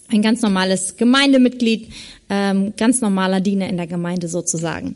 ein 0.08 0.22
ganz 0.22 0.42
normales 0.42 0.98
Gemeindemitglied, 0.98 1.92
ähm, 2.30 2.74
ganz 2.76 3.02
normaler 3.02 3.40
Diener 3.40 3.70
in 3.70 3.78
der 3.78 3.88
Gemeinde 3.88 4.28
sozusagen. 4.28 4.96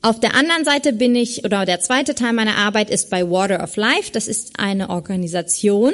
Auf 0.00 0.20
der 0.20 0.36
anderen 0.36 0.64
Seite 0.64 0.92
bin 0.92 1.16
ich, 1.16 1.44
oder 1.44 1.66
der 1.66 1.80
zweite 1.80 2.14
Teil 2.14 2.32
meiner 2.32 2.56
Arbeit 2.56 2.88
ist 2.88 3.10
bei 3.10 3.28
Water 3.28 3.62
of 3.64 3.74
Life. 3.74 4.12
Das 4.12 4.28
ist 4.28 4.52
eine 4.56 4.90
Organisation 4.90 5.92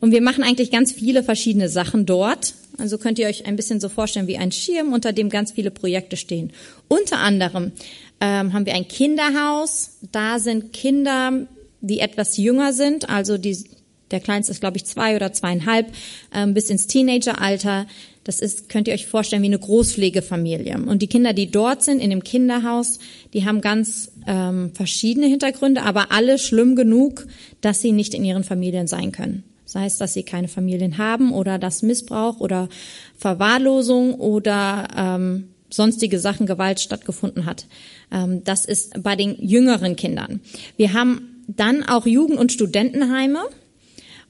und 0.00 0.12
wir 0.12 0.20
machen 0.20 0.44
eigentlich 0.44 0.70
ganz 0.70 0.92
viele 0.92 1.22
verschiedene 1.22 1.70
Sachen 1.70 2.04
dort. 2.04 2.52
Also 2.76 2.98
könnt 2.98 3.18
ihr 3.18 3.26
euch 3.26 3.46
ein 3.46 3.56
bisschen 3.56 3.80
so 3.80 3.88
vorstellen 3.88 4.26
wie 4.26 4.36
ein 4.36 4.52
Schirm, 4.52 4.92
unter 4.92 5.14
dem 5.14 5.30
ganz 5.30 5.52
viele 5.52 5.70
Projekte 5.70 6.18
stehen. 6.18 6.52
Unter 6.88 7.20
anderem 7.20 7.72
ähm, 8.20 8.52
haben 8.52 8.66
wir 8.66 8.74
ein 8.74 8.86
Kinderhaus. 8.86 9.96
Da 10.12 10.38
sind 10.38 10.74
Kinder, 10.74 11.46
die 11.80 12.00
etwas 12.00 12.36
jünger 12.36 12.74
sind, 12.74 13.08
also 13.08 13.38
die, 13.38 13.64
der 14.10 14.20
kleinste 14.20 14.52
ist, 14.52 14.60
glaube 14.60 14.76
ich, 14.76 14.84
zwei 14.84 15.16
oder 15.16 15.32
zweieinhalb, 15.32 15.86
ähm, 16.34 16.52
bis 16.52 16.68
ins 16.68 16.86
Teenageralter. 16.86 17.86
Das 18.28 18.40
ist, 18.40 18.68
könnt 18.68 18.86
ihr 18.88 18.92
euch 18.92 19.06
vorstellen, 19.06 19.40
wie 19.40 19.46
eine 19.46 19.58
Großpflegefamilie. 19.58 20.76
Und 20.76 21.00
die 21.00 21.06
Kinder, 21.06 21.32
die 21.32 21.50
dort 21.50 21.82
sind, 21.82 21.98
in 21.98 22.10
dem 22.10 22.22
Kinderhaus, 22.22 22.98
die 23.32 23.46
haben 23.46 23.62
ganz 23.62 24.12
ähm, 24.26 24.70
verschiedene 24.74 25.24
Hintergründe, 25.24 25.80
aber 25.80 26.12
alle 26.12 26.38
schlimm 26.38 26.76
genug, 26.76 27.26
dass 27.62 27.80
sie 27.80 27.90
nicht 27.90 28.12
in 28.12 28.26
ihren 28.26 28.44
Familien 28.44 28.86
sein 28.86 29.12
können. 29.12 29.44
Sei 29.64 29.86
es, 29.86 29.96
dass 29.96 30.12
sie 30.12 30.24
keine 30.24 30.48
Familien 30.48 30.98
haben 30.98 31.32
oder 31.32 31.58
dass 31.58 31.80
Missbrauch 31.80 32.38
oder 32.40 32.68
Verwahrlosung 33.16 34.16
oder 34.16 34.88
ähm, 34.94 35.48
sonstige 35.70 36.18
Sachen 36.18 36.44
Gewalt 36.44 36.80
stattgefunden 36.80 37.46
hat. 37.46 37.64
Ähm, 38.12 38.44
das 38.44 38.66
ist 38.66 39.02
bei 39.02 39.16
den 39.16 39.36
jüngeren 39.40 39.96
Kindern. 39.96 40.40
Wir 40.76 40.92
haben 40.92 41.46
dann 41.46 41.82
auch 41.82 42.04
Jugend- 42.04 42.38
und 42.38 42.52
Studentenheime. 42.52 43.38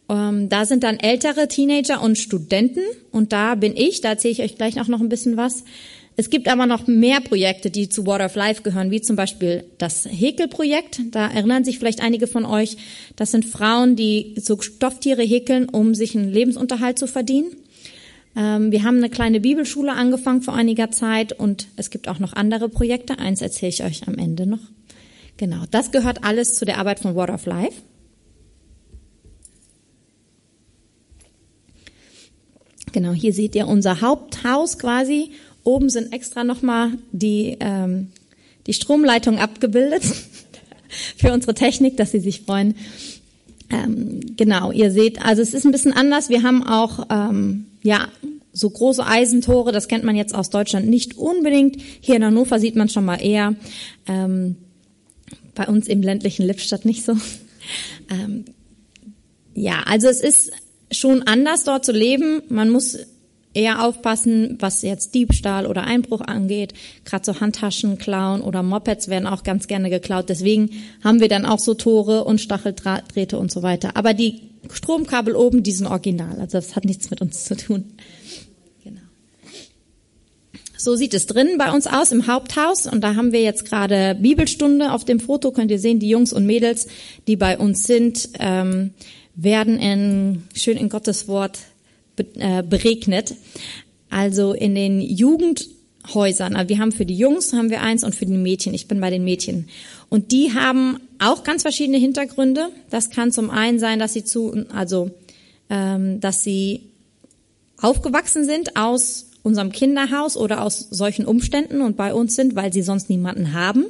Ähm, 0.09 0.49
da 0.49 0.65
sind 0.65 0.85
dann 0.85 0.99
ältere 0.99 1.49
Teenager 1.49 2.03
und 2.03 2.19
Studenten 2.19 2.83
und 3.11 3.33
da 3.33 3.55
bin 3.55 3.77
ich, 3.77 4.01
da 4.01 4.11
erzähle 4.11 4.33
ich 4.33 4.43
euch 4.43 4.57
gleich 4.57 4.81
auch 4.81 4.89
noch 4.89 5.01
ein 5.01 5.09
bisschen 5.09 5.37
was. 5.37 5.65
Es 6.17 6.31
gibt 6.31 6.49
aber 6.49 6.67
noch 6.67 6.89
mehr 6.89 7.21
Projekte, 7.21 7.71
die 7.71 7.89
zu 7.89 8.05
Water 8.05 8.25
of 8.25 8.35
Life 8.35 8.63
gehören, 8.63 8.91
wie 8.91 9.01
zum 9.01 9.15
Beispiel 9.15 9.63
das 9.79 10.05
Häkelprojekt. 10.05 11.01
Da 11.13 11.29
erinnern 11.29 11.63
sich 11.63 11.79
vielleicht 11.79 12.03
einige 12.03 12.27
von 12.27 12.45
euch. 12.45 12.77
Das 13.15 13.31
sind 13.31 13.45
Frauen, 13.45 13.95
die 13.95 14.35
so 14.37 14.61
Stofftiere 14.61 15.23
häkeln, 15.23 15.69
um 15.69 15.95
sich 15.95 16.17
einen 16.17 16.33
Lebensunterhalt 16.33 16.99
zu 16.99 17.07
verdienen. 17.07 17.53
Ähm, 18.35 18.73
wir 18.73 18.83
haben 18.83 18.97
eine 18.97 19.11
kleine 19.11 19.39
Bibelschule 19.39 19.93
angefangen 19.93 20.43
vor 20.43 20.55
einiger 20.55 20.91
Zeit 20.91 21.33
und 21.33 21.69
es 21.77 21.91
gibt 21.91 22.09
auch 22.09 22.19
noch 22.19 22.33
andere 22.33 22.69
Projekte. 22.69 23.21
Eins 23.21 23.41
erzähle 23.41 23.71
ich 23.71 23.85
euch 23.85 24.09
am 24.09 24.19
Ende 24.19 24.47
noch. 24.47 24.59
Genau, 25.37 25.65
das 25.71 25.93
gehört 25.93 26.25
alles 26.25 26.57
zu 26.57 26.65
der 26.65 26.79
Arbeit 26.79 26.99
von 26.99 27.15
Water 27.15 27.35
of 27.35 27.47
Life. 27.47 27.81
Genau, 32.93 33.13
hier 33.13 33.33
seht 33.33 33.55
ihr 33.55 33.67
unser 33.67 34.01
Haupthaus 34.01 34.79
quasi. 34.79 35.31
Oben 35.65 35.91
sind 35.91 36.13
extra 36.13 36.45
nochmal 36.45 36.93
die, 37.13 37.57
ähm, 37.61 38.09
die 38.67 38.73
Stromleitung 38.73 39.39
abgebildet 39.39 40.03
für 41.17 41.33
unsere 41.33 41.55
Technik, 41.55 41.97
dass 41.97 42.13
sie 42.13 42.21
sich 42.21 42.43
freuen. 42.43 42.75
Ähm, 43.71 44.21
genau, 44.37 44.73
ihr 44.73 44.91
seht, 44.91 45.25
also 45.25 45.43
es 45.43 45.53
ist 45.53 45.67
ein 45.67 45.73
bisschen 45.73 45.93
anders. 45.93 46.31
Wir 46.31 46.43
haben 46.43 46.67
auch 46.67 47.07
ähm, 47.11 47.67
ja 47.83 48.09
so 48.53 48.71
große 48.71 49.07
Eisentore, 49.07 49.73
das 49.73 49.89
kennt 49.89 50.05
man 50.05 50.17
jetzt 50.17 50.35
aus 50.35 50.51
Deutschland 50.51 50.89
nicht 50.89 51.17
unbedingt. 51.17 51.77
Hier 52.01 52.17
in 52.17 52.25
Hannover 52.25 52.59
sieht 52.59 52.77
man 52.77 52.89
schon 52.89 53.05
mal 53.05 53.23
eher. 53.23 53.55
Ähm, 54.07 54.57
bei 55.55 55.67
uns 55.67 55.89
im 55.89 56.03
ländlichen 56.03 56.47
Lippstadt 56.47 56.85
nicht 56.85 57.05
so. 57.05 57.17
Ähm, 58.11 58.47
ja, 59.53 59.83
also 59.85 60.09
es 60.09 60.23
ist 60.23 60.51
schon 60.91 61.23
anders 61.23 61.65
dort 61.65 61.85
zu 61.85 61.93
leben. 61.93 62.43
Man 62.49 62.71
muss 62.71 62.99
eher 63.55 63.85
aufpassen, 63.85 64.57
was 64.61 64.83
jetzt 64.83 65.15
Diebstahl 65.15 65.67
oder 65.67 65.85
Einbruch 65.85 66.21
angeht. 66.21 66.75
Gerade 67.05 67.25
so 67.25 67.41
Handtaschen 67.41 67.99
klauen 67.99 68.41
oder 68.41 68.63
Mopeds 68.63 69.09
werden 69.09 69.27
auch 69.27 69.43
ganz 69.43 69.67
gerne 69.67 69.91
geklaut. 69.91 70.29
Deswegen 70.29 70.71
haben 71.03 71.21
wir 71.21 71.29
dann 71.29 71.47
auch 71.47 71.59
so 71.59 71.75
Tore 71.75 72.25
und 72.25 72.41
Stacheldrähte 72.41 73.39
und 73.39 73.51
so 73.51 73.63
weiter. 73.63 73.97
Aber 73.97 74.15
die 74.15 74.43
Stromkabel 74.71 75.35
oben, 75.35 75.63
die 75.63 75.73
sind 75.73 75.87
original. 75.87 76.39
Also 76.41 76.59
das 76.59 76.77
hat 76.77 76.85
nichts 76.85 77.11
mit 77.11 77.21
uns 77.21 77.45
zu 77.45 77.57
tun. 77.57 77.85
So 80.81 80.95
sieht 80.95 81.13
es 81.13 81.27
drinnen 81.27 81.59
bei 81.59 81.73
uns 81.73 81.89
aus 81.89 82.13
im 82.13 82.29
Haupthaus 82.29 82.87
und 82.87 83.03
da 83.03 83.17
haben 83.17 83.33
wir 83.33 83.43
jetzt 83.43 83.65
gerade 83.65 84.15
Bibelstunde. 84.15 84.93
Auf 84.93 85.05
dem 85.05 85.19
Foto 85.19 85.51
könnt 85.51 85.73
ihr 85.73 85.81
sehen, 85.81 85.99
die 85.99 86.09
Jungs 86.09 86.33
und 86.33 86.47
Mädels, 86.47 86.87
die 87.27 87.35
bei 87.35 87.59
uns 87.59 87.83
sind, 87.83 88.29
ähm, 88.39 88.95
werden 89.41 89.79
in, 89.79 90.43
schön 90.53 90.77
in 90.77 90.89
Gottes 90.89 91.29
Wort 91.29 91.61
be, 92.17 92.27
äh, 92.35 92.63
beregnet. 92.63 93.35
Also 94.11 94.53
in 94.53 94.75
den 94.75 95.01
Jugendhäusern. 95.01 96.57
Also 96.57 96.69
wir 96.69 96.79
haben 96.79 96.93
für 96.93 97.07
die 97.07 97.17
Jungs 97.17 97.53
haben 97.53 97.71
wir 97.71 97.81
eins 97.83 98.03
und 98.03 98.15
für 98.15 98.27
die 98.27 98.33
Mädchen. 98.33 98.75
Ich 98.75 98.89
bin 98.89 99.01
bei 99.01 99.11
den 99.11 99.25
Mädchen. 99.25 99.69
Und 100.09 100.33
die 100.33 100.55
haben 100.55 100.99
auch 101.21 101.45
ganz 101.45 101.63
verschiedene 101.63 101.99
Hintergründe. 101.99 102.71
Das 102.91 103.11
kann 103.11 103.31
zum 103.31 103.51
einen 103.51 103.79
sein, 103.79 103.99
dass 103.99 104.13
sie 104.13 104.25
zu, 104.25 104.67
also 104.75 105.11
ähm, 105.71 106.21
dass 106.21 106.43
sie 106.43 106.81
aufgewachsen 107.81 108.45
sind 108.45 108.77
aus 108.77 109.27
unserem 109.45 109.71
Kinderhaus 109.71 110.37
oder 110.37 110.63
aus 110.63 110.81
solchen 110.91 111.27
Umständen 111.27 111.81
und 111.81 111.97
bei 111.97 112.13
uns 112.13 112.35
sind, 112.35 112.57
weil 112.57 112.73
sie 112.73 112.83
sonst 112.83 113.09
niemanden 113.09 113.53
haben 113.53 113.87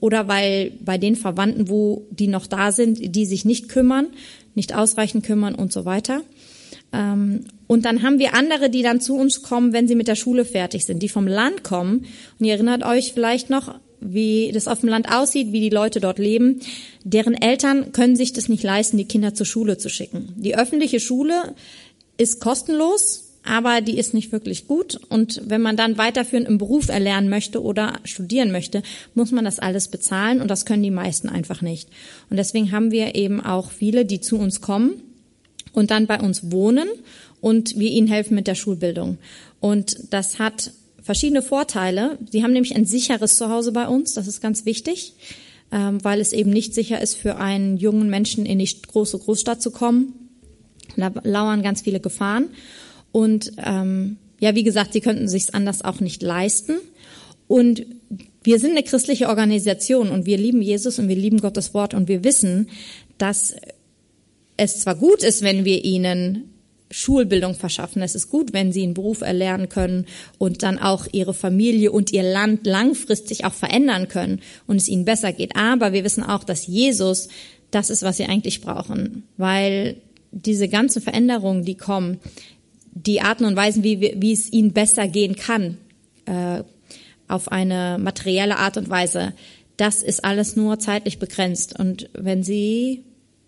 oder 0.00 0.28
weil 0.28 0.72
bei 0.84 0.98
den 0.98 1.16
Verwandten, 1.16 1.68
wo 1.68 2.06
die 2.10 2.28
noch 2.28 2.46
da 2.46 2.72
sind, 2.72 3.14
die 3.14 3.26
sich 3.26 3.44
nicht 3.44 3.68
kümmern, 3.68 4.08
nicht 4.54 4.74
ausreichend 4.74 5.24
kümmern 5.24 5.54
und 5.54 5.72
so 5.72 5.84
weiter. 5.84 6.22
Ähm, 6.92 7.44
und 7.66 7.84
dann 7.84 8.02
haben 8.02 8.18
wir 8.18 8.34
andere, 8.34 8.70
die 8.70 8.82
dann 8.82 9.00
zu 9.00 9.16
uns 9.16 9.42
kommen, 9.42 9.72
wenn 9.72 9.88
sie 9.88 9.94
mit 9.94 10.08
der 10.08 10.14
Schule 10.14 10.44
fertig 10.44 10.86
sind, 10.86 11.02
die 11.02 11.08
vom 11.08 11.26
Land 11.26 11.64
kommen. 11.64 12.06
Und 12.38 12.46
ihr 12.46 12.54
erinnert 12.54 12.84
euch 12.84 13.12
vielleicht 13.12 13.50
noch, 13.50 13.74
wie 14.00 14.50
das 14.52 14.68
auf 14.68 14.80
dem 14.80 14.88
Land 14.88 15.12
aussieht, 15.12 15.52
wie 15.52 15.60
die 15.60 15.70
Leute 15.70 16.00
dort 16.00 16.18
leben. 16.18 16.60
Deren 17.04 17.34
Eltern 17.34 17.92
können 17.92 18.16
sich 18.16 18.32
das 18.32 18.48
nicht 18.48 18.62
leisten, 18.62 18.96
die 18.96 19.08
Kinder 19.08 19.34
zur 19.34 19.46
Schule 19.46 19.76
zu 19.76 19.88
schicken. 19.88 20.34
Die 20.36 20.56
öffentliche 20.56 21.00
Schule 21.00 21.54
ist 22.16 22.40
kostenlos 22.40 23.27
aber 23.48 23.80
die 23.80 23.98
ist 23.98 24.12
nicht 24.14 24.30
wirklich 24.30 24.66
gut. 24.66 25.00
Und 25.08 25.40
wenn 25.46 25.62
man 25.62 25.76
dann 25.76 25.96
weiterführend 25.96 26.46
im 26.46 26.58
Beruf 26.58 26.88
erlernen 26.88 27.28
möchte 27.28 27.62
oder 27.62 27.98
studieren 28.04 28.52
möchte, 28.52 28.82
muss 29.14 29.32
man 29.32 29.44
das 29.44 29.58
alles 29.58 29.88
bezahlen 29.88 30.42
und 30.42 30.48
das 30.48 30.66
können 30.66 30.82
die 30.82 30.90
meisten 30.90 31.28
einfach 31.28 31.62
nicht. 31.62 31.88
Und 32.28 32.36
deswegen 32.36 32.72
haben 32.72 32.90
wir 32.90 33.14
eben 33.14 33.40
auch 33.40 33.70
viele, 33.70 34.04
die 34.04 34.20
zu 34.20 34.38
uns 34.38 34.60
kommen 34.60 35.02
und 35.72 35.90
dann 35.90 36.06
bei 36.06 36.20
uns 36.20 36.52
wohnen 36.52 36.88
und 37.40 37.78
wir 37.78 37.90
ihnen 37.90 38.06
helfen 38.06 38.34
mit 38.34 38.46
der 38.46 38.54
Schulbildung. 38.54 39.16
Und 39.60 39.96
das 40.10 40.38
hat 40.38 40.72
verschiedene 41.02 41.40
Vorteile. 41.40 42.18
Sie 42.30 42.42
haben 42.42 42.52
nämlich 42.52 42.76
ein 42.76 42.84
sicheres 42.84 43.36
Zuhause 43.36 43.72
bei 43.72 43.88
uns, 43.88 44.12
das 44.12 44.26
ist 44.26 44.42
ganz 44.42 44.66
wichtig, 44.66 45.14
ähm, 45.72 46.04
weil 46.04 46.20
es 46.20 46.34
eben 46.34 46.50
nicht 46.50 46.74
sicher 46.74 47.00
ist 47.00 47.14
für 47.14 47.36
einen 47.36 47.78
jungen 47.78 48.10
Menschen 48.10 48.44
in 48.44 48.58
die 48.58 48.70
große 48.86 49.18
Großstadt 49.18 49.62
zu 49.62 49.70
kommen. 49.70 50.12
Da 50.96 51.12
lauern 51.22 51.62
ganz 51.62 51.82
viele 51.82 52.00
Gefahren. 52.00 52.48
Und 53.18 53.50
ähm, 53.66 54.16
ja, 54.38 54.54
wie 54.54 54.62
gesagt, 54.62 54.92
sie 54.92 55.00
könnten 55.00 55.26
sich 55.26 55.52
anders 55.52 55.84
auch 55.84 55.98
nicht 55.98 56.22
leisten. 56.22 56.76
Und 57.48 57.84
wir 58.44 58.60
sind 58.60 58.70
eine 58.70 58.84
christliche 58.84 59.28
Organisation 59.28 60.10
und 60.10 60.24
wir 60.24 60.38
lieben 60.38 60.62
Jesus 60.62 61.00
und 61.00 61.08
wir 61.08 61.16
lieben 61.16 61.40
Gottes 61.40 61.74
Wort 61.74 61.94
und 61.94 62.06
wir 62.06 62.22
wissen, 62.22 62.68
dass 63.18 63.56
es 64.56 64.78
zwar 64.78 64.94
gut 64.94 65.24
ist, 65.24 65.42
wenn 65.42 65.64
wir 65.64 65.84
ihnen 65.84 66.44
Schulbildung 66.92 67.56
verschaffen. 67.56 68.02
Es 68.02 68.14
ist 68.14 68.30
gut, 68.30 68.52
wenn 68.52 68.70
sie 68.70 68.84
einen 68.84 68.94
Beruf 68.94 69.22
erlernen 69.22 69.68
können 69.68 70.06
und 70.38 70.62
dann 70.62 70.78
auch 70.78 71.08
ihre 71.10 71.34
Familie 71.34 71.90
und 71.90 72.12
ihr 72.12 72.22
Land 72.22 72.68
langfristig 72.68 73.44
auch 73.44 73.52
verändern 73.52 74.06
können 74.06 74.42
und 74.68 74.76
es 74.76 74.86
ihnen 74.86 75.04
besser 75.04 75.32
geht. 75.32 75.56
Aber 75.56 75.92
wir 75.92 76.04
wissen 76.04 76.22
auch, 76.22 76.44
dass 76.44 76.68
Jesus 76.68 77.26
das 77.72 77.90
ist, 77.90 78.04
was 78.04 78.18
sie 78.18 78.26
eigentlich 78.26 78.60
brauchen, 78.60 79.24
weil 79.36 79.96
diese 80.30 80.68
ganzen 80.68 81.02
Veränderungen, 81.02 81.64
die 81.64 81.74
kommen, 81.74 82.20
die 82.92 83.20
Arten 83.20 83.44
und 83.44 83.56
Weisen, 83.56 83.84
wie, 83.84 84.14
wie 84.16 84.32
es 84.32 84.52
ihnen 84.52 84.72
besser 84.72 85.08
gehen 85.08 85.36
kann, 85.36 85.78
äh, 86.26 86.62
auf 87.28 87.52
eine 87.52 87.98
materielle 88.00 88.56
Art 88.56 88.76
und 88.76 88.88
Weise, 88.88 89.34
das 89.76 90.02
ist 90.02 90.24
alles 90.24 90.56
nur 90.56 90.78
zeitlich 90.78 91.18
begrenzt. 91.18 91.78
Und 91.78 92.10
wenn 92.14 92.42
sie 92.42 93.04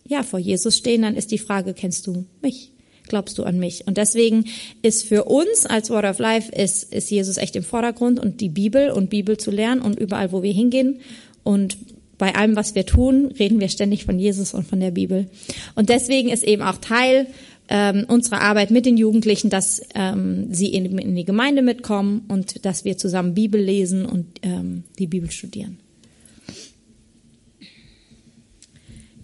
ja 0.07 0.23
vor 0.23 0.39
Jesus 0.39 0.77
stehen, 0.77 1.03
dann 1.03 1.17
ist 1.17 1.31
die 1.31 1.39
Frage: 1.39 1.75
Kennst 1.75 2.07
du 2.07 2.27
mich? 2.43 2.73
Glaubst 3.09 3.39
du 3.39 3.45
an 3.45 3.59
mich? 3.59 3.87
Und 3.87 3.97
deswegen 3.97 4.45
ist 4.83 5.05
für 5.05 5.25
uns 5.25 5.67
als 5.67 5.91
Word 5.91 6.05
of 6.05 6.19
Life 6.19 6.53
ist, 6.53 6.95
ist 6.95 7.11
Jesus 7.11 7.39
echt 7.39 7.57
im 7.57 7.65
Vordergrund 7.65 8.21
und 8.21 8.41
die 8.41 8.49
Bibel 8.49 8.91
und 8.91 9.11
Bibel 9.11 9.37
zu 9.37 9.51
lernen 9.51 9.83
und 9.83 9.99
überall, 9.99 10.31
wo 10.31 10.43
wir 10.43 10.53
hingehen 10.53 11.01
und 11.43 11.77
bei 12.19 12.35
allem, 12.35 12.55
was 12.55 12.75
wir 12.75 12.85
tun, 12.85 13.33
reden 13.39 13.61
wir 13.61 13.71
ständig 13.71 14.05
von 14.05 14.19
Jesus 14.19 14.53
und 14.53 14.67
von 14.67 14.79
der 14.79 14.91
Bibel. 14.91 15.29
Und 15.75 15.89
deswegen 15.89 16.29
ist 16.29 16.45
eben 16.45 16.61
auch 16.61 16.77
Teil 16.77 17.27
ähm, 17.71 18.05
unsere 18.09 18.41
Arbeit 18.41 18.73
mit 18.73 18.85
den 18.85 18.97
Jugendlichen, 18.97 19.49
dass 19.49 19.81
ähm, 19.95 20.53
sie 20.53 20.67
in, 20.67 20.99
in, 20.99 21.15
die 21.15 21.25
Gemeinde 21.25 21.63
mitkommen 21.63 22.25
und 22.27 22.65
dass 22.67 22.85
wir 22.85 22.99
zusammen 22.99 23.35
Bibel 23.35 23.61
lesen 23.61 24.05
und 24.05 24.27
ähm, 24.43 24.83
die 24.99 25.07
Bibel 25.07 25.31
studieren. 25.31 25.79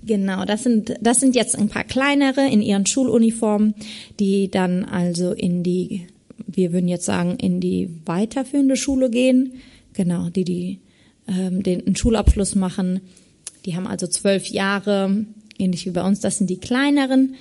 Genau, 0.05 0.45
das 0.45 0.63
sind, 0.63 0.95
das 1.01 1.19
sind 1.19 1.35
jetzt 1.35 1.59
ein 1.59 1.69
paar 1.69 1.83
kleinere 1.83 2.49
in 2.49 2.63
ihren 2.63 2.87
Schuluniformen, 2.87 3.75
die 4.21 4.49
dann 4.49 4.85
also 4.85 5.33
in 5.33 5.65
die, 5.65 6.07
wir 6.47 6.73
würden 6.73 6.87
jetzt 6.87 7.05
sagen, 7.05 7.37
in 7.39 7.61
die 7.61 7.91
weiterführende 8.05 8.77
Schule 8.77 9.11
gehen. 9.11 9.55
Genau, 9.95 10.31
die, 10.31 10.45
die 10.45 10.79
ähm, 11.27 11.65
den 11.65 11.85
einen 11.85 11.97
Schulabschluss 11.97 12.55
machen. 12.55 13.01
Die 13.65 13.75
haben 13.75 13.89
also 13.89 14.07
zwölf 14.07 14.47
Jahre, 14.47 15.25
ähnlich 15.59 15.87
wie 15.87 15.91
bei 15.91 16.07
uns. 16.07 16.21
Das 16.21 16.39
sind 16.39 16.49
die 16.49 16.59
kleineren. 16.59 17.35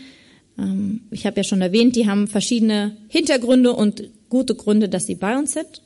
Ähm, 0.57 1.01
ich 1.11 1.25
habe 1.25 1.37
ja 1.37 1.43
schon 1.43 1.61
erwähnt, 1.61 1.95
die 1.95 2.07
haben 2.07 2.27
verschiedene 2.27 2.97
Hintergründe 3.07 3.73
und 3.73 4.09
gute 4.29 4.55
Gründe, 4.55 4.89
dass 4.89 5.05
sie 5.05 5.15
bei 5.15 5.37
uns 5.37 5.53
sind. 5.53 5.81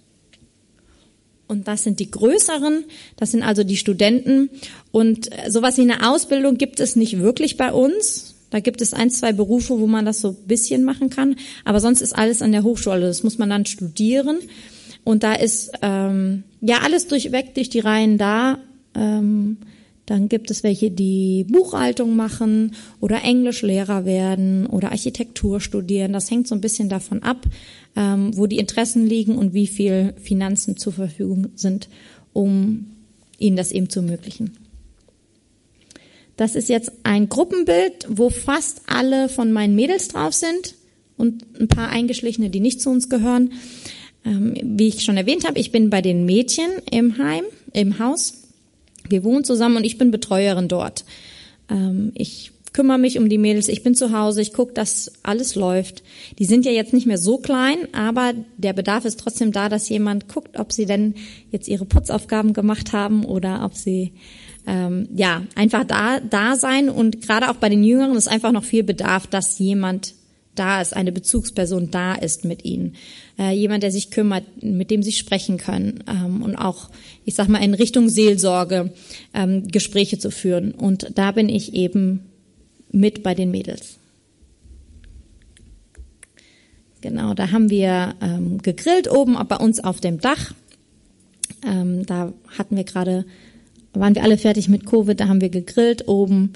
Und 1.47 1.67
das 1.67 1.83
sind 1.83 1.99
die 1.99 2.11
größeren, 2.11 2.85
das 3.17 3.31
sind 3.31 3.41
also 3.41 3.63
die 3.63 3.77
Studenten. 3.77 4.51
Und 4.91 5.31
äh, 5.31 5.49
sowas 5.49 5.77
wie 5.77 5.81
eine 5.81 6.07
Ausbildung 6.07 6.57
gibt 6.57 6.79
es 6.79 6.95
nicht 6.95 7.19
wirklich 7.19 7.57
bei 7.57 7.73
uns. 7.73 8.35
Da 8.51 8.59
gibt 8.59 8.81
es 8.81 8.93
ein, 8.93 9.09
zwei 9.09 9.31
Berufe, 9.33 9.79
wo 9.79 9.87
man 9.87 10.05
das 10.05 10.21
so 10.21 10.29
ein 10.29 10.47
bisschen 10.47 10.83
machen 10.83 11.09
kann. 11.09 11.35
Aber 11.65 11.79
sonst 11.79 12.01
ist 12.01 12.13
alles 12.13 12.41
an 12.41 12.51
der 12.51 12.63
Hochschule. 12.63 13.01
Das 13.01 13.23
muss 13.23 13.37
man 13.37 13.49
dann 13.49 13.65
studieren. 13.65 14.39
Und 15.03 15.23
da 15.23 15.33
ist 15.33 15.71
ähm, 15.81 16.43
ja 16.61 16.79
alles 16.83 17.07
durchweg 17.07 17.55
durch 17.55 17.69
die 17.69 17.79
Reihen 17.79 18.17
da. 18.19 18.59
Ähm, 18.95 19.57
dann 20.09 20.27
gibt 20.27 20.49
es 20.49 20.63
welche, 20.63 20.89
die 20.89 21.45
Buchhaltung 21.47 22.15
machen 22.15 22.71
oder 22.99 23.23
Englischlehrer 23.23 24.05
werden 24.05 24.65
oder 24.65 24.89
Architektur 24.89 25.61
studieren. 25.61 26.13
Das 26.13 26.31
hängt 26.31 26.47
so 26.47 26.55
ein 26.55 26.61
bisschen 26.61 26.89
davon 26.89 27.21
ab, 27.21 27.45
ähm, 27.95 28.35
wo 28.35 28.47
die 28.47 28.57
Interessen 28.57 29.05
liegen 29.05 29.37
und 29.37 29.53
wie 29.53 29.67
viel 29.67 30.15
Finanzen 30.19 30.77
zur 30.77 30.93
Verfügung 30.93 31.49
sind, 31.53 31.89
um 32.33 32.87
ihnen 33.37 33.55
das 33.55 33.71
eben 33.71 33.87
zu 33.87 33.99
ermöglichen. 33.99 34.57
Das 36.37 36.55
ist 36.55 36.69
jetzt 36.69 36.91
ein 37.03 37.29
Gruppenbild, 37.29 38.07
wo 38.09 38.31
fast 38.31 38.81
alle 38.87 39.29
von 39.29 39.51
meinen 39.51 39.75
Mädels 39.75 40.07
drauf 40.07 40.33
sind 40.33 40.73
und 41.17 41.45
ein 41.59 41.67
paar 41.67 41.89
Eingeschlichene, 41.89 42.49
die 42.49 42.61
nicht 42.61 42.81
zu 42.81 42.89
uns 42.89 43.09
gehören. 43.09 43.53
Ähm, 44.25 44.55
wie 44.63 44.87
ich 44.87 45.03
schon 45.03 45.17
erwähnt 45.17 45.47
habe, 45.47 45.59
ich 45.59 45.71
bin 45.71 45.91
bei 45.91 46.01
den 46.01 46.25
Mädchen 46.25 46.71
im 46.89 47.19
Heim, 47.19 47.43
im 47.73 47.99
Haus 47.99 48.48
wir 49.09 49.23
wohnen 49.23 49.43
zusammen 49.43 49.77
und 49.77 49.83
ich 49.83 49.97
bin 49.97 50.11
Betreuerin 50.11 50.67
dort. 50.67 51.05
Ähm, 51.69 52.11
ich 52.15 52.51
kümmere 52.73 52.97
mich 52.97 53.17
um 53.17 53.29
die 53.29 53.37
Mädels, 53.37 53.67
ich 53.67 53.83
bin 53.83 53.95
zu 53.95 54.11
Hause, 54.11 54.41
ich 54.41 54.53
gucke, 54.53 54.73
dass 54.73 55.11
alles 55.23 55.55
läuft. 55.55 56.03
Die 56.37 56.45
sind 56.45 56.65
ja 56.65 56.71
jetzt 56.71 56.93
nicht 56.93 57.07
mehr 57.07 57.17
so 57.17 57.37
klein, 57.37 57.77
aber 57.93 58.33
der 58.57 58.73
Bedarf 58.73 59.05
ist 59.05 59.19
trotzdem 59.19 59.51
da, 59.51 59.69
dass 59.69 59.89
jemand 59.89 60.27
guckt, 60.27 60.59
ob 60.59 60.71
sie 60.71 60.85
denn 60.85 61.15
jetzt 61.51 61.67
ihre 61.67 61.85
Putzaufgaben 61.85 62.53
gemacht 62.53 62.93
haben 62.93 63.25
oder 63.25 63.65
ob 63.65 63.73
sie 63.75 64.13
ähm, 64.67 65.09
ja 65.15 65.43
einfach 65.55 65.83
da 65.83 66.19
da 66.19 66.55
sein 66.55 66.89
und 66.89 67.21
gerade 67.21 67.49
auch 67.49 67.55
bei 67.55 67.69
den 67.69 67.83
Jüngeren 67.83 68.15
ist 68.15 68.27
einfach 68.27 68.51
noch 68.51 68.63
viel 68.63 68.83
Bedarf, 68.83 69.25
dass 69.25 69.57
jemand 69.57 70.13
da 70.55 70.81
ist, 70.81 70.95
eine 70.95 71.11
Bezugsperson 71.11 71.89
da 71.89 72.15
ist 72.15 72.43
mit 72.43 72.65
ihnen, 72.65 72.95
äh, 73.39 73.51
jemand, 73.51 73.83
der 73.83 73.91
sich 73.91 74.11
kümmert, 74.11 74.43
mit 74.61 74.91
dem 74.91 75.01
sie 75.01 75.13
sprechen 75.13 75.57
können 75.57 76.03
ähm, 76.07 76.43
und 76.43 76.57
auch, 76.57 76.89
ich 77.23 77.35
sag 77.35 77.47
mal, 77.47 77.63
in 77.63 77.73
Richtung 77.73 78.09
Seelsorge 78.09 78.91
ähm, 79.33 79.67
Gespräche 79.67 80.19
zu 80.19 80.29
führen. 80.29 80.71
Und 80.73 81.11
da 81.15 81.31
bin 81.31 81.47
ich 81.47 81.73
eben 81.73 82.25
mit 82.91 83.23
bei 83.23 83.33
den 83.33 83.49
Mädels. 83.49 83.97
Genau, 87.01 87.33
da 87.33 87.51
haben 87.51 87.69
wir 87.69 88.15
ähm, 88.21 88.61
gegrillt 88.61 89.09
oben 89.09 89.37
bei 89.47 89.55
uns 89.55 89.81
auf 89.81 90.01
dem 90.01 90.19
Dach. 90.19 90.53
Ähm, 91.65 92.05
da 92.05 92.33
hatten 92.57 92.75
wir 92.75 92.83
gerade, 92.83 93.25
waren 93.93 94.15
wir 94.15 94.23
alle 94.23 94.37
fertig 94.37 94.67
mit 94.67 94.85
Covid, 94.85 95.17
da 95.17 95.29
haben 95.29 95.39
wir 95.39 95.49
gegrillt 95.49 96.09
oben. 96.09 96.51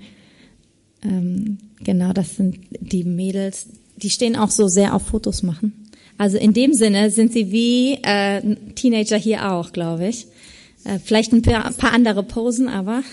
Ähm, 1.02 1.60
genau, 1.82 2.12
das 2.12 2.36
sind 2.36 2.60
die 2.72 3.06
Mädels, 3.06 3.68
die 3.96 4.10
stehen 4.10 4.36
auch 4.36 4.52
so 4.52 4.68
sehr 4.68 4.94
auf 4.94 5.04
Fotos 5.04 5.44
machen. 5.44 5.83
Also 6.18 6.38
in 6.38 6.54
dem 6.54 6.74
Sinne 6.74 7.10
sind 7.10 7.34
sie 7.34 7.52
wie 7.52 7.94
äh, 8.04 8.42
Teenager 8.76 9.18
hier 9.18 9.52
auch, 9.52 9.72
glaube 9.72 10.08
ich. 10.08 10.28
Äh, 10.86 11.00
vielleicht 11.04 11.34
ein 11.34 11.42
paar, 11.42 11.66
ein 11.66 11.76
paar 11.76 11.94
andere 11.94 12.24
Posen, 12.24 12.68
aber 12.68 13.04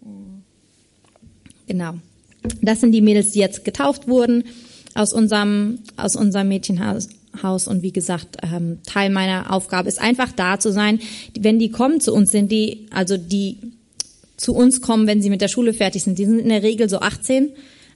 genau. 1.66 1.94
Das 2.62 2.80
sind 2.80 2.92
die 2.92 3.00
Mädels, 3.00 3.32
die 3.32 3.40
jetzt 3.40 3.64
getauft 3.64 4.08
wurden 4.08 4.44
aus 4.94 5.12
unserem 5.12 5.80
aus 5.96 6.16
unserem 6.16 6.48
Mädchenhaus. 6.48 7.08
Haus 7.42 7.68
und 7.68 7.82
wie 7.82 7.92
gesagt, 7.92 8.38
ähm, 8.42 8.78
Teil 8.84 9.10
meiner 9.10 9.52
Aufgabe 9.52 9.88
ist 9.88 10.00
einfach 10.00 10.32
da 10.32 10.58
zu 10.58 10.72
sein. 10.72 11.00
Wenn 11.38 11.58
die 11.58 11.70
kommen 11.70 12.00
zu 12.00 12.12
uns, 12.12 12.30
sind 12.30 12.50
die, 12.50 12.86
also 12.90 13.16
die 13.16 13.58
zu 14.36 14.54
uns 14.54 14.80
kommen, 14.80 15.06
wenn 15.06 15.22
sie 15.22 15.30
mit 15.30 15.40
der 15.40 15.48
Schule 15.48 15.72
fertig 15.72 16.02
sind, 16.02 16.18
die 16.18 16.24
sind 16.24 16.38
in 16.38 16.48
der 16.48 16.62
Regel 16.62 16.88
so 16.88 16.98
18 16.98 17.50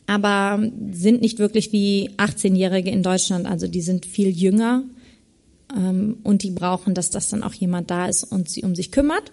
aber 0.07 0.63
sind 0.93 1.23
nicht 1.23 1.39
wirklich 1.39 1.73
wie 1.73 2.11
18-Jährige 2.17 2.91
in 2.91 3.03
Deutschland. 3.03 3.47
Also 3.47 3.67
die 3.67 3.81
sind 3.81 4.07
viel 4.07 4.29
jünger 4.29 4.83
ähm, 5.75 6.19
und 6.23 6.43
die 6.43 6.51
brauchen, 6.51 6.95
dass 6.95 7.11
das 7.11 7.29
dann 7.29 7.43
auch 7.43 7.55
jemand 7.55 7.91
da 7.91 8.07
ist 8.07 8.25
und 8.25 8.49
sie 8.49 8.63
um 8.63 8.75
sich 8.75 8.91
kümmert. 8.91 9.33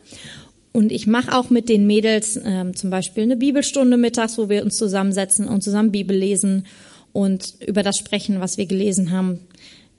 Und 0.71 0.91
ich 0.91 1.07
mache 1.07 1.35
auch 1.35 1.49
mit 1.49 1.67
den 1.67 1.87
Mädels 1.87 2.39
ähm, 2.43 2.75
zum 2.75 2.89
Beispiel 2.89 3.23
eine 3.23 3.37
Bibelstunde 3.37 3.97
mittags, 3.97 4.37
wo 4.37 4.49
wir 4.49 4.63
uns 4.63 4.77
zusammensetzen 4.77 5.47
und 5.47 5.63
zusammen 5.63 5.91
Bibel 5.91 6.15
lesen 6.15 6.65
und 7.11 7.55
über 7.65 7.81
das 7.81 7.97
sprechen, 7.97 8.39
was 8.39 8.57
wir 8.57 8.67
gelesen 8.67 9.11
haben. 9.11 9.39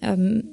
Ähm, 0.01 0.45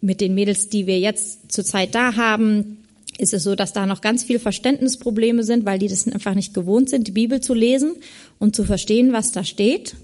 mit 0.00 0.20
den 0.20 0.34
Mädels, 0.34 0.68
die 0.68 0.86
wir 0.86 0.98
jetzt 1.00 1.50
zurzeit 1.50 1.94
da 1.94 2.14
haben, 2.16 2.83
ist 3.18 3.34
es 3.34 3.42
so, 3.42 3.54
dass 3.54 3.72
da 3.72 3.86
noch 3.86 4.00
ganz 4.00 4.24
viel 4.24 4.38
Verständnisprobleme 4.38 5.44
sind, 5.44 5.64
weil 5.64 5.78
die 5.78 5.88
das 5.88 6.06
einfach 6.06 6.34
nicht 6.34 6.54
gewohnt 6.54 6.90
sind, 6.90 7.06
die 7.06 7.12
Bibel 7.12 7.40
zu 7.40 7.54
lesen 7.54 7.92
und 8.38 8.56
zu 8.56 8.64
verstehen, 8.64 9.12
was 9.12 9.32
da 9.32 9.44
steht. 9.44 9.94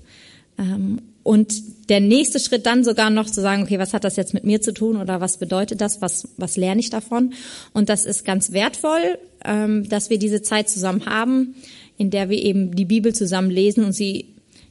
Ähm, 0.59 1.01
und 1.23 1.89
der 1.91 2.01
nächste 2.01 2.41
Schritt 2.41 2.67
dann 2.67 2.83
sogar 2.83 3.11
noch 3.11 3.27
zu 3.27 3.41
sagen, 3.41 3.63
okay, 3.63 3.79
was 3.79 3.93
hat 3.93 4.05
das 4.05 4.17
jetzt 4.17 4.33
mit 4.33 4.45
mir 4.45 4.61
zu 4.63 4.73
tun 4.73 4.97
oder 4.97 5.21
was 5.21 5.37
bedeutet 5.39 5.81
das, 5.81 6.01
was, 6.01 6.29
was 6.39 6.57
lerne 6.57 6.81
ich 6.81 6.91
davon? 6.91 7.35
Und 7.73 7.89
das 7.89 8.07
ist 8.07 8.25
ganz 8.25 8.53
wertvoll, 8.53 9.19
ähm, 9.45 9.89
dass 9.89 10.09
wir 10.09 10.19
diese 10.19 10.43
Zeit 10.43 10.69
zusammen 10.69 11.07
haben, 11.07 11.55
in 11.99 12.11
der 12.11 12.31
wir 12.31 12.43
eben 12.43 12.75
die 12.75 12.87
Bibel 12.87 13.15
zusammen 13.15 13.51
lesen 13.51 13.85
und 13.85 13.93
sie, 13.93 14.27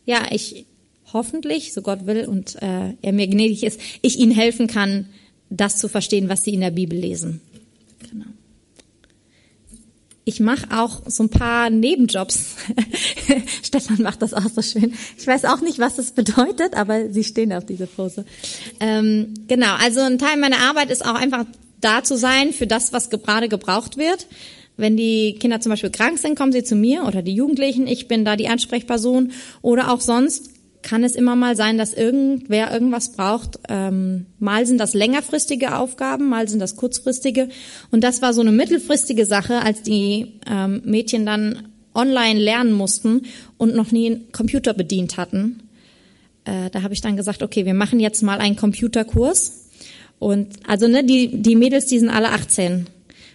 ja, 0.05 0.23
ich 0.31 0.65
hoffentlich, 1.13 1.73
so 1.73 1.81
Gott 1.81 2.05
will 2.07 2.25
und 2.25 2.55
äh, 2.61 2.93
er 3.01 3.13
mir 3.13 3.27
gnädig 3.27 3.63
ist, 3.63 3.79
ich 4.01 4.17
ihnen 4.19 4.31
helfen 4.31 4.67
kann, 4.67 5.07
das 5.49 5.77
zu 5.77 5.87
verstehen, 5.87 6.29
was 6.29 6.43
sie 6.43 6.53
in 6.53 6.61
der 6.61 6.71
Bibel 6.71 6.97
lesen. 6.97 7.41
Genau. 8.09 8.25
Ich 10.25 10.39
mache 10.39 10.67
auch 10.69 11.01
so 11.07 11.23
ein 11.23 11.29
paar 11.29 11.71
Nebenjobs. 11.71 12.55
Stefan 13.63 14.03
macht 14.03 14.21
das 14.21 14.35
auch 14.35 14.47
so 14.47 14.61
schön. 14.61 14.93
Ich 15.17 15.25
weiß 15.25 15.45
auch 15.45 15.61
nicht, 15.61 15.79
was 15.79 15.95
das 15.95 16.11
bedeutet, 16.11 16.75
aber 16.75 17.11
sie 17.11 17.23
stehen 17.23 17.51
auf 17.51 17.65
diese 17.65 17.87
Pose. 17.87 18.25
Ähm, 18.79 19.33
genau, 19.47 19.73
also 19.79 20.01
ein 20.01 20.19
Teil 20.19 20.37
meiner 20.37 20.59
Arbeit 20.59 20.91
ist 20.91 21.03
auch 21.03 21.15
einfach 21.15 21.45
da 21.81 22.03
zu 22.03 22.15
sein 22.15 22.53
für 22.53 22.67
das, 22.67 22.93
was 22.93 23.09
gerade 23.09 23.49
gebraucht 23.49 23.97
wird. 23.97 24.27
Wenn 24.77 24.95
die 24.95 25.33
Kinder 25.39 25.61
zum 25.61 25.71
Beispiel 25.71 25.89
krank 25.89 26.19
sind, 26.19 26.37
kommen 26.37 26.51
sie 26.51 26.63
zu 26.63 26.75
mir 26.75 27.05
oder 27.05 27.21
die 27.21 27.33
Jugendlichen. 27.33 27.87
Ich 27.87 28.07
bin 28.07 28.23
da 28.23 28.35
die 28.35 28.49
Ansprechperson 28.49 29.31
oder 29.61 29.91
auch 29.91 29.99
sonst 29.99 30.51
kann 30.81 31.03
es 31.03 31.15
immer 31.15 31.35
mal 31.35 31.55
sein, 31.55 31.77
dass 31.77 31.93
irgendwer 31.93 32.71
irgendwas 32.71 33.11
braucht. 33.11 33.59
Ähm, 33.67 34.27
mal 34.39 34.65
sind 34.65 34.77
das 34.77 34.93
längerfristige 34.93 35.77
Aufgaben, 35.77 36.29
mal 36.29 36.47
sind 36.47 36.59
das 36.59 36.75
kurzfristige. 36.75 37.49
Und 37.91 38.03
das 38.03 38.21
war 38.21 38.33
so 38.33 38.41
eine 38.41 38.51
mittelfristige 38.51 39.25
Sache, 39.25 39.61
als 39.61 39.81
die 39.81 40.39
ähm, 40.49 40.81
Mädchen 40.85 41.25
dann 41.25 41.67
online 41.93 42.39
lernen 42.39 42.73
mussten 42.73 43.23
und 43.57 43.75
noch 43.75 43.91
nie 43.91 44.07
einen 44.07 44.31
Computer 44.31 44.73
bedient 44.73 45.17
hatten. 45.17 45.63
Äh, 46.45 46.69
da 46.69 46.81
habe 46.81 46.93
ich 46.93 47.01
dann 47.01 47.17
gesagt, 47.17 47.43
okay, 47.43 47.65
wir 47.65 47.73
machen 47.73 47.99
jetzt 47.99 48.23
mal 48.23 48.39
einen 48.39 48.55
Computerkurs. 48.55 49.67
Und 50.17 50.47
also 50.67 50.87
ne, 50.87 51.03
die, 51.03 51.41
die 51.41 51.55
Mädels, 51.55 51.87
die 51.87 51.99
sind 51.99 52.09
alle 52.09 52.29
18 52.29 52.87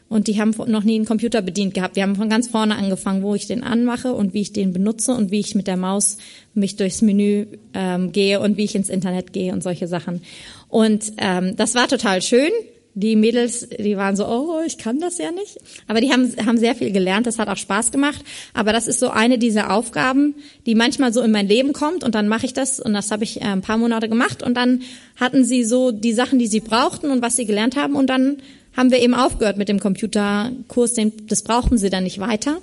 und 0.09 0.29
die 0.29 0.41
haben 0.41 0.55
noch 0.67 0.85
nie 0.85 0.97
einen 0.97 1.07
Computer 1.07 1.43
bedient 1.43 1.75
gehabt. 1.75 1.97
Wir 1.97 2.03
haben 2.03 2.17
von 2.17 2.29
ganz 2.29 2.49
vorne 2.49 2.77
angefangen, 2.77 3.23
wo 3.23 3.35
ich 3.35 3.47
den 3.47 3.63
anmache 3.63 4.13
und 4.13 4.35
wie 4.35 4.43
ich 4.43 4.53
den 4.53 4.73
benutze 4.73 5.13
und 5.13 5.31
wie 5.31 5.41
ich 5.41 5.55
mit 5.55 5.67
der 5.67 5.77
Maus 5.77 6.19
mich 6.55 6.77
durchs 6.77 7.03
Menü 7.03 7.47
ähm, 7.73 8.13
gehe 8.13 8.41
und 8.41 8.57
wie 8.57 8.65
ich 8.65 8.75
ins 8.75 8.91
Internet 8.91 9.33
gehe 9.33 9.53
und 9.53 9.63
solche 9.63 9.89
Sachen. 9.89 10.23
Und 10.69 11.13
ähm, 11.17 11.57
das 11.57 11.75
war 11.75 11.89
total 11.89 12.23
schön. 12.23 12.51
Die 12.97 13.17
Mädels, 13.17 13.69
die 13.71 13.97
waren 13.97 14.15
so, 14.15 14.25
oh, 14.25 14.61
ich 14.65 14.79
kann 14.79 15.01
das 15.01 15.19
ja 15.19 15.33
nicht. 15.33 15.59
Aber 15.89 16.01
die 16.01 16.13
haben, 16.13 16.33
haben 16.47 16.59
sehr 16.59 16.77
viel 16.77 16.93
gelernt, 16.93 17.27
das 17.27 17.41
hat 17.41 17.49
auch 17.49 17.57
Spaß 17.57 17.91
gemacht. 17.91 18.25
Aber 18.53 18.73
das 18.73 18.87
ist 18.87 19.01
so 19.01 19.09
eine 19.09 19.37
dieser 19.37 19.73
Aufgaben, 19.73 20.37
die 20.65 20.77
manchmal 20.77 21.13
so 21.13 21.23
in 21.23 21.33
mein 21.33 21.49
Leben 21.49 21.73
kommt 21.73 22.05
und 22.05 22.15
dann 22.15 22.29
mache 22.29 22.47
ich 22.47 22.53
das 22.53 22.79
und 22.79 22.93
das 22.93 23.11
habe 23.11 23.25
ich 23.25 23.41
äh, 23.41 23.47
ein 23.47 23.63
paar 23.63 23.79
Monate 23.79 24.09
gemacht 24.09 24.45
und 24.45 24.55
dann 24.55 24.83
hatten 25.17 25.45
sie 25.45 25.65
so 25.65 25.91
die 25.91 26.13
Sachen, 26.13 26.39
die 26.39 26.47
sie 26.47 26.61
brauchten 26.61 27.11
und 27.11 27.21
was 27.21 27.35
sie 27.35 27.47
gelernt 27.47 27.75
haben 27.75 27.97
und 27.97 28.09
dann 28.09 28.37
haben 28.77 28.91
wir 28.91 29.01
eben 29.01 29.15
aufgehört 29.15 29.57
mit 29.57 29.69
dem 29.69 29.81
Computerkurs, 29.81 30.95
das 31.27 31.43
brauchten 31.43 31.79
sie 31.79 31.91
dann 31.91 32.05
nicht 32.05 32.19
weiter. 32.19 32.59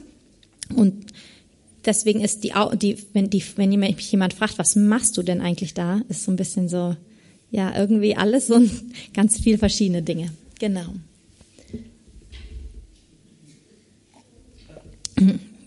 Und 0.75 1.05
deswegen 1.85 2.21
ist 2.21 2.43
die, 2.43 2.53
die, 2.75 2.97
wenn, 3.13 3.29
die, 3.29 3.43
wenn 3.55 3.69
mich 3.69 4.11
jemand 4.11 4.33
fragt, 4.33 4.57
was 4.57 4.75
machst 4.75 5.17
du 5.17 5.23
denn 5.23 5.41
eigentlich 5.41 5.73
da, 5.73 6.01
ist 6.09 6.23
so 6.23 6.31
ein 6.31 6.37
bisschen 6.37 6.69
so, 6.69 6.95
ja, 7.49 7.77
irgendwie 7.77 8.15
alles 8.15 8.49
und 8.49 8.71
ganz 9.13 9.39
viel 9.39 9.57
verschiedene 9.57 10.01
Dinge. 10.01 10.31
Genau. 10.59 10.87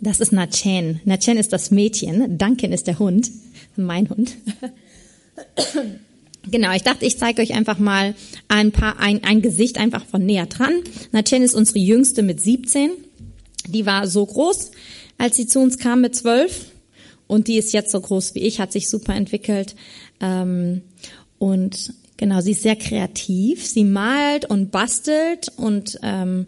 Das 0.00 0.20
ist 0.20 0.32
Nachen. 0.32 1.00
Nachen 1.04 1.38
ist 1.38 1.52
das 1.52 1.70
Mädchen. 1.70 2.36
Duncan 2.38 2.72
ist 2.72 2.86
der 2.86 2.98
Hund. 2.98 3.30
Mein 3.76 4.08
Hund. 4.08 4.36
Genau, 6.50 6.72
ich 6.74 6.82
dachte, 6.82 7.06
ich 7.06 7.18
zeige 7.18 7.42
euch 7.42 7.54
einfach 7.54 7.78
mal 7.78 8.14
ein 8.48 8.72
paar, 8.72 8.98
ein, 8.98 9.24
ein 9.24 9.40
Gesicht 9.42 9.78
einfach 9.78 10.04
von 10.04 10.24
näher 10.24 10.46
dran. 10.46 10.72
Natchen 11.12 11.42
ist 11.42 11.54
unsere 11.54 11.78
jüngste 11.78 12.22
mit 12.22 12.40
17. 12.40 12.90
Die 13.68 13.86
war 13.86 14.06
so 14.06 14.24
groß, 14.26 14.72
als 15.18 15.36
sie 15.36 15.46
zu 15.46 15.60
uns 15.60 15.78
kam 15.78 16.02
mit 16.02 16.14
12. 16.14 16.66
und 17.26 17.48
die 17.48 17.56
ist 17.56 17.72
jetzt 17.72 17.90
so 17.90 18.00
groß 18.00 18.34
wie 18.34 18.40
ich, 18.40 18.60
hat 18.60 18.72
sich 18.72 18.90
super 18.90 19.14
entwickelt. 19.14 19.74
Ähm, 20.20 20.82
und 21.38 21.94
genau, 22.16 22.40
sie 22.40 22.52
ist 22.52 22.62
sehr 22.62 22.76
kreativ. 22.76 23.66
Sie 23.66 23.84
malt 23.84 24.44
und 24.44 24.70
bastelt 24.70 25.48
und 25.56 25.98
ähm, 26.02 26.46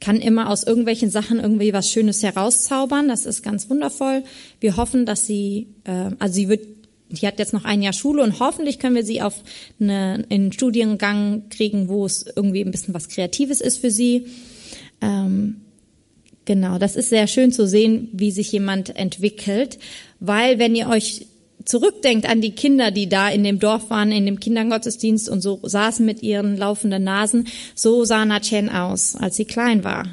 kann 0.00 0.20
immer 0.20 0.50
aus 0.50 0.64
irgendwelchen 0.64 1.10
Sachen 1.10 1.40
irgendwie 1.40 1.72
was 1.72 1.90
Schönes 1.90 2.22
herauszaubern. 2.22 3.08
Das 3.08 3.24
ist 3.24 3.42
ganz 3.42 3.70
wundervoll. 3.70 4.22
Wir 4.60 4.76
hoffen, 4.76 5.06
dass 5.06 5.26
sie, 5.26 5.68
äh, 5.84 6.10
also 6.18 6.34
sie 6.34 6.48
wird, 6.48 6.66
die 7.10 7.26
hat 7.26 7.38
jetzt 7.38 7.52
noch 7.52 7.64
ein 7.64 7.82
Jahr 7.82 7.92
Schule 7.92 8.22
und 8.22 8.40
hoffentlich 8.40 8.78
können 8.78 8.96
wir 8.96 9.04
sie 9.04 9.22
auf 9.22 9.34
eine, 9.80 10.24
einen 10.30 10.52
Studiengang 10.52 11.48
kriegen, 11.50 11.88
wo 11.88 12.06
es 12.06 12.24
irgendwie 12.34 12.64
ein 12.64 12.70
bisschen 12.70 12.94
was 12.94 13.08
Kreatives 13.08 13.60
ist 13.60 13.78
für 13.78 13.90
sie. 13.90 14.26
Ähm, 15.00 15.60
genau, 16.44 16.78
das 16.78 16.96
ist 16.96 17.10
sehr 17.10 17.26
schön 17.26 17.52
zu 17.52 17.66
sehen, 17.66 18.08
wie 18.12 18.30
sich 18.30 18.50
jemand 18.52 18.96
entwickelt, 18.96 19.78
weil 20.20 20.58
wenn 20.58 20.74
ihr 20.74 20.88
euch 20.88 21.26
zurückdenkt 21.64 22.28
an 22.28 22.40
die 22.40 22.52
Kinder, 22.52 22.90
die 22.90 23.08
da 23.08 23.28
in 23.28 23.44
dem 23.44 23.58
Dorf 23.58 23.90
waren, 23.90 24.12
in 24.12 24.26
dem 24.26 24.40
Kindergottesdienst 24.40 25.28
und 25.28 25.40
so 25.40 25.60
saßen 25.62 26.04
mit 26.04 26.22
ihren 26.22 26.56
laufenden 26.56 27.04
Nasen, 27.04 27.46
so 27.74 28.04
sah 28.04 28.24
Natchen 28.24 28.68
aus, 28.68 29.16
als 29.16 29.36
sie 29.36 29.44
klein 29.44 29.84
war. 29.84 30.04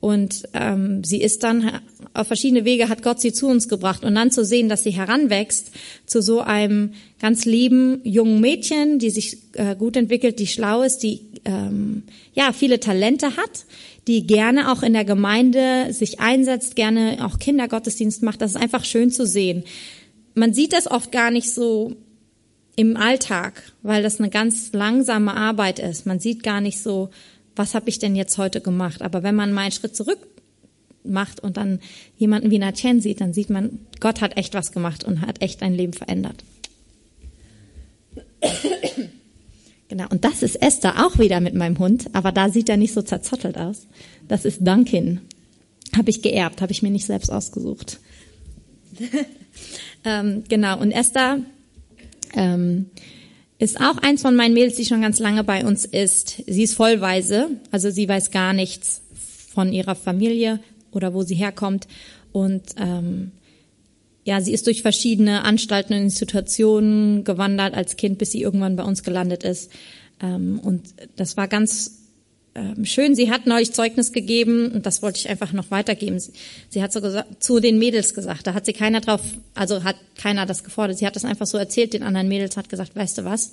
Und 0.00 0.44
ähm, 0.54 1.04
sie 1.04 1.20
ist 1.20 1.42
dann 1.42 1.80
auf 2.16 2.26
verschiedene 2.26 2.64
Wege 2.64 2.88
hat 2.88 3.02
Gott 3.02 3.20
sie 3.20 3.32
zu 3.32 3.46
uns 3.46 3.68
gebracht 3.68 4.04
und 4.04 4.14
dann 4.14 4.30
zu 4.30 4.44
sehen, 4.44 4.68
dass 4.68 4.84
sie 4.84 4.90
heranwächst 4.90 5.70
zu 6.06 6.20
so 6.22 6.40
einem 6.40 6.92
ganz 7.20 7.44
lieben 7.44 8.00
jungen 8.04 8.40
Mädchen, 8.40 8.98
die 8.98 9.10
sich 9.10 9.38
äh, 9.54 9.76
gut 9.76 9.96
entwickelt, 9.96 10.38
die 10.38 10.46
schlau 10.46 10.82
ist, 10.82 10.98
die 10.98 11.20
ähm, 11.44 12.02
ja 12.34 12.52
viele 12.52 12.80
Talente 12.80 13.36
hat, 13.36 13.66
die 14.06 14.26
gerne 14.26 14.72
auch 14.72 14.82
in 14.82 14.92
der 14.92 15.04
Gemeinde 15.04 15.92
sich 15.92 16.20
einsetzt, 16.20 16.76
gerne 16.76 17.18
auch 17.24 17.38
Kindergottesdienst 17.38 18.22
macht. 18.22 18.40
Das 18.40 18.52
ist 18.52 18.60
einfach 18.60 18.84
schön 18.84 19.10
zu 19.10 19.26
sehen 19.26 19.64
man 20.36 20.52
sieht 20.52 20.72
das 20.72 20.88
oft 20.88 21.10
gar 21.10 21.32
nicht 21.32 21.52
so 21.52 21.96
im 22.76 22.96
Alltag, 22.96 23.72
weil 23.82 24.02
das 24.02 24.20
eine 24.20 24.30
ganz 24.30 24.72
langsame 24.72 25.34
Arbeit 25.34 25.78
ist. 25.78 26.06
Man 26.06 26.20
sieht 26.20 26.42
gar 26.42 26.60
nicht 26.60 26.80
so, 26.80 27.08
was 27.56 27.74
habe 27.74 27.88
ich 27.88 27.98
denn 27.98 28.14
jetzt 28.14 28.36
heute 28.36 28.60
gemacht. 28.60 29.00
Aber 29.00 29.22
wenn 29.22 29.34
man 29.34 29.52
mal 29.52 29.62
einen 29.62 29.72
Schritt 29.72 29.96
zurück 29.96 30.18
macht 31.10 31.40
und 31.40 31.56
dann 31.56 31.80
jemanden 32.16 32.50
wie 32.50 32.58
Natchen 32.58 33.00
sieht, 33.00 33.20
dann 33.20 33.32
sieht 33.32 33.50
man, 33.50 33.78
Gott 34.00 34.20
hat 34.20 34.36
echt 34.36 34.54
was 34.54 34.72
gemacht 34.72 35.04
und 35.04 35.20
hat 35.22 35.42
echt 35.42 35.62
ein 35.62 35.74
Leben 35.74 35.92
verändert. 35.92 36.44
Genau, 39.88 40.06
und 40.08 40.24
das 40.24 40.42
ist 40.42 40.56
Esther 40.56 41.06
auch 41.06 41.16
wieder 41.16 41.38
mit 41.40 41.54
meinem 41.54 41.78
Hund, 41.78 42.08
aber 42.12 42.32
da 42.32 42.48
sieht 42.48 42.68
er 42.68 42.76
nicht 42.76 42.92
so 42.92 43.02
zerzottelt 43.02 43.56
aus. 43.56 43.86
Das 44.26 44.44
ist 44.44 44.66
Duncan. 44.66 45.20
Habe 45.96 46.10
ich 46.10 46.22
geerbt, 46.22 46.60
habe 46.60 46.72
ich 46.72 46.82
mir 46.82 46.90
nicht 46.90 47.06
selbst 47.06 47.30
ausgesucht. 47.30 48.00
Ähm, 50.04 50.44
genau, 50.48 50.78
und 50.78 50.92
Esther 50.92 51.40
ähm, 52.34 52.90
ist 53.58 53.80
auch 53.80 53.98
eins 53.98 54.22
von 54.22 54.36
meinen 54.36 54.54
Mädels, 54.54 54.76
die 54.76 54.84
schon 54.84 55.02
ganz 55.02 55.18
lange 55.18 55.42
bei 55.42 55.64
uns 55.64 55.84
ist. 55.84 56.42
Sie 56.46 56.62
ist 56.62 56.74
vollweise, 56.74 57.50
also 57.72 57.90
sie 57.90 58.08
weiß 58.08 58.30
gar 58.30 58.52
nichts 58.52 59.02
von 59.52 59.72
ihrer 59.72 59.96
Familie 59.96 60.60
oder 60.96 61.14
wo 61.14 61.22
sie 61.22 61.34
herkommt. 61.36 61.86
Und 62.32 62.62
ähm, 62.78 63.32
ja, 64.24 64.40
sie 64.40 64.52
ist 64.52 64.66
durch 64.66 64.82
verschiedene 64.82 65.44
Anstalten 65.44 65.94
und 65.94 66.00
Institutionen 66.00 67.22
gewandert 67.22 67.74
als 67.74 67.96
Kind, 67.96 68.18
bis 68.18 68.32
sie 68.32 68.42
irgendwann 68.42 68.74
bei 68.74 68.82
uns 68.82 69.04
gelandet 69.04 69.44
ist. 69.44 69.70
Ähm, 70.20 70.58
und 70.58 70.82
das 71.14 71.36
war 71.36 71.46
ganz 71.46 72.02
ähm, 72.56 72.84
schön. 72.84 73.14
Sie 73.14 73.30
hat 73.30 73.46
neulich 73.46 73.72
Zeugnis 73.72 74.12
gegeben 74.12 74.72
und 74.72 74.86
das 74.86 75.02
wollte 75.02 75.20
ich 75.20 75.28
einfach 75.28 75.52
noch 75.52 75.70
weitergeben. 75.70 76.20
Sie 76.70 76.82
hat 76.82 76.92
so 76.92 77.00
gesagt, 77.00 77.42
zu 77.44 77.60
den 77.60 77.78
Mädels 77.78 78.14
gesagt, 78.14 78.46
da 78.46 78.54
hat 78.54 78.66
sie 78.66 78.72
keiner 78.72 79.00
drauf, 79.00 79.20
also 79.54 79.84
hat 79.84 79.96
keiner 80.16 80.46
das 80.46 80.64
gefordert. 80.64 80.98
Sie 80.98 81.06
hat 81.06 81.14
das 81.14 81.24
einfach 81.24 81.46
so 81.46 81.58
erzählt 81.58 81.92
den 81.92 82.02
anderen 82.02 82.28
Mädels, 82.28 82.56
hat 82.56 82.68
gesagt, 82.68 82.96
weißt 82.96 83.18
du 83.18 83.24
was? 83.24 83.52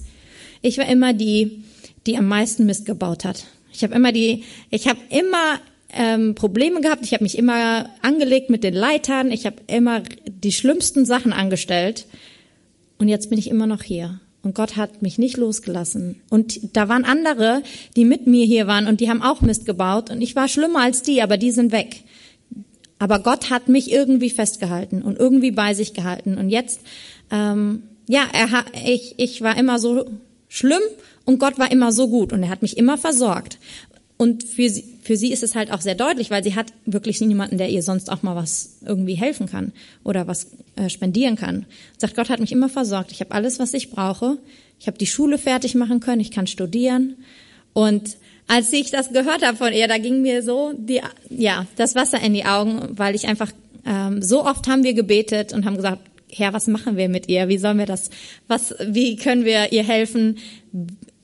Ich 0.61 0.77
war 0.77 0.87
immer 0.87 1.13
die, 1.13 1.63
die 2.07 2.17
am 2.17 2.27
meisten 2.27 2.65
Mist 2.65 2.85
gebaut 2.85 3.25
hat. 3.25 3.45
Ich 3.73 3.83
habe 3.83 3.93
immer 3.93 4.11
die, 4.11 4.43
ich 4.69 4.87
habe 4.87 4.99
immer 5.09 5.59
ähm, 5.93 6.35
Probleme 6.35 6.81
gehabt. 6.81 7.03
Ich 7.03 7.13
habe 7.13 7.23
mich 7.23 7.37
immer 7.37 7.89
angelegt 8.01 8.49
mit 8.49 8.63
den 8.63 8.73
Leitern. 8.73 9.31
Ich 9.31 9.45
habe 9.45 9.57
immer 9.67 10.01
die 10.27 10.51
schlimmsten 10.51 11.05
Sachen 11.05 11.33
angestellt. 11.33 12.05
Und 12.97 13.07
jetzt 13.07 13.29
bin 13.29 13.39
ich 13.39 13.49
immer 13.49 13.67
noch 13.67 13.83
hier. 13.83 14.19
Und 14.43 14.55
Gott 14.55 14.75
hat 14.75 15.01
mich 15.01 15.17
nicht 15.17 15.37
losgelassen. 15.37 16.21
Und 16.29 16.75
da 16.75 16.89
waren 16.89 17.05
andere, 17.05 17.63
die 17.95 18.03
mit 18.03 18.27
mir 18.27 18.45
hier 18.45 18.67
waren 18.67 18.87
und 18.87 18.99
die 18.99 19.09
haben 19.09 19.21
auch 19.21 19.41
Mist 19.41 19.65
gebaut. 19.65 20.09
Und 20.09 20.21
ich 20.21 20.35
war 20.35 20.49
schlimmer 20.49 20.81
als 20.81 21.01
die, 21.01 21.21
aber 21.21 21.37
die 21.37 21.51
sind 21.51 21.71
weg. 21.71 22.03
Aber 22.99 23.19
Gott 23.19 23.49
hat 23.49 23.69
mich 23.69 23.91
irgendwie 23.91 24.29
festgehalten 24.29 25.01
und 25.01 25.17
irgendwie 25.17 25.51
bei 25.51 25.73
sich 25.73 25.93
gehalten. 25.93 26.37
Und 26.37 26.49
jetzt, 26.49 26.81
ähm, 27.31 27.83
ja, 28.07 28.23
er 28.33 28.65
ich, 28.85 29.15
ich 29.17 29.41
war 29.41 29.57
immer 29.57 29.79
so 29.79 30.05
schlimm 30.49 30.81
und 31.25 31.39
Gott 31.39 31.57
war 31.57 31.71
immer 31.71 31.91
so 31.91 32.09
gut 32.09 32.33
und 32.33 32.43
er 32.43 32.49
hat 32.49 32.61
mich 32.61 32.77
immer 32.77 32.97
versorgt. 32.97 33.57
Und 34.23 34.45
für 34.45 34.69
sie, 34.69 34.85
für 35.01 35.17
sie 35.17 35.33
ist 35.33 35.43
es 35.43 35.53
halt 35.53 35.69
auch 35.69 35.81
sehr 35.81 35.95
deutlich, 35.95 36.31
weil 36.31 36.45
sie 36.45 36.55
hat 36.55 36.71
wirklich 36.85 37.19
niemanden, 37.19 37.57
der 37.57 37.67
ihr 37.67 37.83
sonst 37.83 38.09
auch 38.09 38.23
mal 38.23 38.37
was 38.37 38.77
irgendwie 38.85 39.15
helfen 39.15 39.47
kann 39.49 39.73
oder 40.05 40.27
was 40.27 40.47
äh, 40.77 40.87
spendieren 40.87 41.35
kann. 41.35 41.65
Sagt, 41.97 42.15
Gott 42.15 42.29
hat 42.29 42.39
mich 42.39 42.53
immer 42.53 42.69
versorgt. 42.69 43.11
Ich 43.11 43.19
habe 43.19 43.31
alles, 43.31 43.59
was 43.59 43.73
ich 43.73 43.89
brauche. 43.89 44.37
Ich 44.79 44.87
habe 44.87 44.97
die 44.97 45.07
Schule 45.07 45.37
fertig 45.37 45.75
machen 45.75 45.99
können. 45.99 46.21
Ich 46.21 46.31
kann 46.31 46.47
studieren. 46.47 47.17
Und 47.73 48.15
als 48.47 48.71
ich 48.71 48.91
das 48.91 49.11
gehört 49.11 49.45
habe 49.45 49.57
von 49.57 49.73
ihr, 49.73 49.89
da 49.89 49.97
ging 49.97 50.21
mir 50.21 50.41
so 50.41 50.71
die, 50.71 51.01
ja, 51.29 51.67
das 51.75 51.93
Wasser 51.93 52.21
in 52.21 52.33
die 52.33 52.45
Augen, 52.45 52.97
weil 52.97 53.15
ich 53.15 53.27
einfach 53.27 53.51
ähm, 53.85 54.21
so 54.21 54.45
oft 54.45 54.69
haben 54.69 54.85
wir 54.85 54.93
gebetet 54.93 55.51
und 55.51 55.65
haben 55.65 55.75
gesagt, 55.75 55.99
Herr, 56.31 56.53
was 56.53 56.67
machen 56.67 56.95
wir 56.95 57.09
mit 57.09 57.27
ihr? 57.27 57.49
Wie 57.49 57.57
sollen 57.57 57.77
wir 57.77 57.87
das? 57.87 58.09
Was? 58.47 58.73
Wie 58.87 59.17
können 59.17 59.43
wir 59.43 59.73
ihr 59.73 59.83
helfen? 59.83 60.37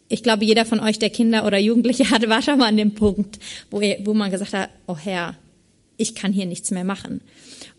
Ich 0.10 0.24
glaube, 0.24 0.43
jeder 0.43 0.66
von 0.66 0.80
euch, 0.80 0.99
der 0.99 1.12
Kinder 1.12 1.45
oder 1.45 1.60
Jugendliche 1.60 2.10
hatte, 2.10 2.28
war 2.30 2.41
schon 2.41 2.57
mal 2.57 2.68
an 2.68 2.78
dem 2.78 2.95
Punkt, 2.95 3.39
wo, 3.70 3.80
ihr, 3.80 3.99
wo 4.03 4.14
man 4.14 4.32
gesagt 4.32 4.53
hat, 4.53 4.70
oh 4.88 4.97
Herr, 4.97 5.36
ich 5.97 6.16
kann 6.16 6.34
hier 6.34 6.45
nichts 6.45 6.72
mehr 6.72 6.84
machen. 6.84 7.22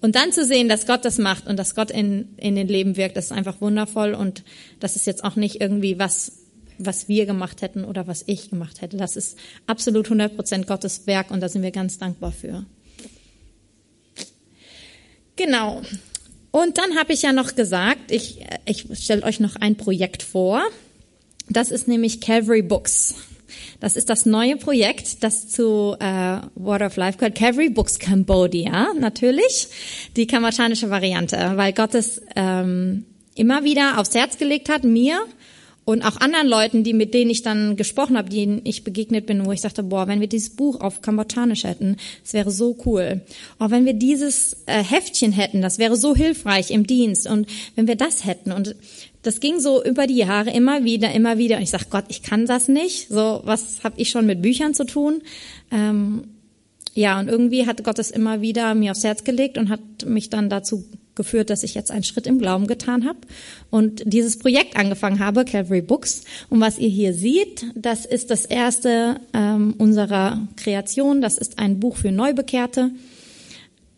Und 0.01 0.15
dann 0.15 0.33
zu 0.33 0.45
sehen, 0.45 0.69
dass 0.69 0.87
Gott 0.87 1.05
das 1.05 1.19
macht 1.19 1.47
und 1.47 1.59
dass 1.59 1.75
Gott 1.75 1.91
in, 1.91 2.29
in 2.37 2.55
den 2.55 2.69
Leben 2.69 2.97
wirkt, 2.97 3.17
das 3.17 3.27
ist 3.27 3.33
einfach 3.33 3.61
wundervoll 3.61 4.15
und 4.15 4.45
das 4.79 4.95
ist 4.95 5.07
jetzt 5.07 5.25
auch 5.25 5.37
nicht 5.37 5.61
irgendwie 5.61 5.99
was, 5.99 6.33
was 6.79 7.09
wir 7.09 7.27
gemacht 7.27 7.63
hätten 7.63 7.85
oder 7.85 8.07
was 8.07 8.25
ich 8.27 8.51
gemacht 8.51 8.81
hätte. 8.81 8.97
Das 8.97 9.17
ist 9.17 9.39
absolut 9.67 10.07
100 10.07 10.37
Prozent 10.37 10.67
Gottes 10.67 11.07
Werk 11.07 11.31
und 11.31 11.41
da 11.41 11.49
sind 11.49 11.63
wir 11.63 11.71
ganz 11.71 11.99
dankbar 11.99 12.33
für. 12.33 12.65
Genau. 15.37 15.83
Und 16.51 16.79
dann 16.79 16.99
habe 16.99 17.13
ich 17.13 17.23
ja 17.23 17.33
noch 17.33 17.55
gesagt, 17.55 18.11
ich, 18.11 18.45
ich 18.67 18.87
stelle 19.03 19.23
euch 19.23 19.41
noch 19.41 19.57
ein 19.57 19.77
Projekt 19.77 20.23
vor. 20.23 20.63
Das 21.51 21.71
ist 21.71 21.89
nämlich 21.89 22.21
Calvary 22.21 22.63
Books. 22.63 23.17
Das 23.81 23.97
ist 23.97 24.09
das 24.09 24.25
neue 24.25 24.57
Projekt, 24.57 25.25
das 25.25 25.49
zu 25.49 25.97
äh, 25.99 26.39
Water 26.55 26.87
of 26.87 26.97
Life 26.97 27.19
gehört. 27.19 27.35
Calvary 27.35 27.71
Books 27.71 27.99
Cambodia, 27.99 28.93
natürlich. 28.99 29.69
Die 30.17 30.27
kambodschanische 30.27 30.91
Variante, 30.91 31.53
weil 31.57 31.73
Gott 31.73 31.95
es 31.95 32.23
ähm, 32.37 33.05
immer 33.35 33.65
wieder 33.65 33.99
aufs 33.99 34.15
Herz 34.15 34.39
gelegt 34.39 34.69
hat, 34.69 34.85
mir 34.85 35.21
und 35.85 36.03
auch 36.03 36.19
anderen 36.19 36.47
Leuten, 36.47 36.85
die 36.85 36.93
mit 36.93 37.15
denen 37.15 37.31
ich 37.31 37.43
dann 37.43 37.75
gesprochen 37.75 38.17
habe, 38.17 38.29
denen 38.29 38.61
ich 38.65 38.85
begegnet 38.85 39.27
bin, 39.27 39.45
wo 39.45 39.51
ich 39.51 39.61
sagte, 39.61 39.83
boah, 39.83 40.07
wenn 40.07 40.21
wir 40.21 40.29
dieses 40.29 40.51
Buch 40.51 40.81
auf 40.81 41.01
Kambodschanisch 41.01 41.65
hätten, 41.65 41.97
das 42.23 42.33
wäre 42.33 42.51
so 42.51 42.77
cool. 42.87 43.23
Auch 43.59 43.71
wenn 43.71 43.87
wir 43.87 43.95
dieses 43.95 44.59
äh, 44.67 44.85
Heftchen 44.85 45.33
hätten, 45.33 45.63
das 45.63 45.79
wäre 45.79 45.97
so 45.97 46.15
hilfreich 46.15 46.71
im 46.71 46.87
Dienst. 46.87 47.27
Und 47.27 47.49
wenn 47.75 47.89
wir 47.89 47.97
das 47.97 48.25
hätten 48.25 48.53
und 48.53 48.77
das 49.23 49.41
ging 49.41 49.61
so 49.61 49.85
über 49.85 50.07
die 50.07 50.17
Jahre 50.17 50.51
immer 50.51 50.85
wieder, 50.85 51.13
immer 51.13 51.39
wieder. 51.39 51.57
Und 51.57 51.63
ich 51.63 51.71
sag 51.71 51.91
Gott, 51.91 52.05
ich 52.09 52.23
kann 52.23 52.47
das 52.47 52.69
nicht. 52.69 53.09
So, 53.09 53.41
was 53.45 53.85
habe 53.85 54.01
ich 54.01 54.11
schon 54.11 54.27
mit 54.27 54.43
Büchern 54.43 54.75
zu 54.75 54.85
tun? 54.85 55.23
Ähm, 55.71 56.25
ja, 56.95 57.21
und 57.21 57.29
irgendwie 57.29 57.67
hat 57.67 57.85
Gott 57.85 57.99
es 57.99 58.11
immer 58.11 58.41
wieder 58.41 58.75
mir 58.75 58.93
aufs 58.93 59.05
Herz 59.05 59.25
gelegt 59.25 59.59
und 59.59 59.69
hat 59.69 59.81
mich 60.07 60.31
dann 60.31 60.51
dazu 60.51 60.85
geführt, 61.15 61.51
dass 61.51 61.63
ich 61.63 61.75
jetzt 61.75 61.91
einen 61.91 62.03
Schritt 62.03 62.27
im 62.27 62.39
Glauben 62.39 62.67
getan 62.67 63.07
habe 63.07 63.19
und 63.69 64.03
dieses 64.07 64.39
Projekt 64.39 64.77
angefangen 64.77 65.19
habe, 65.19 65.45
Calvary 65.45 65.83
Books. 65.83 66.23
Und 66.49 66.61
was 66.61 66.79
ihr 66.79 66.89
hier 66.89 67.13
seht, 67.13 67.67
das 67.75 68.07
ist 68.07 68.31
das 68.31 68.47
erste 68.47 69.21
ähm, 69.35 69.75
unserer 69.77 70.49
Kreation. 70.57 71.21
Das 71.21 71.37
ist 71.37 71.59
ein 71.59 71.79
Buch 71.79 71.97
für 71.97 72.11
Neubekehrte. 72.11 72.91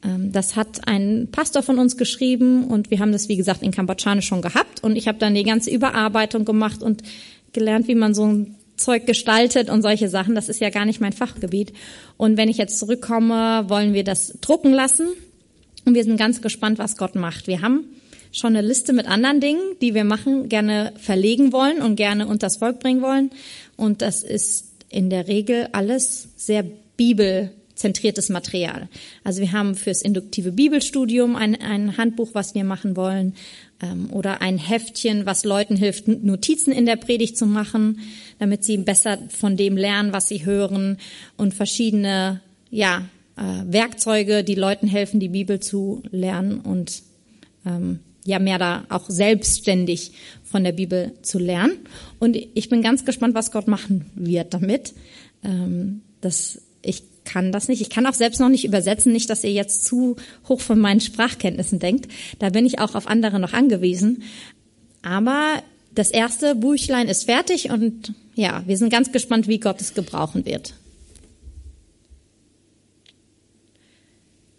Ähm, 0.05 0.33
das 0.33 0.57
hat 0.57 0.87
ein 0.87 1.29
Pastor 1.31 1.63
von 1.63 1.79
uns 1.79 1.97
geschrieben 1.97 2.65
und 2.65 2.91
wir 2.91 2.99
haben 2.99 3.13
das, 3.13 3.29
wie 3.29 3.37
gesagt, 3.37 3.63
in 3.63 3.71
Kambodschanisch 3.71 4.27
schon 4.27 4.43
gehabt. 4.43 4.83
Und 4.83 4.97
ich 4.97 5.09
habe 5.09 5.19
dann 5.19 5.35
die 5.35 5.45
ganze 5.45 5.71
Überarbeitung 5.71 6.45
gemacht 6.45 6.83
und 6.83 7.03
gelernt, 7.53 7.89
wie 7.89 7.95
man 7.95 8.15
so 8.15 8.27
ein 8.27 8.57
Zeug 8.77 9.07
gestaltet 9.07 9.71
und 9.71 9.83
solche 9.83 10.09
Sachen. 10.09 10.35
Das 10.35 10.49
ist 10.49 10.61
ja 10.61 10.71
gar 10.71 10.85
nicht 10.85 11.01
mein 11.01 11.13
Fachgebiet. 11.13 11.73
Und 12.17 12.37
wenn 12.37 12.49
ich 12.49 12.57
jetzt 12.57 12.79
zurückkomme, 12.79 13.65
wollen 13.69 13.93
wir 13.95 14.05
das 14.05 14.39
drucken 14.41 14.73
lassen. 14.73 15.09
Und 15.85 15.95
wir 15.95 16.05
sind 16.05 16.17
ganz 16.17 16.43
gespannt, 16.43 16.79
was 16.79 16.97
Gott 16.97 17.15
macht. 17.15 17.47
Wir 17.47 17.63
haben 17.63 17.85
schon 18.33 18.57
eine 18.57 18.67
Liste 18.67 18.93
mit 18.93 19.07
anderen 19.07 19.41
Dingen, 19.41 19.61
die 19.81 19.95
wir 19.95 20.05
machen, 20.05 20.49
gerne 20.49 20.93
verlegen 20.97 21.53
wollen 21.53 21.83
und 21.83 21.97
gerne 21.97 22.27
unters 22.27 22.57
Volk 22.57 22.81
bringen 22.81 23.03
wollen. 23.03 23.31
Und 23.77 24.01
das 24.01 24.23
ist 24.23 24.69
in 24.89 25.11
der 25.11 25.29
Regel 25.29 25.69
alles 25.73 26.29
sehr 26.37 26.65
Bibel 26.97 27.51
zentriertes 27.75 28.29
Material. 28.29 28.89
Also 29.25 29.41
wir 29.41 29.53
haben 29.53 29.75
fürs 29.75 30.03
induktive 30.03 30.53
Bibelstudium 30.53 31.37
ein, 31.37 31.61
ein 31.61 31.97
Handbuch, 31.97 32.31
was 32.33 32.55
wir 32.55 32.65
machen 32.65 32.97
wollen, 32.97 33.35
ähm, 33.83 34.11
oder 34.13 34.41
ein 34.41 34.59
Heftchen, 34.59 35.27
was 35.27 35.45
Leuten 35.45 35.77
hilft, 35.77 36.09
Notizen 36.09 36.73
in 36.73 36.87
der 36.87 36.97
Predigt 36.97 37.37
zu 37.37 37.47
machen, 37.47 38.01
damit 38.39 38.65
sie 38.65 38.77
besser 38.79 39.19
von 39.29 39.57
dem 39.57 39.77
lernen, 39.77 40.13
was 40.13 40.29
sie 40.29 40.45
hören, 40.45 40.99
und 41.37 41.55
verschiedene 41.55 42.41
ja, 42.71 43.07
äh, 43.37 43.43
Werkzeuge, 43.67 44.45
die 44.45 44.55
Leuten 44.55 44.87
helfen, 44.87 45.21
die 45.21 45.29
Bibel 45.29 45.61
zu 45.61 46.03
lernen 46.11 46.61
und 46.61 47.03
ähm, 47.67 48.01
ja 48.25 48.39
mehr 48.39 48.59
da 48.59 48.85
auch 48.89 49.09
selbstständig 49.09 50.13
von 50.45 50.65
der 50.65 50.73
Bibel 50.73 51.13
zu 51.23 51.39
lernen. 51.39 51.79
Und 52.19 52.37
ich 52.37 52.69
bin 52.69 52.83
ganz 52.83 53.05
gespannt, 53.05 53.35
was 53.35 53.51
Gott 53.51 53.69
machen 53.69 54.07
wird 54.15 54.55
damit. 54.55 54.95
Ähm, 55.43 56.03
das, 56.21 56.63
ich 56.83 57.03
kann 57.25 57.53
das 57.53 57.69
nicht. 57.69 57.81
Ich 57.81 57.91
kann 57.91 58.07
auch 58.07 58.15
selbst 58.15 58.41
noch 58.41 58.49
nicht 58.49 58.65
übersetzen, 58.65 59.13
nicht, 59.13 59.31
dass 59.31 59.45
ihr 59.45 59.53
jetzt 59.53 59.85
zu 59.85 60.17
hoch 60.49 60.61
von 60.61 60.79
meinen 60.79 61.01
Sprachkenntnissen 61.01 61.79
denkt. 61.79 62.11
Da 62.39 62.51
bin 62.51 62.67
ich 62.67 62.79
auch 62.79 62.95
auf 62.95 63.07
andere 63.07 63.39
noch 63.39 63.53
angewiesen. 63.53 64.23
Aber 65.03 65.63
das 65.95 66.11
erste 66.11 66.55
Buchlein 66.55 67.09
ist 67.09 67.25
fertig 67.25 67.71
und 67.71 68.15
ja, 68.35 68.63
wir 68.67 68.77
sind 68.77 68.91
ganz 68.91 69.13
gespannt, 69.13 69.47
wie 69.47 69.61
Gott 69.61 69.81
es 69.81 69.95
gebrauchen 69.95 70.47
wird. 70.47 70.75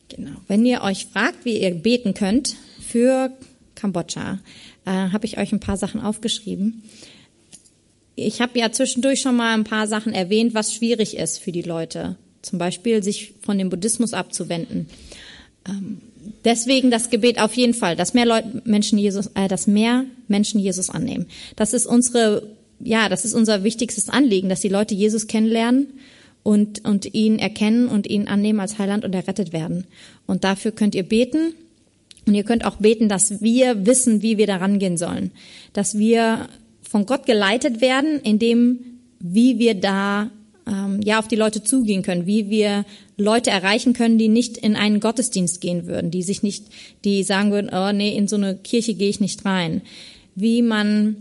Genau. 0.09 0.37
Wenn 0.47 0.65
ihr 0.65 0.81
euch 0.81 1.07
fragt, 1.07 1.43
wie 1.43 1.59
ihr 1.59 1.71
beten 1.71 2.13
könnt 2.13 2.55
für 2.79 3.31
Kambodscha, 3.73 4.39
äh, 4.85 4.91
habe 4.91 5.25
ich 5.25 5.39
euch 5.39 5.51
ein 5.51 5.59
paar 5.59 5.77
Sachen 5.77 6.01
aufgeschrieben. 6.01 6.83
Ich 8.15 8.39
habe 8.41 8.59
ja 8.59 8.71
zwischendurch 8.71 9.21
schon 9.21 9.35
mal 9.35 9.55
ein 9.55 9.63
paar 9.63 9.87
Sachen 9.87 10.13
erwähnt, 10.13 10.53
was 10.53 10.75
schwierig 10.75 11.17
ist 11.17 11.39
für 11.39 11.51
die 11.51 11.63
Leute. 11.63 12.15
Zum 12.43 12.59
Beispiel 12.59 13.01
sich 13.01 13.33
von 13.41 13.57
dem 13.57 13.69
Buddhismus 13.69 14.13
abzuwenden. 14.13 14.87
Ähm, 15.67 16.01
deswegen 16.43 16.91
das 16.91 17.09
Gebet 17.09 17.39
auf 17.39 17.55
jeden 17.55 17.73
Fall, 17.73 17.95
dass 17.95 18.13
mehr 18.13 18.25
Leute, 18.25 18.61
Menschen 18.65 18.99
Jesus, 18.99 19.31
äh, 19.33 19.47
dass 19.47 19.65
mehr 19.65 20.05
Menschen 20.27 20.59
Jesus 20.59 20.89
annehmen. 20.89 21.25
Das 21.55 21.73
ist 21.73 21.85
unsere, 21.85 22.43
ja, 22.79 23.09
das 23.09 23.25
ist 23.25 23.33
unser 23.33 23.63
wichtigstes 23.63 24.09
Anliegen, 24.09 24.49
dass 24.49 24.59
die 24.59 24.69
Leute 24.69 24.93
Jesus 24.93 25.27
kennenlernen 25.27 25.87
und, 26.43 26.83
und 26.85 27.13
ihn 27.13 27.39
erkennen 27.39 27.87
und 27.87 28.07
ihn 28.07 28.27
annehmen 28.27 28.59
als 28.59 28.77
Heiland 28.77 29.05
und 29.05 29.15
errettet 29.15 29.53
werden. 29.53 29.85
Und 30.27 30.43
dafür 30.43 30.71
könnt 30.71 30.95
ihr 30.95 31.03
beten. 31.03 31.53
Und 32.25 32.35
ihr 32.35 32.43
könnt 32.43 32.65
auch 32.65 32.77
beten, 32.77 33.09
dass 33.09 33.41
wir 33.41 33.85
wissen, 33.85 34.21
wie 34.21 34.37
wir 34.37 34.47
da 34.47 34.57
rangehen 34.57 34.97
sollen. 34.97 35.31
Dass 35.73 35.97
wir 35.97 36.47
von 36.81 37.05
Gott 37.05 37.25
geleitet 37.25 37.81
werden, 37.81 38.19
in 38.21 38.39
dem, 38.39 38.79
wie 39.19 39.59
wir 39.59 39.75
da 39.75 40.29
ähm, 40.67 41.01
ja 41.03 41.19
auf 41.19 41.27
die 41.27 41.35
Leute 41.35 41.63
zugehen 41.63 42.03
können, 42.03 42.25
wie 42.25 42.49
wir 42.49 42.85
Leute 43.17 43.49
erreichen 43.49 43.93
können, 43.93 44.17
die 44.17 44.29
nicht 44.29 44.57
in 44.57 44.75
einen 44.75 44.99
Gottesdienst 44.99 45.61
gehen 45.61 45.87
würden, 45.87 46.11
die 46.11 46.23
sich 46.23 46.43
nicht, 46.43 46.65
die 47.03 47.23
sagen 47.23 47.51
würden, 47.51 47.69
oh 47.73 47.91
nee, 47.91 48.15
in 48.15 48.27
so 48.27 48.35
eine 48.35 48.55
Kirche 48.55 48.93
gehe 48.93 49.09
ich 49.09 49.19
nicht 49.19 49.45
rein. 49.45 49.81
Wie 50.35 50.61
man 50.61 51.15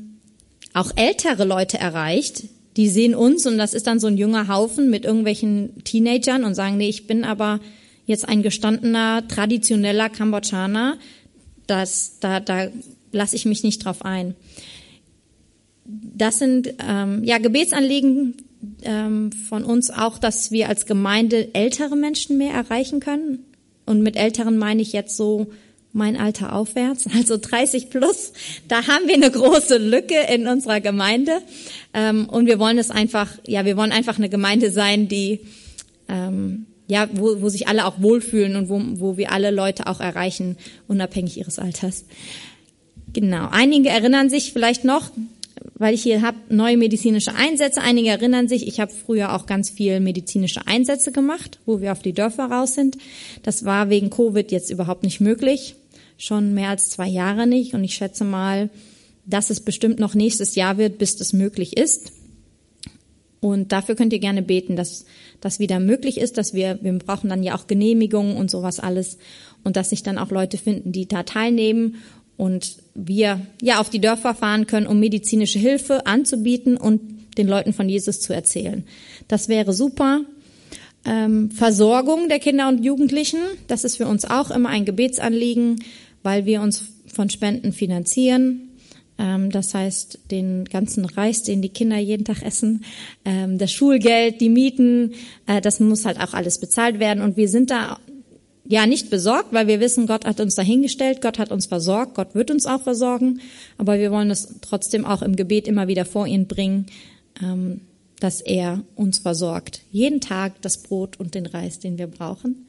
auch 0.72 0.90
ältere 0.96 1.44
Leute 1.44 1.78
erreicht, 1.78 2.44
die 2.76 2.88
sehen 2.88 3.14
uns 3.14 3.46
und 3.46 3.58
das 3.58 3.74
ist 3.74 3.86
dann 3.86 4.00
so 4.00 4.06
ein 4.06 4.16
junger 4.16 4.48
Haufen 4.48 4.88
mit 4.88 5.04
irgendwelchen 5.04 5.84
Teenagern 5.84 6.44
und 6.44 6.54
sagen, 6.54 6.78
nee, 6.78 6.88
ich 6.88 7.06
bin 7.06 7.24
aber 7.24 7.60
jetzt 8.06 8.28
ein 8.28 8.42
gestandener, 8.42 9.26
traditioneller 9.28 10.08
Kambodschaner, 10.08 10.98
das, 11.66 12.18
da, 12.20 12.40
da 12.40 12.68
lasse 13.12 13.36
ich 13.36 13.44
mich 13.44 13.62
nicht 13.62 13.84
drauf 13.84 14.04
ein. 14.04 14.34
Das 15.84 16.38
sind 16.38 16.74
ähm, 16.86 17.22
ja 17.24 17.38
Gebetsanliegen 17.38 18.34
ähm, 18.82 19.32
von 19.32 19.64
uns 19.64 19.90
auch, 19.90 20.18
dass 20.18 20.50
wir 20.50 20.68
als 20.68 20.86
Gemeinde 20.86 21.54
ältere 21.54 21.96
Menschen 21.96 22.38
mehr 22.38 22.54
erreichen 22.54 23.00
können. 23.00 23.44
Und 23.86 24.02
mit 24.02 24.16
älteren 24.16 24.58
meine 24.58 24.82
ich 24.82 24.92
jetzt 24.92 25.16
so 25.16 25.48
mein 25.92 26.16
Alter 26.16 26.54
aufwärts, 26.54 27.06
also 27.14 27.36
30 27.36 27.90
plus. 27.90 28.32
Da 28.68 28.86
haben 28.86 29.06
wir 29.06 29.14
eine 29.14 29.30
große 29.30 29.78
Lücke 29.78 30.16
in 30.32 30.46
unserer 30.46 30.80
Gemeinde. 30.80 31.42
Ähm, 31.92 32.28
und 32.28 32.46
wir 32.46 32.58
wollen 32.58 32.78
es 32.78 32.90
einfach, 32.90 33.30
ja, 33.46 33.64
wir 33.64 33.76
wollen 33.76 33.92
einfach 33.92 34.18
eine 34.18 34.28
Gemeinde 34.28 34.70
sein, 34.70 35.08
die, 35.08 35.40
ähm, 36.08 36.66
ja, 36.88 37.08
wo, 37.12 37.40
wo 37.40 37.48
sich 37.48 37.68
alle 37.68 37.86
auch 37.86 38.00
wohlfühlen 38.00 38.56
und 38.56 38.68
wo, 38.68 38.80
wo 39.00 39.16
wir 39.16 39.32
alle 39.32 39.50
Leute 39.50 39.86
auch 39.86 40.00
erreichen, 40.00 40.56
unabhängig 40.88 41.38
ihres 41.38 41.58
Alters. 41.58 42.04
Genau. 43.12 43.48
Einige 43.50 43.90
erinnern 43.90 44.30
sich 44.30 44.52
vielleicht 44.52 44.84
noch, 44.84 45.10
weil 45.82 45.94
ich 45.94 46.02
hier 46.04 46.22
habe 46.22 46.38
neue 46.48 46.76
medizinische 46.76 47.34
Einsätze. 47.34 47.82
Einige 47.82 48.10
erinnern 48.10 48.46
sich, 48.46 48.68
ich 48.68 48.78
habe 48.78 48.92
früher 48.92 49.34
auch 49.34 49.46
ganz 49.46 49.68
viel 49.68 49.98
medizinische 49.98 50.64
Einsätze 50.68 51.10
gemacht, 51.10 51.58
wo 51.66 51.80
wir 51.80 51.90
auf 51.90 52.00
die 52.02 52.12
Dörfer 52.12 52.44
raus 52.44 52.76
sind. 52.76 52.98
Das 53.42 53.64
war 53.64 53.90
wegen 53.90 54.08
Covid 54.08 54.52
jetzt 54.52 54.70
überhaupt 54.70 55.02
nicht 55.02 55.20
möglich, 55.20 55.74
schon 56.16 56.54
mehr 56.54 56.68
als 56.68 56.90
zwei 56.90 57.08
Jahre 57.08 57.48
nicht. 57.48 57.74
Und 57.74 57.82
ich 57.82 57.94
schätze 57.94 58.22
mal, 58.22 58.70
dass 59.26 59.50
es 59.50 59.58
bestimmt 59.58 59.98
noch 59.98 60.14
nächstes 60.14 60.54
Jahr 60.54 60.78
wird, 60.78 60.98
bis 60.98 61.16
das 61.16 61.32
möglich 61.32 61.76
ist. 61.76 62.12
Und 63.40 63.72
dafür 63.72 63.96
könnt 63.96 64.12
ihr 64.12 64.20
gerne 64.20 64.42
beten, 64.42 64.76
dass 64.76 65.04
das 65.40 65.58
wieder 65.58 65.80
möglich 65.80 66.16
ist, 66.16 66.38
dass 66.38 66.54
wir, 66.54 66.78
wir 66.80 66.92
brauchen 66.92 67.28
dann 67.28 67.42
ja 67.42 67.56
auch 67.56 67.66
Genehmigungen 67.66 68.36
und 68.36 68.52
sowas 68.52 68.78
alles 68.78 69.18
und 69.64 69.74
dass 69.74 69.90
sich 69.90 70.04
dann 70.04 70.16
auch 70.16 70.30
Leute 70.30 70.58
finden, 70.58 70.92
die 70.92 71.08
da 71.08 71.24
teilnehmen 71.24 71.96
und 72.36 72.76
wir 72.94 73.46
ja 73.60 73.80
auf 73.80 73.90
die 73.90 74.00
Dörfer 74.00 74.34
fahren 74.34 74.66
können, 74.66 74.86
um 74.86 74.98
medizinische 75.00 75.58
Hilfe 75.58 76.06
anzubieten 76.06 76.76
und 76.76 77.00
den 77.38 77.48
Leuten 77.48 77.72
von 77.72 77.88
Jesus 77.88 78.20
zu 78.20 78.32
erzählen. 78.32 78.84
Das 79.28 79.48
wäre 79.48 79.72
super. 79.72 80.22
Ähm, 81.04 81.50
Versorgung 81.50 82.28
der 82.28 82.38
Kinder 82.38 82.68
und 82.68 82.84
Jugendlichen, 82.84 83.40
das 83.66 83.84
ist 83.84 83.96
für 83.96 84.06
uns 84.06 84.24
auch 84.24 84.50
immer 84.50 84.68
ein 84.68 84.84
Gebetsanliegen, 84.84 85.82
weil 86.22 86.46
wir 86.46 86.62
uns 86.62 86.92
von 87.12 87.28
Spenden 87.28 87.72
finanzieren. 87.72 88.68
Ähm, 89.18 89.50
das 89.50 89.74
heißt, 89.74 90.20
den 90.30 90.64
ganzen 90.64 91.04
Reis, 91.04 91.42
den 91.42 91.60
die 91.60 91.68
Kinder 91.68 91.98
jeden 91.98 92.24
Tag 92.24 92.42
essen, 92.42 92.84
ähm, 93.24 93.58
das 93.58 93.72
Schulgeld, 93.72 94.40
die 94.40 94.48
Mieten, 94.48 95.14
äh, 95.46 95.60
das 95.60 95.80
muss 95.80 96.04
halt 96.04 96.20
auch 96.20 96.34
alles 96.34 96.58
bezahlt 96.58 96.98
werden. 96.98 97.22
Und 97.22 97.36
wir 97.36 97.48
sind 97.48 97.70
da 97.70 97.98
ja 98.64 98.86
nicht 98.86 99.10
besorgt, 99.10 99.52
weil 99.52 99.66
wir 99.66 99.80
wissen, 99.80 100.06
Gott 100.06 100.24
hat 100.24 100.40
uns 100.40 100.54
dahingestellt, 100.54 101.20
Gott 101.20 101.38
hat 101.38 101.50
uns 101.50 101.66
versorgt, 101.66 102.14
Gott 102.14 102.34
wird 102.34 102.50
uns 102.50 102.66
auch 102.66 102.82
versorgen, 102.82 103.40
aber 103.78 103.98
wir 103.98 104.10
wollen 104.10 104.30
es 104.30 104.54
trotzdem 104.60 105.04
auch 105.04 105.22
im 105.22 105.36
Gebet 105.36 105.66
immer 105.66 105.88
wieder 105.88 106.04
vor 106.04 106.26
ihn 106.26 106.46
bringen, 106.46 106.86
ähm, 107.42 107.80
dass 108.20 108.40
er 108.40 108.82
uns 108.94 109.18
versorgt. 109.18 109.82
Jeden 109.90 110.20
Tag 110.20 110.62
das 110.62 110.78
Brot 110.78 111.18
und 111.18 111.34
den 111.34 111.46
Reis, 111.46 111.80
den 111.80 111.98
wir 111.98 112.06
brauchen. 112.06 112.66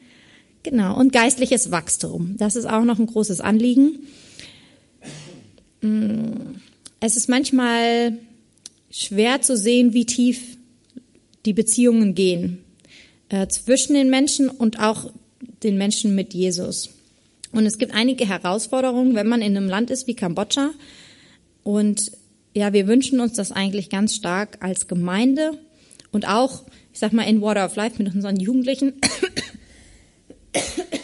Genau. 0.63 0.97
Und 0.97 1.13
geistliches 1.13 1.71
Wachstum. 1.71 2.35
Das 2.37 2.55
ist 2.55 2.65
auch 2.65 2.83
noch 2.83 2.97
ein 2.97 3.05
großes 3.05 3.41
Anliegen. 3.41 4.07
Mm, 5.81 6.55
es 7.01 7.17
ist 7.17 7.29
manchmal 7.29 8.17
schwer 8.89 9.41
zu 9.41 9.57
sehen, 9.57 9.93
wie 9.93 10.05
tief 10.05 10.57
die 11.45 11.53
Beziehungen 11.53 12.15
gehen 12.15 12.63
äh, 13.29 13.47
zwischen 13.47 13.93
den 13.93 14.09
Menschen 14.09 14.49
und 14.49 14.79
auch 14.79 15.11
den 15.63 15.77
Menschen 15.77 16.15
mit 16.15 16.33
Jesus. 16.33 16.89
Und 17.51 17.65
es 17.65 17.77
gibt 17.77 17.93
einige 17.93 18.27
Herausforderungen, 18.27 19.15
wenn 19.15 19.27
man 19.27 19.41
in 19.41 19.55
einem 19.55 19.69
Land 19.69 19.91
ist 19.91 20.07
wie 20.07 20.15
Kambodscha. 20.15 20.71
Und 21.63 22.11
ja, 22.55 22.73
wir 22.73 22.87
wünschen 22.87 23.19
uns 23.19 23.33
das 23.33 23.51
eigentlich 23.51 23.89
ganz 23.89 24.15
stark 24.15 24.57
als 24.61 24.87
Gemeinde 24.87 25.57
und 26.11 26.27
auch, 26.27 26.63
ich 26.91 26.99
sag 26.99 27.13
mal, 27.13 27.23
in 27.23 27.41
Water 27.41 27.65
of 27.65 27.75
Life 27.75 28.01
mit 28.01 28.13
unseren 28.13 28.37
Jugendlichen, 28.39 28.93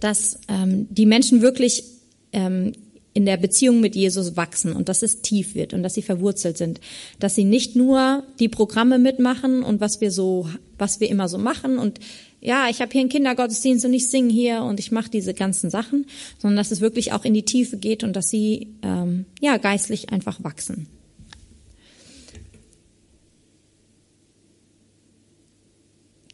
dass 0.00 0.38
ähm, 0.48 0.86
die 0.90 1.06
Menschen 1.06 1.42
wirklich 1.42 1.84
ähm, 2.32 2.72
in 3.14 3.26
der 3.26 3.36
Beziehung 3.36 3.80
mit 3.80 3.94
Jesus 3.94 4.36
wachsen 4.36 4.72
und 4.72 4.88
dass 4.88 5.02
es 5.02 5.22
tief 5.22 5.54
wird 5.54 5.72
und 5.72 5.82
dass 5.82 5.94
sie 5.94 6.02
verwurzelt 6.02 6.58
sind, 6.58 6.80
dass 7.20 7.36
sie 7.36 7.44
nicht 7.44 7.76
nur 7.76 8.24
die 8.40 8.48
Programme 8.48 8.98
mitmachen 8.98 9.62
und 9.62 9.80
was 9.80 10.00
wir 10.00 10.10
so, 10.10 10.48
was 10.78 10.98
wir 11.00 11.08
immer 11.08 11.28
so 11.28 11.38
machen 11.38 11.78
und 11.78 12.00
ja, 12.44 12.68
ich 12.68 12.82
habe 12.82 12.92
hier 12.92 13.00
einen 13.00 13.08
Kindergottesdienst 13.08 13.86
und 13.86 13.94
ich 13.94 14.10
singe 14.10 14.30
hier 14.30 14.62
und 14.62 14.78
ich 14.78 14.92
mache 14.92 15.08
diese 15.08 15.32
ganzen 15.32 15.70
Sachen, 15.70 16.06
sondern 16.38 16.58
dass 16.58 16.70
es 16.70 16.82
wirklich 16.82 17.12
auch 17.12 17.24
in 17.24 17.32
die 17.32 17.44
Tiefe 17.44 17.78
geht 17.78 18.04
und 18.04 18.14
dass 18.14 18.28
sie 18.28 18.68
ähm, 18.82 19.24
ja 19.40 19.56
geistlich 19.56 20.10
einfach 20.10 20.44
wachsen. 20.44 20.86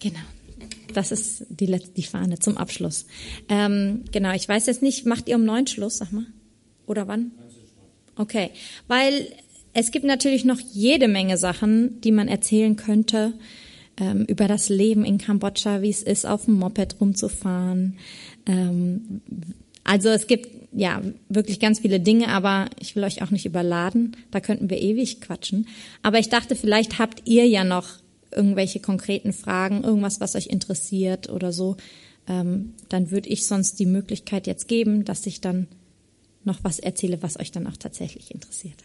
Genau. 0.00 0.18
Das 0.94 1.12
ist 1.12 1.46
die 1.48 1.66
letzte, 1.66 1.92
die 1.92 2.02
Fahne 2.02 2.40
zum 2.40 2.56
Abschluss. 2.56 3.06
Ähm, 3.48 4.02
genau, 4.10 4.32
ich 4.32 4.48
weiß 4.48 4.66
jetzt 4.66 4.82
nicht, 4.82 5.06
macht 5.06 5.28
ihr 5.28 5.36
um 5.36 5.44
neun 5.44 5.68
Schluss, 5.68 5.98
sag 5.98 6.10
mal? 6.10 6.26
Oder 6.86 7.06
wann? 7.06 7.30
Okay, 8.16 8.50
weil 8.88 9.28
es 9.74 9.92
gibt 9.92 10.04
natürlich 10.04 10.44
noch 10.44 10.58
jede 10.72 11.06
Menge 11.06 11.36
Sachen, 11.36 12.00
die 12.00 12.10
man 12.10 12.26
erzählen 12.26 12.74
könnte 12.74 13.34
ähm, 14.00 14.24
über 14.24 14.48
das 14.48 14.68
Leben 14.68 15.04
in 15.04 15.18
Kambodscha, 15.18 15.82
wie 15.82 15.90
es 15.90 16.02
ist, 16.02 16.26
auf 16.26 16.46
dem 16.46 16.54
Moped 16.54 17.00
rumzufahren. 17.00 17.98
Ähm, 18.46 19.20
also 19.84 20.08
es 20.08 20.26
gibt 20.26 20.48
ja 20.72 21.02
wirklich 21.28 21.60
ganz 21.60 21.80
viele 21.80 22.00
Dinge, 22.00 22.28
aber 22.28 22.68
ich 22.80 22.96
will 22.96 23.04
euch 23.04 23.22
auch 23.22 23.30
nicht 23.30 23.46
überladen. 23.46 24.16
Da 24.30 24.40
könnten 24.40 24.70
wir 24.70 24.80
ewig 24.80 25.20
quatschen. 25.20 25.68
Aber 26.02 26.18
ich 26.18 26.28
dachte, 26.28 26.56
vielleicht 26.56 26.98
habt 26.98 27.22
ihr 27.26 27.46
ja 27.46 27.64
noch 27.64 27.88
irgendwelche 28.32 28.80
konkreten 28.80 29.32
Fragen, 29.32 29.82
irgendwas, 29.82 30.20
was 30.20 30.36
euch 30.36 30.46
interessiert 30.46 31.28
oder 31.28 31.52
so, 31.52 31.76
ähm, 32.28 32.74
dann 32.88 33.10
würde 33.10 33.28
ich 33.28 33.46
sonst 33.46 33.80
die 33.80 33.86
Möglichkeit 33.86 34.46
jetzt 34.46 34.68
geben, 34.68 35.04
dass 35.04 35.26
ich 35.26 35.40
dann 35.40 35.66
noch 36.44 36.62
was 36.62 36.78
erzähle, 36.78 37.22
was 37.22 37.38
euch 37.38 37.50
dann 37.50 37.66
auch 37.66 37.76
tatsächlich 37.76 38.32
interessiert. 38.32 38.76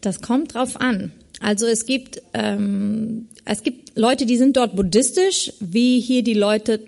Das 0.00 0.20
kommt 0.20 0.54
drauf 0.54 0.80
an. 0.80 1.12
Also 1.40 1.66
es 1.66 1.86
gibt 1.86 2.22
ähm, 2.34 3.28
es 3.44 3.62
gibt 3.62 3.98
Leute, 3.98 4.26
die 4.26 4.36
sind 4.36 4.56
dort 4.56 4.76
buddhistisch, 4.76 5.52
wie 5.60 6.00
hier 6.00 6.22
die 6.22 6.34
Leute, 6.34 6.80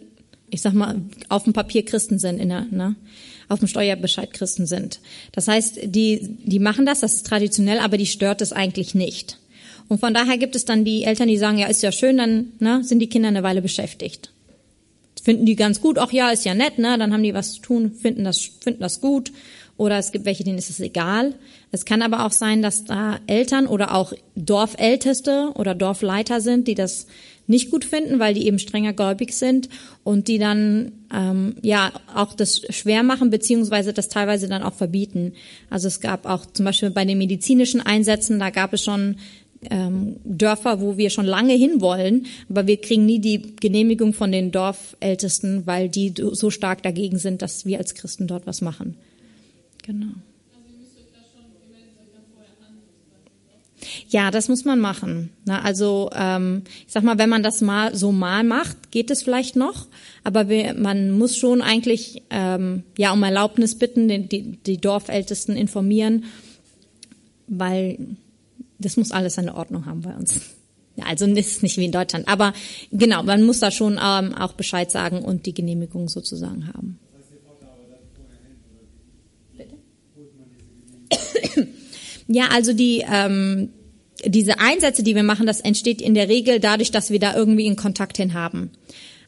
ich 0.51 0.61
sag 0.61 0.75
mal, 0.75 1.01
auf 1.29 1.45
dem 1.45 1.53
Papier 1.53 1.85
Christen 1.85 2.19
sind, 2.19 2.39
in 2.39 2.51
der, 2.51 2.67
ne? 2.71 2.97
auf 3.49 3.61
dem 3.61 3.69
Steuerbescheid 3.69 4.33
Christen 4.33 4.67
sind. 4.67 5.01
Das 5.33 5.49
heißt, 5.49 5.81
die 5.85 6.37
die 6.45 6.59
machen 6.59 6.87
das, 6.87 7.01
das 7.01 7.15
ist 7.15 7.27
traditionell, 7.27 7.79
aber 7.79 7.97
die 7.97 8.07
stört 8.07 8.43
es 8.43 8.53
eigentlich 8.53 8.95
nicht. 8.95 9.39
Und 9.89 9.99
von 9.99 10.15
daher 10.15 10.39
gibt 10.39 10.55
es 10.55 10.65
dann 10.65 10.85
die 10.85 11.03
Eltern, 11.03 11.29
die 11.29 11.37
sagen, 11.37 11.59
ja, 11.59 11.67
ist 11.67 11.83
ja 11.83 11.91
schön, 11.91 12.19
dann 12.19 12.53
ne, 12.61 12.85
sind 12.85 13.01
die 13.01 13.09
Kinder 13.09 13.29
eine 13.29 13.43
Weile 13.43 13.63
beschäftigt. 13.63 14.31
Finden 15.21 15.47
die 15.47 15.57
ganz 15.57 15.81
gut, 15.81 15.99
ach 15.99 16.13
ja, 16.13 16.31
ist 16.31 16.45
ja 16.45 16.55
nett, 16.55 16.79
ne? 16.79 16.97
Dann 16.97 17.13
haben 17.13 17.23
die 17.23 17.35
was 17.35 17.55
zu 17.55 17.61
tun, 17.61 17.93
finden 17.93 18.25
das, 18.25 18.39
finden 18.39 18.81
das 18.81 19.01
gut 19.01 19.33
oder 19.81 19.97
es 19.97 20.13
gibt 20.13 20.27
welche, 20.27 20.45
denen 20.45 20.59
ist 20.59 20.69
es 20.69 20.79
egal. 20.79 21.33
Es 21.73 21.87
kann 21.87 22.03
aber 22.03 22.27
auch 22.27 22.33
sein, 22.33 22.61
dass 22.61 22.85
da 22.85 23.19
Eltern 23.27 23.67
oder 23.67 23.95
auch 23.95 24.13
Dorfälteste 24.37 25.53
oder 25.55 25.75
Dorfleiter 25.75 26.43
sind, 26.43 26.69
die 26.69 26.75
das 26.75 27.07
nicht 27.47 27.71
gut 27.71 27.87
finden, 27.87 28.19
weil 28.19 28.35
die 28.35 28.47
eben 28.47 28.59
strenger 28.59 28.93
gläubig 28.93 29.33
sind 29.33 29.71
und 30.05 30.29
die 30.29 30.39
dann 30.39 30.93
ähm, 31.11 31.55
ja 31.63 31.93
auch 32.15 32.35
das 32.35 32.61
schwer 32.69 33.03
machen 33.03 33.31
beziehungsweise 33.31 33.95
das 33.95 34.09
teilweise 34.09 34.49
dann 34.49 34.63
auch 34.63 34.75
verbieten. 34.75 35.33
Also 35.71 35.89
es 35.89 36.01
gab 36.01 36.27
auch 36.27 36.45
zum 36.45 36.67
Beispiel 36.67 36.91
bei 36.91 37.07
den 37.07 37.17
medizinischen 37.17 37.81
Einsätzen, 37.81 38.39
da 38.39 38.51
gab 38.51 38.75
es 38.75 38.85
schon 38.85 39.17
ähm, 39.71 40.17
Dörfer, 40.25 40.83
wo 40.83 40.99
wir 40.99 41.09
schon 41.09 41.25
lange 41.25 41.55
hinwollen, 41.55 42.27
aber 42.51 42.67
wir 42.67 42.79
kriegen 42.83 43.07
nie 43.07 43.19
die 43.19 43.57
Genehmigung 43.57 44.13
von 44.13 44.31
den 44.31 44.53
Dorfältesten, 44.53 45.67
weil 45.67 45.89
die 45.89 46.13
so 46.33 46.51
stark 46.51 46.83
dagegen 46.83 47.17
sind, 47.17 47.41
dass 47.41 47.65
wir 47.65 47.79
als 47.79 47.95
Christen 47.95 48.27
dort 48.27 48.47
was 48.47 48.61
machen. 48.61 48.99
Genau. 49.91 50.13
Ja, 54.09 54.31
das 54.31 54.49
muss 54.49 54.65
man 54.65 54.79
machen. 54.79 55.31
Na, 55.45 55.63
also 55.63 56.11
ähm, 56.15 56.63
ich 56.87 56.93
sag 56.93 57.03
mal, 57.03 57.19
wenn 57.19 57.29
man 57.29 57.43
das 57.43 57.61
mal 57.61 57.95
so 57.97 58.13
mal 58.13 58.45
macht, 58.45 58.93
geht 58.93 59.11
es 59.11 59.23
vielleicht 59.23 59.57
noch, 59.57 59.89
aber 60.23 60.49
wir, 60.49 60.75
man 60.75 61.11
muss 61.11 61.37
schon 61.37 61.61
eigentlich 61.61 62.23
ähm, 62.31 62.85
ja 62.97 63.13
um 63.13 63.23
Erlaubnis 63.23 63.77
bitten, 63.77 64.07
die, 64.07 64.29
die, 64.29 64.59
die 64.59 64.79
Dorfältesten 64.79 65.57
informieren, 65.57 66.25
weil 67.49 67.99
das 68.79 68.97
muss 68.97 69.11
alles 69.11 69.39
eine 69.39 69.57
Ordnung 69.57 69.87
haben 69.87 70.03
bei 70.03 70.15
uns. 70.15 70.41
Ja, 70.95 71.07
also 71.07 71.27
ist 71.27 71.63
nicht 71.65 71.79
wie 71.79 71.87
in 71.87 71.93
Deutschland, 71.93 72.29
aber 72.29 72.53
genau, 72.93 73.25
man 73.25 73.43
muss 73.43 73.59
da 73.59 73.73
schon 73.73 73.99
ähm, 74.01 74.35
auch 74.35 74.53
Bescheid 74.53 74.91
sagen 74.91 75.21
und 75.21 75.47
die 75.47 75.55
Genehmigung 75.55 76.09
sozusagen 76.09 76.69
haben. 76.69 77.01
Ja, 82.33 82.47
also 82.53 82.73
die 82.73 83.05
ähm, 83.11 83.71
diese 84.25 84.61
Einsätze, 84.61 85.03
die 85.03 85.15
wir 85.15 85.23
machen, 85.23 85.47
das 85.47 85.61
entsteht 85.61 86.01
in 86.01 86.15
der 86.15 86.29
Regel 86.29 86.61
dadurch, 86.61 86.91
dass 86.91 87.11
wir 87.11 87.19
da 87.19 87.35
irgendwie 87.35 87.67
einen 87.67 87.77
Kontakt 87.77 88.17
hin 88.17 88.35
haben. 88.35 88.71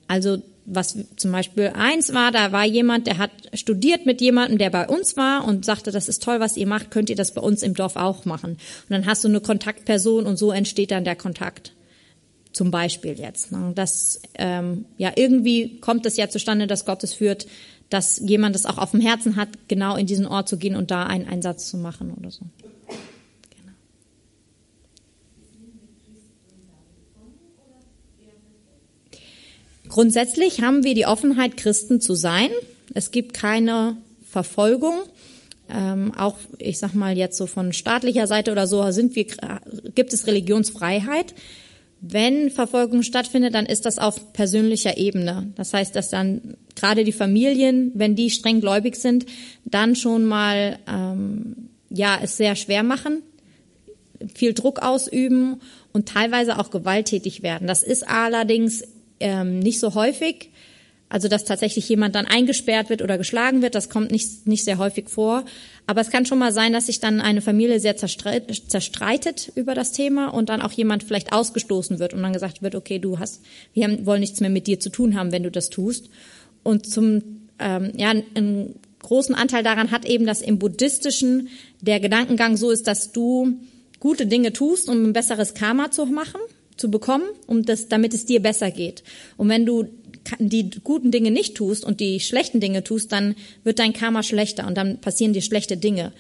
Also 0.07 0.38
was 0.64 0.96
zum 1.16 1.32
Beispiel 1.32 1.72
eins 1.74 2.14
war, 2.14 2.30
da 2.30 2.53
war 2.53 2.64
jemand, 2.64 3.09
der 3.09 3.18
hat 3.18 3.32
studiert 3.55 4.07
mit 4.07 4.20
jemandem, 4.20 4.59
der 4.59 4.70
bei 4.70 4.86
uns 4.86 5.16
war 5.16 5.44
und 5.44 5.64
sagte, 5.64 5.90
das 5.90 6.09
ist 6.09 6.22
toll, 6.22 6.38
was 6.38 6.57
ihr 6.57 6.68
macht, 6.68 6.92
könnt 6.92 7.11
ihr 7.11 7.16
das 7.16 7.34
bei 7.34 7.40
uns 7.40 7.64
im 7.64 7.74
Dorf 7.74 7.96
auch 7.96 8.24
machen. 8.24 8.53
Und 8.53 8.90
dann 8.90 9.07
hast 9.07 9.24
du 9.24 9.28
eine 9.28 9.40
Kontaktperson 9.40 10.26
und 10.26 10.36
so 10.36 10.53
entsteht 10.53 10.92
dann 10.92 11.05
der 11.05 11.16
Kontakt. 11.16 11.72
Zum 12.53 12.70
Beispiel 12.70 13.18
jetzt. 13.18 13.50
Ne? 13.50 13.72
Das 13.74 14.20
ähm, 14.34 14.84
ja 14.98 15.12
irgendwie 15.16 15.80
kommt 15.80 16.07
es 16.07 16.16
ja 16.16 16.28
zustande, 16.28 16.66
dass 16.66 16.84
Gott 16.84 17.03
es 17.03 17.14
führt, 17.14 17.46
dass 17.88 18.18
jemand 18.18 18.55
es 18.55 18.66
auch 18.66 18.78
auf 18.78 18.92
dem 18.92 19.00
Herzen 19.00 19.36
hat, 19.36 19.48
genau 19.68 19.96
in 19.96 20.07
diesen 20.07 20.26
Ort 20.26 20.48
zu 20.48 20.59
gehen 20.59 20.76
und 20.76 20.90
da 20.90 21.05
einen 21.05 21.26
Einsatz 21.26 21.68
zu 21.68 21.76
machen 21.76 22.12
oder 22.12 22.30
so. 22.30 22.44
Grundsätzlich 29.93 30.62
haben 30.62 30.84
wir 30.84 30.95
die 30.95 31.05
Offenheit, 31.05 31.59
Christen 31.59 32.01
zu 32.01 32.14
sein. 32.14 32.49
Es 32.95 33.11
gibt 33.11 33.34
keine 33.34 33.99
Verfolgung. 34.26 34.95
Ähm, 35.68 36.14
auch, 36.16 36.38
ich 36.57 36.78
sag 36.78 36.95
mal 36.95 37.18
jetzt 37.18 37.36
so 37.36 37.47
von 37.47 37.74
staatlicher 37.74 38.26
Seite 38.26 38.53
oder 38.53 38.66
so, 38.66 38.90
sind 38.90 39.14
wir, 39.14 39.26
gibt 39.95 40.14
es 40.14 40.26
Religionsfreiheit. 40.26 41.34
Wenn 42.01 42.51
Verfolgung 42.51 43.03
stattfindet, 43.03 43.55
dann 43.55 43.66
ist 43.66 43.84
das 43.84 43.99
auf 43.99 44.32
persönlicher 44.32 44.97
Ebene. 44.97 45.53
Das 45.57 45.74
heißt, 45.74 45.95
dass 45.95 46.09
dann 46.09 46.57
gerade 46.74 47.05
die 47.05 47.12
Familien, 47.12 47.93
wenn 47.95 48.16
die 48.16 48.30
streng 48.30 48.62
gläubig 48.62 48.97
sind, 48.97 49.26
dann 49.66 49.95
schon 49.95 50.24
mal 50.24 50.78
ähm, 50.88 51.68
ja 51.90 52.18
es 52.22 52.38
sehr 52.38 52.57
schwer 52.57 52.82
machen, 52.82 53.22
viel 54.34 54.55
Druck 54.55 54.80
ausüben 54.80 55.61
und 55.93 56.09
teilweise 56.09 56.59
auch 56.59 56.70
gewalttätig 56.70 57.43
werden. 57.43 57.68
Das 57.68 57.82
ist 57.82 58.09
allerdings 58.09 58.84
ähm, 59.22 59.58
nicht 59.58 59.80
so 59.80 59.94
häufig. 59.94 60.50
Also 61.12 61.28
dass 61.28 61.44
tatsächlich 61.44 61.86
jemand 61.90 62.14
dann 62.14 62.24
eingesperrt 62.24 62.88
wird 62.88 63.02
oder 63.02 63.18
geschlagen 63.18 63.60
wird, 63.60 63.74
das 63.74 63.90
kommt 63.90 64.10
nicht, 64.10 64.46
nicht 64.46 64.64
sehr 64.64 64.78
häufig 64.78 65.10
vor. 65.10 65.44
Aber 65.86 66.00
es 66.00 66.08
kann 66.08 66.24
schon 66.24 66.38
mal 66.38 66.54
sein, 66.54 66.72
dass 66.72 66.86
sich 66.86 67.00
dann 67.00 67.20
eine 67.20 67.42
Familie 67.42 67.80
sehr 67.80 67.98
zerstreit, 67.98 68.50
zerstreitet 68.68 69.52
über 69.54 69.74
das 69.74 69.92
Thema 69.92 70.28
und 70.28 70.48
dann 70.48 70.62
auch 70.62 70.72
jemand 70.72 71.02
vielleicht 71.02 71.34
ausgestoßen 71.34 71.98
wird 71.98 72.14
und 72.14 72.22
dann 72.22 72.32
gesagt 72.32 72.62
wird, 72.62 72.74
okay, 72.74 72.98
du 72.98 73.18
hast, 73.18 73.42
wir 73.74 73.84
haben, 73.84 74.06
wollen 74.06 74.20
nichts 74.20 74.40
mehr 74.40 74.48
mit 74.48 74.66
dir 74.66 74.80
zu 74.80 74.88
tun 74.88 75.14
haben, 75.14 75.32
wenn 75.32 75.42
du 75.42 75.50
das 75.50 75.68
tust. 75.68 76.08
Und 76.62 76.86
zum, 76.86 77.48
ähm, 77.58 77.92
ja, 77.94 78.08
einen 78.08 78.76
großen 79.00 79.34
Anteil 79.34 79.62
daran 79.62 79.90
hat 79.90 80.06
eben, 80.06 80.24
dass 80.24 80.40
im 80.40 80.58
Buddhistischen 80.58 81.48
der 81.82 82.00
Gedankengang 82.00 82.56
so 82.56 82.70
ist, 82.70 82.86
dass 82.86 83.12
du 83.12 83.52
gute 84.00 84.24
Dinge 84.24 84.54
tust, 84.54 84.88
um 84.88 85.04
ein 85.04 85.12
besseres 85.12 85.52
Karma 85.52 85.90
zu 85.90 86.06
machen 86.06 86.40
zu 86.82 86.90
bekommen, 86.90 87.24
um 87.46 87.64
das, 87.64 87.86
damit 87.86 88.12
es 88.12 88.26
dir 88.26 88.42
besser 88.42 88.72
geht. 88.72 89.04
Und 89.36 89.48
wenn 89.48 89.64
du 89.64 89.86
die 90.40 90.68
guten 90.82 91.12
Dinge 91.12 91.30
nicht 91.30 91.54
tust 91.54 91.84
und 91.84 92.00
die 92.00 92.18
schlechten 92.18 92.58
Dinge 92.58 92.82
tust, 92.82 93.12
dann 93.12 93.36
wird 93.62 93.78
dein 93.78 93.92
Karma 93.92 94.24
schlechter 94.24 94.66
und 94.66 94.76
dann 94.76 95.00
passieren 95.00 95.32
dir 95.32 95.42
schlechte 95.42 95.76
Dinge. 95.76 96.12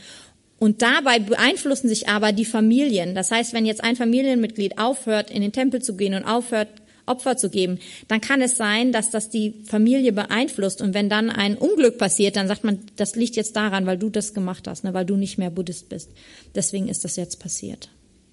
Und 0.60 0.82
dabei 0.82 1.18
beeinflussen 1.18 1.88
sich 1.88 2.08
aber 2.08 2.30
die 2.30 2.44
Familien. 2.44 3.16
Das 3.16 3.32
heißt, 3.32 3.52
wenn 3.52 3.66
jetzt 3.66 3.82
ein 3.82 3.96
Familienmitglied 3.96 4.78
aufhört, 4.78 5.32
in 5.32 5.42
den 5.42 5.50
Tempel 5.50 5.82
zu 5.82 5.96
gehen 5.96 6.14
und 6.14 6.24
aufhört, 6.24 6.68
Opfer 7.04 7.36
zu 7.36 7.50
geben, 7.50 7.80
dann 8.06 8.20
kann 8.20 8.40
es 8.40 8.56
sein, 8.56 8.92
dass 8.92 9.10
das 9.10 9.28
die 9.28 9.54
Familie 9.64 10.12
beeinflusst. 10.12 10.80
Und 10.80 10.94
wenn 10.94 11.08
dann 11.08 11.30
ein 11.30 11.56
Unglück 11.56 11.98
passiert, 11.98 12.36
dann 12.36 12.46
sagt 12.46 12.62
man, 12.62 12.78
das 12.94 13.16
liegt 13.16 13.34
jetzt 13.34 13.56
daran, 13.56 13.86
weil 13.86 13.98
du 13.98 14.10
das 14.10 14.32
gemacht 14.32 14.68
hast, 14.68 14.84
ne, 14.84 14.94
weil 14.94 15.04
du 15.04 15.16
nicht 15.16 15.38
mehr 15.38 15.50
Buddhist 15.50 15.88
bist. 15.88 16.12
Deswegen 16.54 16.86
ist 16.86 17.02
das 17.02 17.16
jetzt 17.16 17.40
passiert. 17.40 17.88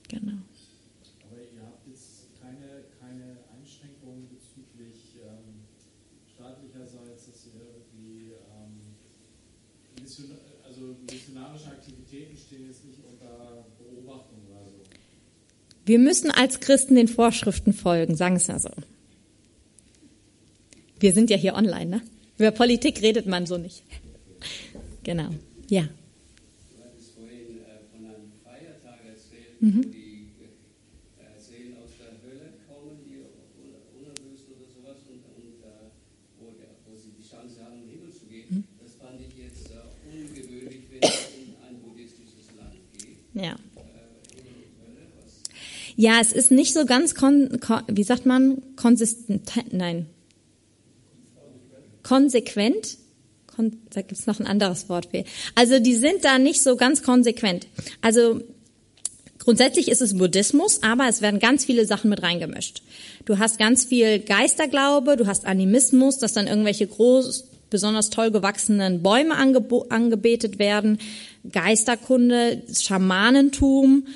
Genau. 0.10 0.38
Wir 15.90 15.98
müssen 15.98 16.30
als 16.30 16.60
Christen 16.60 16.94
den 16.94 17.08
Vorschriften 17.08 17.74
folgen, 17.74 18.16
sagen 18.16 18.36
es 18.36 18.46
ja 18.46 18.60
so. 18.60 18.70
Wir 21.00 21.14
sind 21.14 21.32
ja 21.32 21.36
hier 21.36 21.56
online, 21.56 21.88
ne? 21.88 22.02
Über 22.38 22.52
Politik 22.52 23.02
redet 23.02 23.26
man 23.26 23.48
so 23.48 23.58
nicht. 23.58 23.82
Genau, 25.02 25.30
ja. 25.68 25.82
Du 25.82 26.84
hattest 26.86 27.16
vorhin 27.18 27.66
von 27.90 28.06
einem 28.06 28.30
Feiertag 28.46 29.02
erzählt, 29.02 29.60
mhm. 29.62 29.78
wo 29.78 29.90
die 29.90 30.30
Seelen 31.42 31.74
aus 31.82 31.90
der 31.98 32.14
Hölle 32.22 32.54
kommen, 32.70 33.02
die 33.10 33.26
unerlöst 33.98 34.46
oder 34.46 34.70
sowas, 34.70 35.02
und, 35.10 35.26
und 35.26 35.58
wo, 36.38 36.54
wo, 36.86 36.96
sie 37.02 37.18
die 37.18 37.28
Chance 37.28 37.66
haben, 37.66 37.82
in 37.82 37.90
den 37.90 37.98
Himmel 37.98 38.14
zu 38.14 38.28
gehen. 38.30 38.46
Mhm. 38.48 38.64
Das 38.78 38.94
fand 38.94 39.18
ich 39.26 39.34
jetzt 39.42 39.66
ungewöhnlich, 40.06 40.86
wenn 40.92 41.02
es 41.02 41.34
in 41.34 41.58
ein 41.66 41.82
buddhistisches 41.82 42.54
Land 42.54 42.78
geht. 42.94 43.18
Ja. 43.34 43.58
Ja, 46.02 46.22
es 46.22 46.32
ist 46.32 46.50
nicht 46.50 46.72
so 46.72 46.86
ganz, 46.86 47.14
kon, 47.14 47.60
kon, 47.60 47.82
wie 47.88 48.04
sagt 48.04 48.26
man, 48.26 48.62
konsistent, 48.78 49.52
nein, 49.74 50.06
konsequent. 52.04 52.98
Kon, 53.54 53.82
da 53.90 54.02
gibt's 54.02 54.26
noch 54.26 54.40
ein 54.40 54.48
anderes 54.48 54.88
Wort 54.88 55.08
für. 55.12 55.26
Also 55.56 55.80
die 55.80 55.96
sind 55.96 56.24
da 56.24 56.40
nicht 56.40 56.64
so 56.64 56.78
ganz 56.78 57.04
konsequent. 57.04 57.68
Also 58.00 58.40
Grundsätzlich 59.40 59.90
ist 59.90 60.02
es 60.02 60.18
Buddhismus, 60.18 60.84
aber 60.84 61.08
es 61.10 61.22
werden 61.22 61.40
ganz 61.40 61.66
viele 61.66 61.86
Sachen 61.86 62.10
mit 62.10 62.22
reingemischt. 62.22 62.82
Du 63.26 63.38
hast 63.38 63.58
ganz 63.58 63.84
viel 63.84 64.20
Geisterglaube, 64.20 65.18
du 65.18 65.28
hast 65.28 65.46
Animismus, 65.46 66.18
dass 66.18 66.34
dann 66.34 66.48
irgendwelche 66.48 66.88
groß, 66.88 67.46
besonders 67.70 68.10
toll 68.10 68.32
gewachsenen 68.32 69.02
Bäume 69.02 69.36
angebetet 69.36 70.60
werden, 70.60 71.00
Geisterkunde, 71.52 72.64
Schamanentum, 72.72 74.08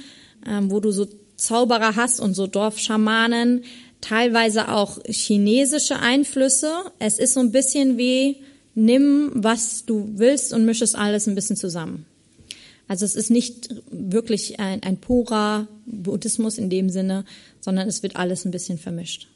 ähm, 0.46 0.70
wo 0.70 0.80
du 0.80 0.92
so 0.92 1.08
Zauberer 1.44 1.96
hast 1.96 2.20
und 2.20 2.34
so 2.34 2.48
Dorfschamanen, 2.48 3.64
teilweise 4.02 4.70
auch 4.70 5.00
chinesische 5.06 6.00
Einflüsse. 6.00 6.72
Es 7.00 7.20
ist 7.20 7.34
so 7.34 7.42
ein 7.42 7.52
bisschen 7.52 7.98
wie, 7.98 8.38
nimm, 8.76 9.32
was 9.34 9.86
du 9.86 10.10
willst 10.16 10.54
und 10.54 10.66
misch 10.66 10.82
es 10.82 10.96
alles 10.96 11.28
ein 11.28 11.36
bisschen 11.36 11.58
zusammen. 11.58 12.06
Also 12.88 13.06
es 13.06 13.16
ist 13.16 13.30
nicht 13.30 13.70
wirklich 13.92 14.60
ein, 14.60 14.84
ein 14.84 14.98
purer 14.98 15.68
Buddhismus 15.86 16.58
in 16.58 16.70
dem 16.70 16.90
Sinne, 16.90 17.26
sondern 17.62 17.88
es 17.88 18.04
wird 18.04 18.16
alles 18.16 18.46
ein 18.46 18.52
bisschen 18.52 18.78
vermischt. 18.78 19.28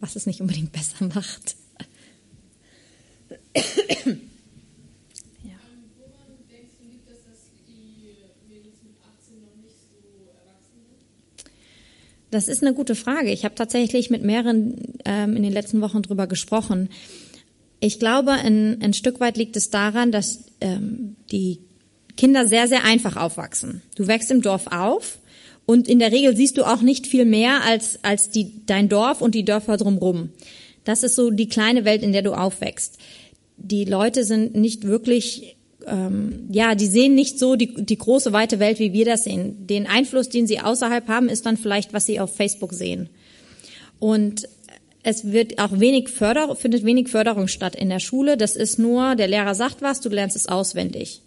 Was 0.00 0.16
es 0.16 0.26
nicht 0.26 0.40
unbedingt 0.40 0.72
besser 0.72 1.04
macht. 1.14 1.56
Das 12.30 12.46
ist 12.46 12.62
eine 12.62 12.74
gute 12.74 12.94
Frage. 12.94 13.32
Ich 13.32 13.44
habe 13.44 13.54
tatsächlich 13.54 14.10
mit 14.10 14.22
mehreren 14.22 14.76
ähm, 15.04 15.36
in 15.36 15.42
den 15.42 15.52
letzten 15.52 15.80
Wochen 15.80 16.02
drüber 16.02 16.26
gesprochen. 16.26 16.88
Ich 17.80 17.98
glaube, 17.98 18.32
ein, 18.32 18.80
ein 18.82 18.92
Stück 18.92 19.20
weit 19.20 19.36
liegt 19.36 19.56
es 19.56 19.70
daran, 19.70 20.12
dass 20.12 20.44
ähm, 20.60 21.16
die 21.32 21.60
Kinder 22.16 22.46
sehr, 22.46 22.68
sehr 22.68 22.84
einfach 22.84 23.16
aufwachsen. 23.16 23.82
Du 23.96 24.06
wächst 24.06 24.30
im 24.30 24.42
Dorf 24.42 24.66
auf 24.68 25.18
und 25.66 25.88
in 25.88 25.98
der 25.98 26.12
Regel 26.12 26.36
siehst 26.36 26.58
du 26.58 26.64
auch 26.64 26.82
nicht 26.82 27.06
viel 27.06 27.24
mehr 27.24 27.64
als, 27.64 27.98
als 28.02 28.30
die, 28.30 28.66
dein 28.66 28.88
Dorf 28.88 29.22
und 29.22 29.34
die 29.34 29.44
Dörfer 29.44 29.76
drumherum. 29.76 30.30
Das 30.84 31.02
ist 31.02 31.16
so 31.16 31.30
die 31.30 31.48
kleine 31.48 31.84
Welt, 31.84 32.02
in 32.02 32.12
der 32.12 32.22
du 32.22 32.34
aufwächst. 32.34 32.98
Die 33.56 33.84
Leute 33.84 34.24
sind 34.24 34.54
nicht 34.54 34.84
wirklich 34.84 35.56
ähm, 35.86 36.48
ja, 36.50 36.74
die 36.74 36.86
sehen 36.86 37.14
nicht 37.14 37.38
so 37.38 37.56
die, 37.56 37.74
die 37.74 37.98
große 37.98 38.32
weite 38.32 38.58
Welt, 38.58 38.78
wie 38.78 38.92
wir 38.92 39.04
das 39.04 39.24
sehen. 39.24 39.66
Den 39.66 39.86
Einfluss, 39.86 40.28
den 40.28 40.46
sie 40.46 40.60
außerhalb 40.60 41.08
haben, 41.08 41.28
ist 41.28 41.46
dann 41.46 41.56
vielleicht, 41.56 41.92
was 41.92 42.06
sie 42.06 42.20
auf 42.20 42.34
Facebook 42.34 42.72
sehen. 42.72 43.08
Und 43.98 44.48
es 45.02 45.32
wird 45.32 45.58
auch 45.58 45.78
wenig 45.80 46.08
Förderung, 46.08 46.56
findet 46.56 46.84
wenig 46.84 47.08
Förderung 47.08 47.48
statt 47.48 47.74
in 47.74 47.88
der 47.88 48.00
Schule. 48.00 48.36
Das 48.36 48.56
ist 48.56 48.78
nur, 48.78 49.16
der 49.16 49.28
Lehrer 49.28 49.54
sagt 49.54 49.82
was, 49.82 50.00
du 50.00 50.08
lernst 50.08 50.36
es 50.36 50.46
auswendig. 50.46 51.22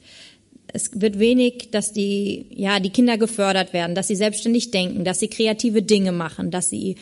Es 0.68 1.00
wird 1.00 1.20
wenig, 1.20 1.70
dass 1.72 1.92
die, 1.92 2.46
ja, 2.50 2.80
die 2.80 2.90
Kinder 2.90 3.18
gefördert 3.18 3.74
werden, 3.74 3.96
dass 3.96 4.08
sie 4.08 4.16
selbstständig 4.16 4.72
denken, 4.72 5.04
dass 5.04 5.20
sie 5.20 5.28
kreative 5.28 5.82
Dinge 5.82 6.12
machen, 6.12 6.52
dass 6.52 6.70
sie 6.70 6.96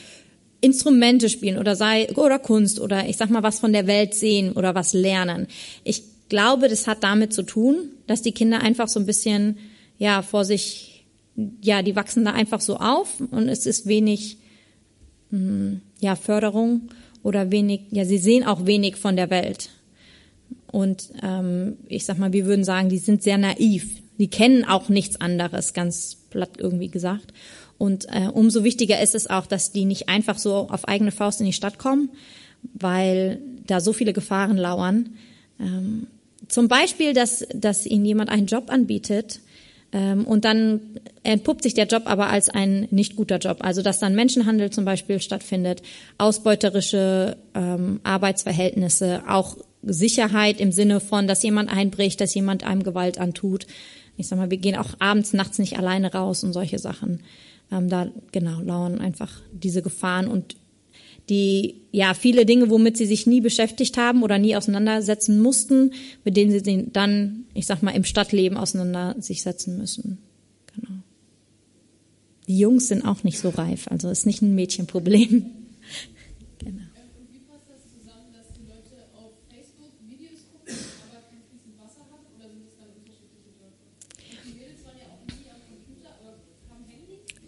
Instrumente 0.61 1.29
spielen 1.29 1.57
oder 1.57 1.75
sei, 1.75 2.09
oder 2.15 2.37
Kunst 2.39 2.79
oder 2.79 3.07
ich 3.07 3.17
sag 3.17 3.29
mal 3.29 3.43
was 3.43 3.59
von 3.59 3.73
der 3.73 3.87
Welt 3.87 4.13
sehen 4.13 4.53
oder 4.53 4.75
was 4.75 4.93
lernen. 4.93 5.47
Ich 5.83 6.03
glaube, 6.31 6.69
das 6.69 6.87
hat 6.87 7.03
damit 7.03 7.33
zu 7.33 7.43
tun, 7.43 7.89
dass 8.07 8.21
die 8.21 8.31
Kinder 8.31 8.61
einfach 8.61 8.87
so 8.87 9.01
ein 9.01 9.05
bisschen, 9.05 9.57
ja, 9.97 10.21
vor 10.21 10.45
sich, 10.45 11.05
ja, 11.61 11.81
die 11.81 11.97
wachsen 11.97 12.23
da 12.23 12.31
einfach 12.31 12.61
so 12.61 12.77
auf 12.77 13.19
und 13.31 13.49
es 13.49 13.65
ist 13.65 13.85
wenig, 13.85 14.37
hm, 15.29 15.81
ja, 15.99 16.15
Förderung 16.15 16.89
oder 17.21 17.51
wenig, 17.51 17.81
ja, 17.91 18.05
sie 18.05 18.17
sehen 18.17 18.45
auch 18.45 18.65
wenig 18.65 18.95
von 18.95 19.17
der 19.17 19.29
Welt. 19.29 19.71
Und 20.71 21.09
ähm, 21.21 21.77
ich 21.89 22.05
sag 22.05 22.17
mal, 22.17 22.31
wir 22.31 22.45
würden 22.45 22.63
sagen, 22.63 22.87
die 22.87 22.97
sind 22.97 23.21
sehr 23.23 23.37
naiv. 23.37 24.01
Die 24.17 24.29
kennen 24.29 24.63
auch 24.63 24.87
nichts 24.87 25.19
anderes, 25.19 25.73
ganz 25.73 26.15
platt 26.29 26.51
irgendwie 26.57 26.87
gesagt. 26.87 27.33
Und 27.77 28.05
äh, 28.07 28.29
umso 28.31 28.63
wichtiger 28.63 29.01
ist 29.01 29.15
es 29.15 29.29
auch, 29.29 29.47
dass 29.47 29.73
die 29.73 29.83
nicht 29.83 30.07
einfach 30.07 30.37
so 30.37 30.69
auf 30.69 30.87
eigene 30.87 31.11
Faust 31.11 31.41
in 31.41 31.45
die 31.45 31.51
Stadt 31.51 31.77
kommen, 31.77 32.09
weil 32.73 33.41
da 33.67 33.81
so 33.81 33.91
viele 33.91 34.13
Gefahren 34.13 34.55
lauern. 34.55 35.09
Ähm, 35.59 36.07
zum 36.47 36.67
Beispiel, 36.67 37.13
dass, 37.13 37.45
dass 37.53 37.85
ihnen 37.85 38.05
jemand 38.05 38.29
einen 38.29 38.47
Job 38.47 38.69
anbietet 38.69 39.39
ähm, 39.91 40.25
und 40.25 40.45
dann 40.45 40.81
entpuppt 41.23 41.63
sich 41.63 41.73
der 41.73 41.87
Job 41.87 42.03
aber 42.05 42.29
als 42.29 42.49
ein 42.49 42.87
nicht 42.91 43.15
guter 43.15 43.37
Job. 43.37 43.57
Also 43.61 43.81
dass 43.81 43.99
dann 43.99 44.15
Menschenhandel 44.15 44.69
zum 44.69 44.85
Beispiel 44.85 45.19
stattfindet, 45.19 45.81
ausbeuterische 46.17 47.37
ähm, 47.53 47.99
Arbeitsverhältnisse, 48.03 49.23
auch 49.27 49.57
Sicherheit 49.83 50.59
im 50.59 50.71
Sinne 50.71 50.99
von, 50.99 51.27
dass 51.27 51.43
jemand 51.43 51.71
einbricht, 51.71 52.21
dass 52.21 52.33
jemand 52.33 52.63
einem 52.63 52.83
Gewalt 52.83 53.17
antut. 53.17 53.65
Ich 54.17 54.27
sag 54.27 54.37
mal, 54.37 54.51
wir 54.51 54.57
gehen 54.57 54.75
auch 54.75 54.93
abends, 54.99 55.33
nachts 55.33 55.57
nicht 55.57 55.77
alleine 55.77 56.13
raus 56.13 56.43
und 56.43 56.53
solche 56.53 56.79
Sachen. 56.79 57.21
Ähm, 57.71 57.89
da 57.89 58.07
genau 58.31 58.61
lauern 58.61 58.99
einfach 58.99 59.41
diese 59.51 59.81
Gefahren 59.81 60.27
und 60.27 60.55
die 61.31 61.75
ja 61.93 62.13
viele 62.13 62.45
Dinge, 62.45 62.69
womit 62.69 62.97
sie 62.97 63.05
sich 63.05 63.25
nie 63.25 63.39
beschäftigt 63.39 63.95
haben 63.95 64.21
oder 64.21 64.37
nie 64.37 64.57
auseinandersetzen 64.57 65.39
mussten, 65.39 65.93
mit 66.25 66.35
denen 66.35 66.51
sie 66.51 66.87
dann, 66.91 67.45
ich 67.53 67.65
sag 67.65 67.81
mal, 67.81 67.91
im 67.91 68.03
Stadtleben 68.03 68.57
auseinander 68.57 69.15
sich 69.17 69.41
setzen 69.41 69.77
müssen. 69.77 70.17
Genau. 70.75 70.99
Die 72.49 72.59
Jungs 72.59 72.89
sind 72.89 73.05
auch 73.05 73.23
nicht 73.23 73.39
so 73.39 73.47
reif, 73.47 73.87
also 73.87 74.09
ist 74.09 74.25
nicht 74.25 74.41
ein 74.41 74.55
Mädchenproblem. 74.55 75.45
genau. 76.59 76.81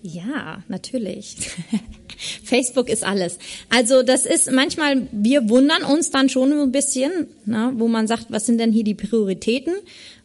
Ja, 0.06 0.64
natürlich. 0.68 1.38
Facebook 2.44 2.90
ist 2.90 3.04
alles. 3.04 3.38
Also 3.70 4.04
das 4.04 4.26
ist 4.26 4.52
manchmal, 4.52 5.08
wir 5.12 5.50
wundern 5.50 5.84
uns 5.84 6.12
dann 6.12 6.30
schon 6.30 6.52
ein 6.52 6.72
bisschen, 6.72 7.28
ne, 7.46 7.72
wo 7.76 7.88
man 7.88 8.08
sagt, 8.08 8.28
was 8.30 8.46
sind 8.46 8.60
denn 8.60 8.72
hier 8.72 8.84
die 8.84 8.96
Prioritäten? 8.96 9.74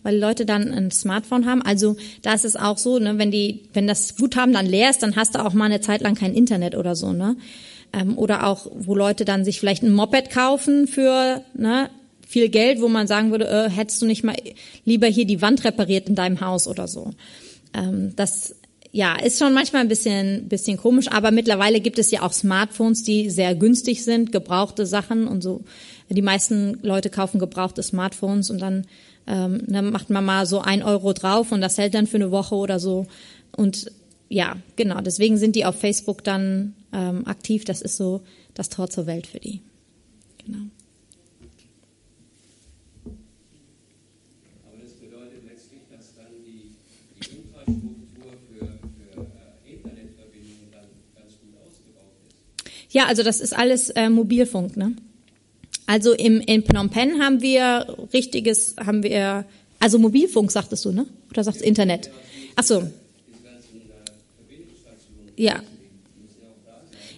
Weil 0.03 0.15
die 0.15 0.21
Leute 0.21 0.47
dann 0.47 0.73
ein 0.73 0.91
Smartphone 0.91 1.47
haben. 1.47 1.63
Also 1.63 1.97
da 2.23 2.33
ist 2.33 2.45
es 2.45 2.57
auch 2.57 2.79
so, 2.79 2.99
ne, 2.99 3.19
wenn 3.19 3.31
die, 3.31 3.63
wenn 3.73 3.87
das 3.87 4.17
Guthaben 4.17 4.53
dann 4.53 4.67
leer 4.67 4.91
ist, 4.91 5.03
dann 5.03 5.17
hast 5.17 5.35
du 5.35 5.45
auch 5.45 5.55
mal 5.55 5.67
eine 5.67 5.81
Zeit 5.81 6.03
lang 6.03 6.15
kein 6.15 6.35
Internet 6.35 6.75
oder 6.75 6.95
so, 6.95 7.13
ne? 7.13 7.37
Ähm, 7.93 8.19
oder 8.19 8.47
auch, 8.47 8.71
wo 8.75 8.95
Leute 8.95 9.25
dann 9.25 9.47
sich 9.47 9.61
vielleicht 9.61 9.83
ein 9.83 9.93
Moped 9.93 10.31
kaufen 10.31 10.87
für 10.87 11.43
ne, 11.55 11.89
viel 12.27 12.51
Geld, 12.51 12.83
wo 12.83 12.89
man 12.89 13.07
sagen 13.07 13.31
würde, 13.31 13.49
äh, 13.49 13.71
hättest 13.71 14.03
du 14.03 14.07
nicht 14.07 14.23
mal 14.23 14.37
lieber 14.85 15.07
hier 15.07 15.25
die 15.25 15.41
Wand 15.41 15.65
repariert 15.65 16.09
in 16.09 16.15
deinem 16.15 16.43
Haus 16.43 16.69
oder 16.69 16.87
so. 16.87 17.13
Ähm, 17.73 18.13
das 18.17 18.55
ja, 18.99 19.15
ist 19.15 19.39
schon 19.39 19.55
manchmal 19.55 19.83
ein 19.83 19.89
bisschen, 19.89 20.49
bisschen 20.49 20.77
komisch, 20.77 21.07
aber 21.07 21.31
mittlerweile 21.31 21.81
gibt 21.81 22.01
es 22.01 22.11
ja 22.11 22.23
auch 22.23 22.33
Smartphones, 22.33 23.05
die 23.05 23.31
sehr 23.31 23.55
günstig 23.55 24.03
sind, 24.03 24.33
gebrauchte 24.33 24.87
Sachen 24.87 25.29
und 25.29 25.41
so. 25.41 25.63
Die 26.09 26.21
meisten 26.21 26.81
Leute 26.83 27.09
kaufen 27.09 27.39
gebrauchte 27.39 27.81
Smartphones 27.85 28.51
und 28.51 28.61
dann, 28.61 28.89
ähm, 29.29 29.63
dann 29.69 29.93
macht 29.93 30.11
man 30.11 30.25
mal 30.25 30.47
so 30.47 30.63
ein 30.63 30.83
Euro 30.83 31.13
drauf 31.13 31.53
und 31.53 31.61
das 31.61 31.79
hält 31.79 31.95
dann 31.95 32.09
für 32.09 32.17
eine 32.17 32.33
Woche 32.33 32.57
oder 32.57 32.81
so. 32.81 33.07
Und 33.57 33.93
ja, 34.29 34.57
genau, 34.75 35.01
deswegen 35.01 35.37
sind 35.37 35.55
die 35.55 35.65
auf 35.65 35.79
Facebook 35.79 36.25
dann 36.25 36.75
ähm, 36.93 37.25
aktiv. 37.25 37.65
Das 37.65 37.83
ist 37.83 37.99
so 37.99 38.23
das 38.55 38.69
Tor 38.69 38.91
zur 38.91 39.07
Welt 39.07 39.29
für 39.29 39.39
die. 39.39 39.61
Genau. 40.45 40.65
Ja, 52.91 53.07
also 53.07 53.23
das 53.23 53.41
ist 53.41 53.57
alles 53.57 53.91
äh, 53.91 54.09
Mobilfunk, 54.09 54.77
ne? 54.77 54.95
Also 55.87 56.13
im, 56.13 56.41
in 56.41 56.63
Phnom 56.63 56.91
Penh 56.91 57.21
haben 57.21 57.41
wir 57.41 57.97
richtiges, 58.13 58.77
haben 58.79 59.03
wir, 59.03 59.45
also 59.81 59.99
Mobilfunk 59.99 60.51
sagtest 60.51 60.85
du, 60.85 60.93
ne? 60.93 61.07
Oder 61.31 61.45
sagst 61.45 61.61
du 61.61 61.65
Internet? 61.65 62.11
Ach 62.57 62.63
so. 62.63 62.91
Ja. 65.37 65.63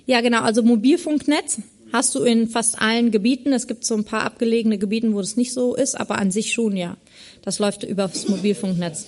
Ja, 0.06 0.20
genau. 0.20 0.42
Also 0.42 0.62
Mobilfunknetz 0.62 1.58
hast 1.92 2.14
du 2.14 2.22
in 2.22 2.48
fast 2.48 2.80
allen 2.80 3.10
Gebieten. 3.10 3.52
Es 3.52 3.66
gibt 3.66 3.84
so 3.84 3.94
ein 3.94 4.04
paar 4.04 4.22
abgelegene 4.22 4.78
Gebieten, 4.78 5.14
wo 5.14 5.20
das 5.20 5.36
nicht 5.36 5.52
so 5.52 5.74
ist, 5.74 5.98
aber 5.98 6.18
an 6.18 6.30
sich 6.30 6.52
schon, 6.52 6.76
ja. 6.76 6.96
Das 7.42 7.58
läuft 7.58 7.84
über 7.84 8.08
das 8.08 8.28
Mobilfunknetz. 8.28 9.06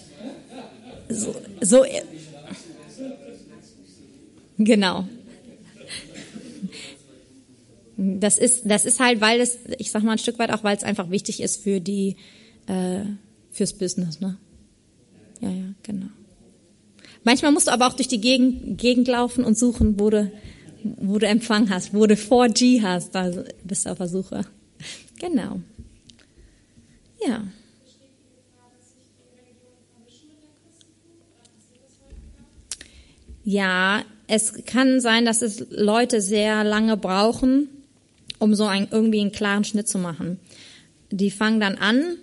So, 1.09 1.35
so 1.61 1.85
genau. 4.59 5.07
Das 8.05 8.39
ist, 8.39 8.63
das 8.65 8.85
ist 8.85 9.01
halt, 9.01 9.21
weil 9.21 9.41
es, 9.41 9.59
ich 9.79 9.91
sag 9.91 10.03
mal 10.03 10.13
ein 10.13 10.19
Stück 10.19 10.39
weit 10.39 10.51
auch, 10.51 10.65
weil 10.65 10.77
es 10.77 10.83
einfach 10.83 11.11
wichtig 11.11 11.41
ist 11.41 11.63
für 11.63 11.81
die, 11.81 12.17
äh, 12.67 13.05
fürs 13.51 13.75
Business, 13.75 14.21
ne? 14.21 14.39
Ja, 15.41 15.51
ja, 15.51 15.75
genau. 15.83 16.07
Manchmal 17.25 17.53
musst 17.53 17.69
du 17.69 17.73
aber 17.73 17.87
auch 17.87 17.95
durch 17.95 18.09
die 18.09 18.21
Gegend, 18.21 18.79
Gegend 18.79 19.07
laufen 19.09 19.45
und 19.45 19.57
suchen, 19.57 20.01
wo 20.01 20.11
du, 20.11 20.33
wo 20.83 21.19
du 21.19 21.27
Empfang 21.27 21.71
hast, 21.71 21.95
wo 21.95 22.07
du 22.07 22.15
4G 22.15 22.83
hast, 22.83 23.15
da 23.15 23.31
bist 23.63 23.87
du 23.87 23.91
auf 23.91 23.99
der 23.99 24.09
Suche. 24.09 24.45
Genau. 25.21 25.61
Ja. 27.27 27.45
Ja, 33.45 34.05
es 34.27 34.65
kann 34.65 35.01
sein, 35.01 35.25
dass 35.25 35.43
es 35.43 35.67
Leute 35.71 36.21
sehr 36.21 36.65
lange 36.65 36.97
brauchen, 36.97 37.69
um 38.43 38.55
so 38.57 38.65
ein, 38.65 38.89
irgendwie 38.91 39.21
einen 39.21 39.31
klaren 39.31 39.63
Schnitt 39.63 39.89
zu 39.89 39.99
machen. 39.99 40.41
Die 41.11 41.31
fangen 41.31 41.61
dann 41.61 41.77
an, 41.77 42.17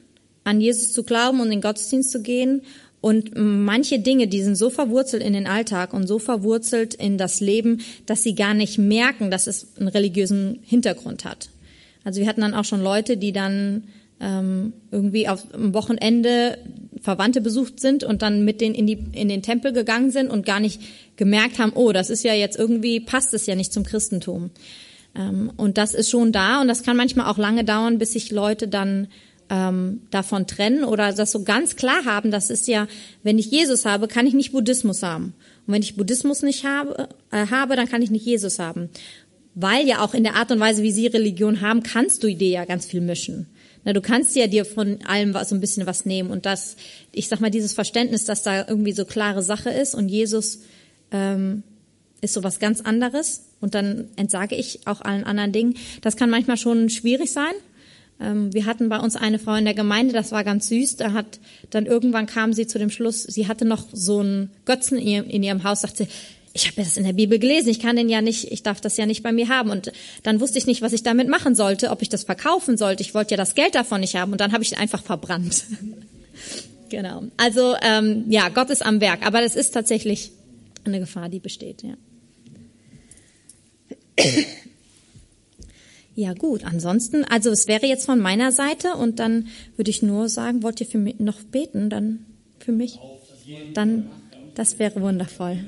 an 0.44 0.60
Jesus 0.60 0.92
zu 0.92 1.04
glauben 1.04 1.40
und 1.40 1.46
in 1.46 1.54
den 1.54 1.62
Gottesdienst 1.62 2.12
zu 2.12 2.22
gehen. 2.22 2.62
Und 3.02 3.32
manche 3.36 4.00
Dinge, 4.00 4.28
die 4.28 4.44
sind 4.44 4.56
so 4.56 4.70
verwurzelt 4.70 5.24
in 5.24 5.32
den 5.32 5.48
Alltag 5.48 5.94
und 5.94 6.08
so 6.08 6.20
verwurzelt 6.20 6.94
in 6.94 7.18
das 7.18 7.40
Leben, 7.40 7.80
dass 8.06 8.24
sie 8.24 8.36
gar 8.36 8.54
nicht 8.54 8.78
merken, 8.78 9.32
dass 9.32 9.48
es 9.48 9.78
einen 9.78 9.88
religiösen 9.88 10.60
Hintergrund 10.64 11.24
hat. 11.24 11.50
Also 12.04 12.20
wir 12.20 12.28
hatten 12.28 12.42
dann 12.42 12.54
auch 12.54 12.66
schon 12.66 12.84
Leute, 12.84 13.16
die 13.16 13.32
dann 13.32 13.86
ähm, 14.20 14.74
irgendwie 14.92 15.30
auf, 15.30 15.46
am 15.54 15.74
Wochenende 15.74 16.58
Verwandte 17.02 17.40
besucht 17.40 17.80
sind 17.80 18.04
und 18.04 18.22
dann 18.22 18.44
mit 18.44 18.60
denen 18.60 18.76
in, 18.76 18.88
die, 18.88 19.00
in 19.14 19.30
den 19.30 19.42
Tempel 19.42 19.72
gegangen 19.72 20.12
sind 20.12 20.30
und 20.30 20.46
gar 20.46 20.60
nicht 20.60 20.82
gemerkt 21.16 21.60
haben, 21.60 21.72
oh, 21.76 21.94
das 21.94 22.10
ist 22.10 22.24
ja 22.24 22.34
jetzt 22.34 22.60
irgendwie, 22.60 23.00
passt 23.00 23.34
es 23.34 23.46
ja 23.46 23.56
nicht 23.56 23.72
zum 23.72 23.86
Christentum. 23.86 24.50
Ähm, 25.20 25.52
und 25.58 25.78
das 25.78 25.94
ist 25.94 26.10
schon 26.10 26.32
da 26.32 26.62
und 26.62 26.68
das 26.68 26.84
kann 26.84 26.98
manchmal 26.98 27.28
auch 27.28 27.38
lange 27.38 27.64
dauern, 27.64 28.00
bis 28.00 28.14
sich 28.14 28.32
Leute 28.32 28.68
dann 28.68 29.08
ähm, 29.50 30.02
davon 30.12 30.48
trennen 30.48 30.84
oder 30.84 31.12
das 31.12 31.32
so 31.32 31.44
ganz 31.44 31.76
klar 31.76 32.06
haben, 32.06 32.32
das 32.32 32.50
ist 32.50 32.68
ja, 32.68 32.88
wenn 33.24 33.38
ich 33.38 33.48
Jesus 33.48 33.86
habe, 33.86 34.08
kann 34.08 34.28
ich 34.28 34.34
nicht 34.34 34.52
Buddhismus 34.52 35.04
haben. 35.04 35.34
Und 35.68 35.74
wenn 35.74 35.82
ich 35.82 35.96
Buddhismus 35.96 36.42
nicht 36.44 36.66
habe, 36.66 37.10
äh, 37.32 37.48
habe, 37.48 37.76
dann 37.76 37.90
kann 37.90 38.02
ich 38.02 38.12
nicht 38.12 38.26
Jesus 38.26 38.60
haben. 38.60 38.90
Weil 39.56 39.88
ja 39.88 40.02
auch 40.02 40.14
in 40.14 40.24
der 40.24 40.36
Art 40.36 40.52
und 40.52 40.60
Weise, 40.60 40.84
wie 40.84 40.92
sie 40.92 41.08
Religion 41.08 41.62
haben, 41.62 41.84
kannst 41.84 42.24
du 42.24 42.34
dir 42.34 42.50
ja 42.50 42.66
ganz 42.66 42.86
viel 42.86 43.02
mischen. 43.02 43.48
Na, 43.84 43.94
du 43.94 44.02
kannst 44.02 44.36
ja 44.36 44.48
dir 44.48 44.66
von 44.66 45.00
allem 45.06 45.34
was, 45.34 45.50
so 45.50 45.56
ein 45.56 45.62
bisschen 45.62 45.88
was 45.88 46.06
nehmen 46.06 46.32
und 46.32 46.46
das, 46.46 46.76
ich 47.12 47.28
sag 47.28 47.40
mal, 47.40 47.50
dieses 47.50 47.74
Verständnis, 47.74 48.26
dass 48.26 48.44
da 48.44 48.68
irgendwie 48.68 48.92
so 48.92 49.06
klare 49.06 49.42
Sache 49.42 49.72
ist 49.72 49.96
und 49.96 50.10
Jesus 50.10 50.60
ähm, 51.12 51.64
ist 52.22 52.34
so 52.34 52.44
was 52.44 52.60
ganz 52.60 52.82
anderes 52.82 53.46
und 53.62 53.76
dann 53.76 54.10
entsage 54.16 54.56
ich 54.56 54.88
auch 54.88 55.02
allen 55.02 55.24
anderen 55.24 55.52
Dingen. 55.52 55.76
Das 56.02 56.16
kann 56.16 56.30
manchmal 56.30 56.58
schon 56.58 56.90
schwierig 56.90 57.32
sein. 57.32 57.54
Ähm, 58.20 58.54
wir 58.54 58.66
hatten 58.66 58.90
bei 58.90 59.00
uns 59.00 59.16
eine 59.16 59.40
Frau 59.40 59.56
in 59.56 59.66
der 59.66 59.74
Gemeinde, 59.74 60.14
das 60.14 60.32
war 60.32 60.44
ganz 60.44 60.68
süß. 60.70 60.98
Da 60.98 61.14
hat 61.14 61.40
dann 61.70 61.86
irgendwann 61.86 62.26
kam 62.26 62.54
sie 62.54 62.68
zu 62.68 62.80
dem 62.80 62.90
Schluss, 62.90 63.24
sie 63.24 63.48
hatte 63.48 63.66
noch 63.66 63.86
so 63.94 64.20
einen 64.20 64.52
Götzen 64.66 64.98
in 64.98 65.08
ihrem, 65.08 65.30
in 65.30 65.44
ihrem 65.44 65.64
Haus, 65.64 65.82
sagte, 65.82 66.08
ich 66.54 66.68
habe 66.68 66.82
das 66.82 66.98
in 66.98 67.04
der 67.04 67.14
Bibel 67.14 67.40
gelesen, 67.40 67.70
ich 67.70 67.80
kann 67.80 67.96
den 67.96 68.10
ja 68.10 68.22
nicht, 68.22 68.52
ich 68.52 68.64
darf 68.64 68.82
das 68.82 68.98
ja 68.98 69.06
nicht 69.06 69.24
bei 69.24 69.32
mir 69.32 69.50
haben. 69.50 69.70
Und 69.70 69.92
dann 70.24 70.40
wusste 70.40 70.58
ich 70.58 70.66
nicht, 70.66 70.82
was 70.82 70.94
ich 70.94 71.04
damit 71.04 71.30
machen 71.30 71.56
sollte, 71.56 71.92
ob 71.92 72.02
ich 72.02 72.10
das 72.10 72.24
verkaufen 72.24 72.76
sollte. 72.76 73.02
Ich 73.04 73.14
wollte 73.14 73.32
ja 73.32 73.38
das 73.38 73.56
Geld 73.56 73.76
davon 73.76 74.02
nicht 74.02 74.16
haben 74.16 74.32
und 74.32 74.42
dann 74.42 74.52
habe 74.52 74.64
ich 74.64 74.72
ihn 74.72 74.78
einfach 74.78 75.02
verbrannt. 75.02 75.66
genau. 76.90 77.24
Also 77.38 77.76
ähm, 77.82 78.26
ja, 78.30 78.50
Gott 78.50 78.70
ist 78.72 78.86
am 78.86 79.00
Werk, 79.00 79.26
aber 79.26 79.42
das 79.42 79.56
ist 79.56 79.72
tatsächlich 79.72 80.32
eine 80.86 81.00
Gefahr, 81.00 81.30
die 81.30 81.40
besteht. 81.40 81.84
Ja. 81.84 81.94
Ja 86.16 86.34
gut, 86.34 86.66
ansonsten, 86.66 87.24
also 87.24 87.50
es 87.50 87.70
wäre 87.70 87.86
jetzt 87.86 88.06
von 88.06 88.20
meiner 88.20 88.52
Seite 88.52 88.96
und 88.96 89.20
dann 89.20 89.48
würde 89.78 89.90
ich 89.90 90.02
nur 90.02 90.28
sagen, 90.28 90.64
wollt 90.64 90.82
ihr 90.82 90.86
für 90.86 90.98
mich 90.98 91.20
noch 91.20 91.42
beten, 91.44 91.90
dann 91.90 92.26
für 92.60 92.74
mich? 92.74 93.00
Dann, 93.74 94.10
das 94.54 94.80
wäre 94.80 95.00
wundervoll. 95.02 95.60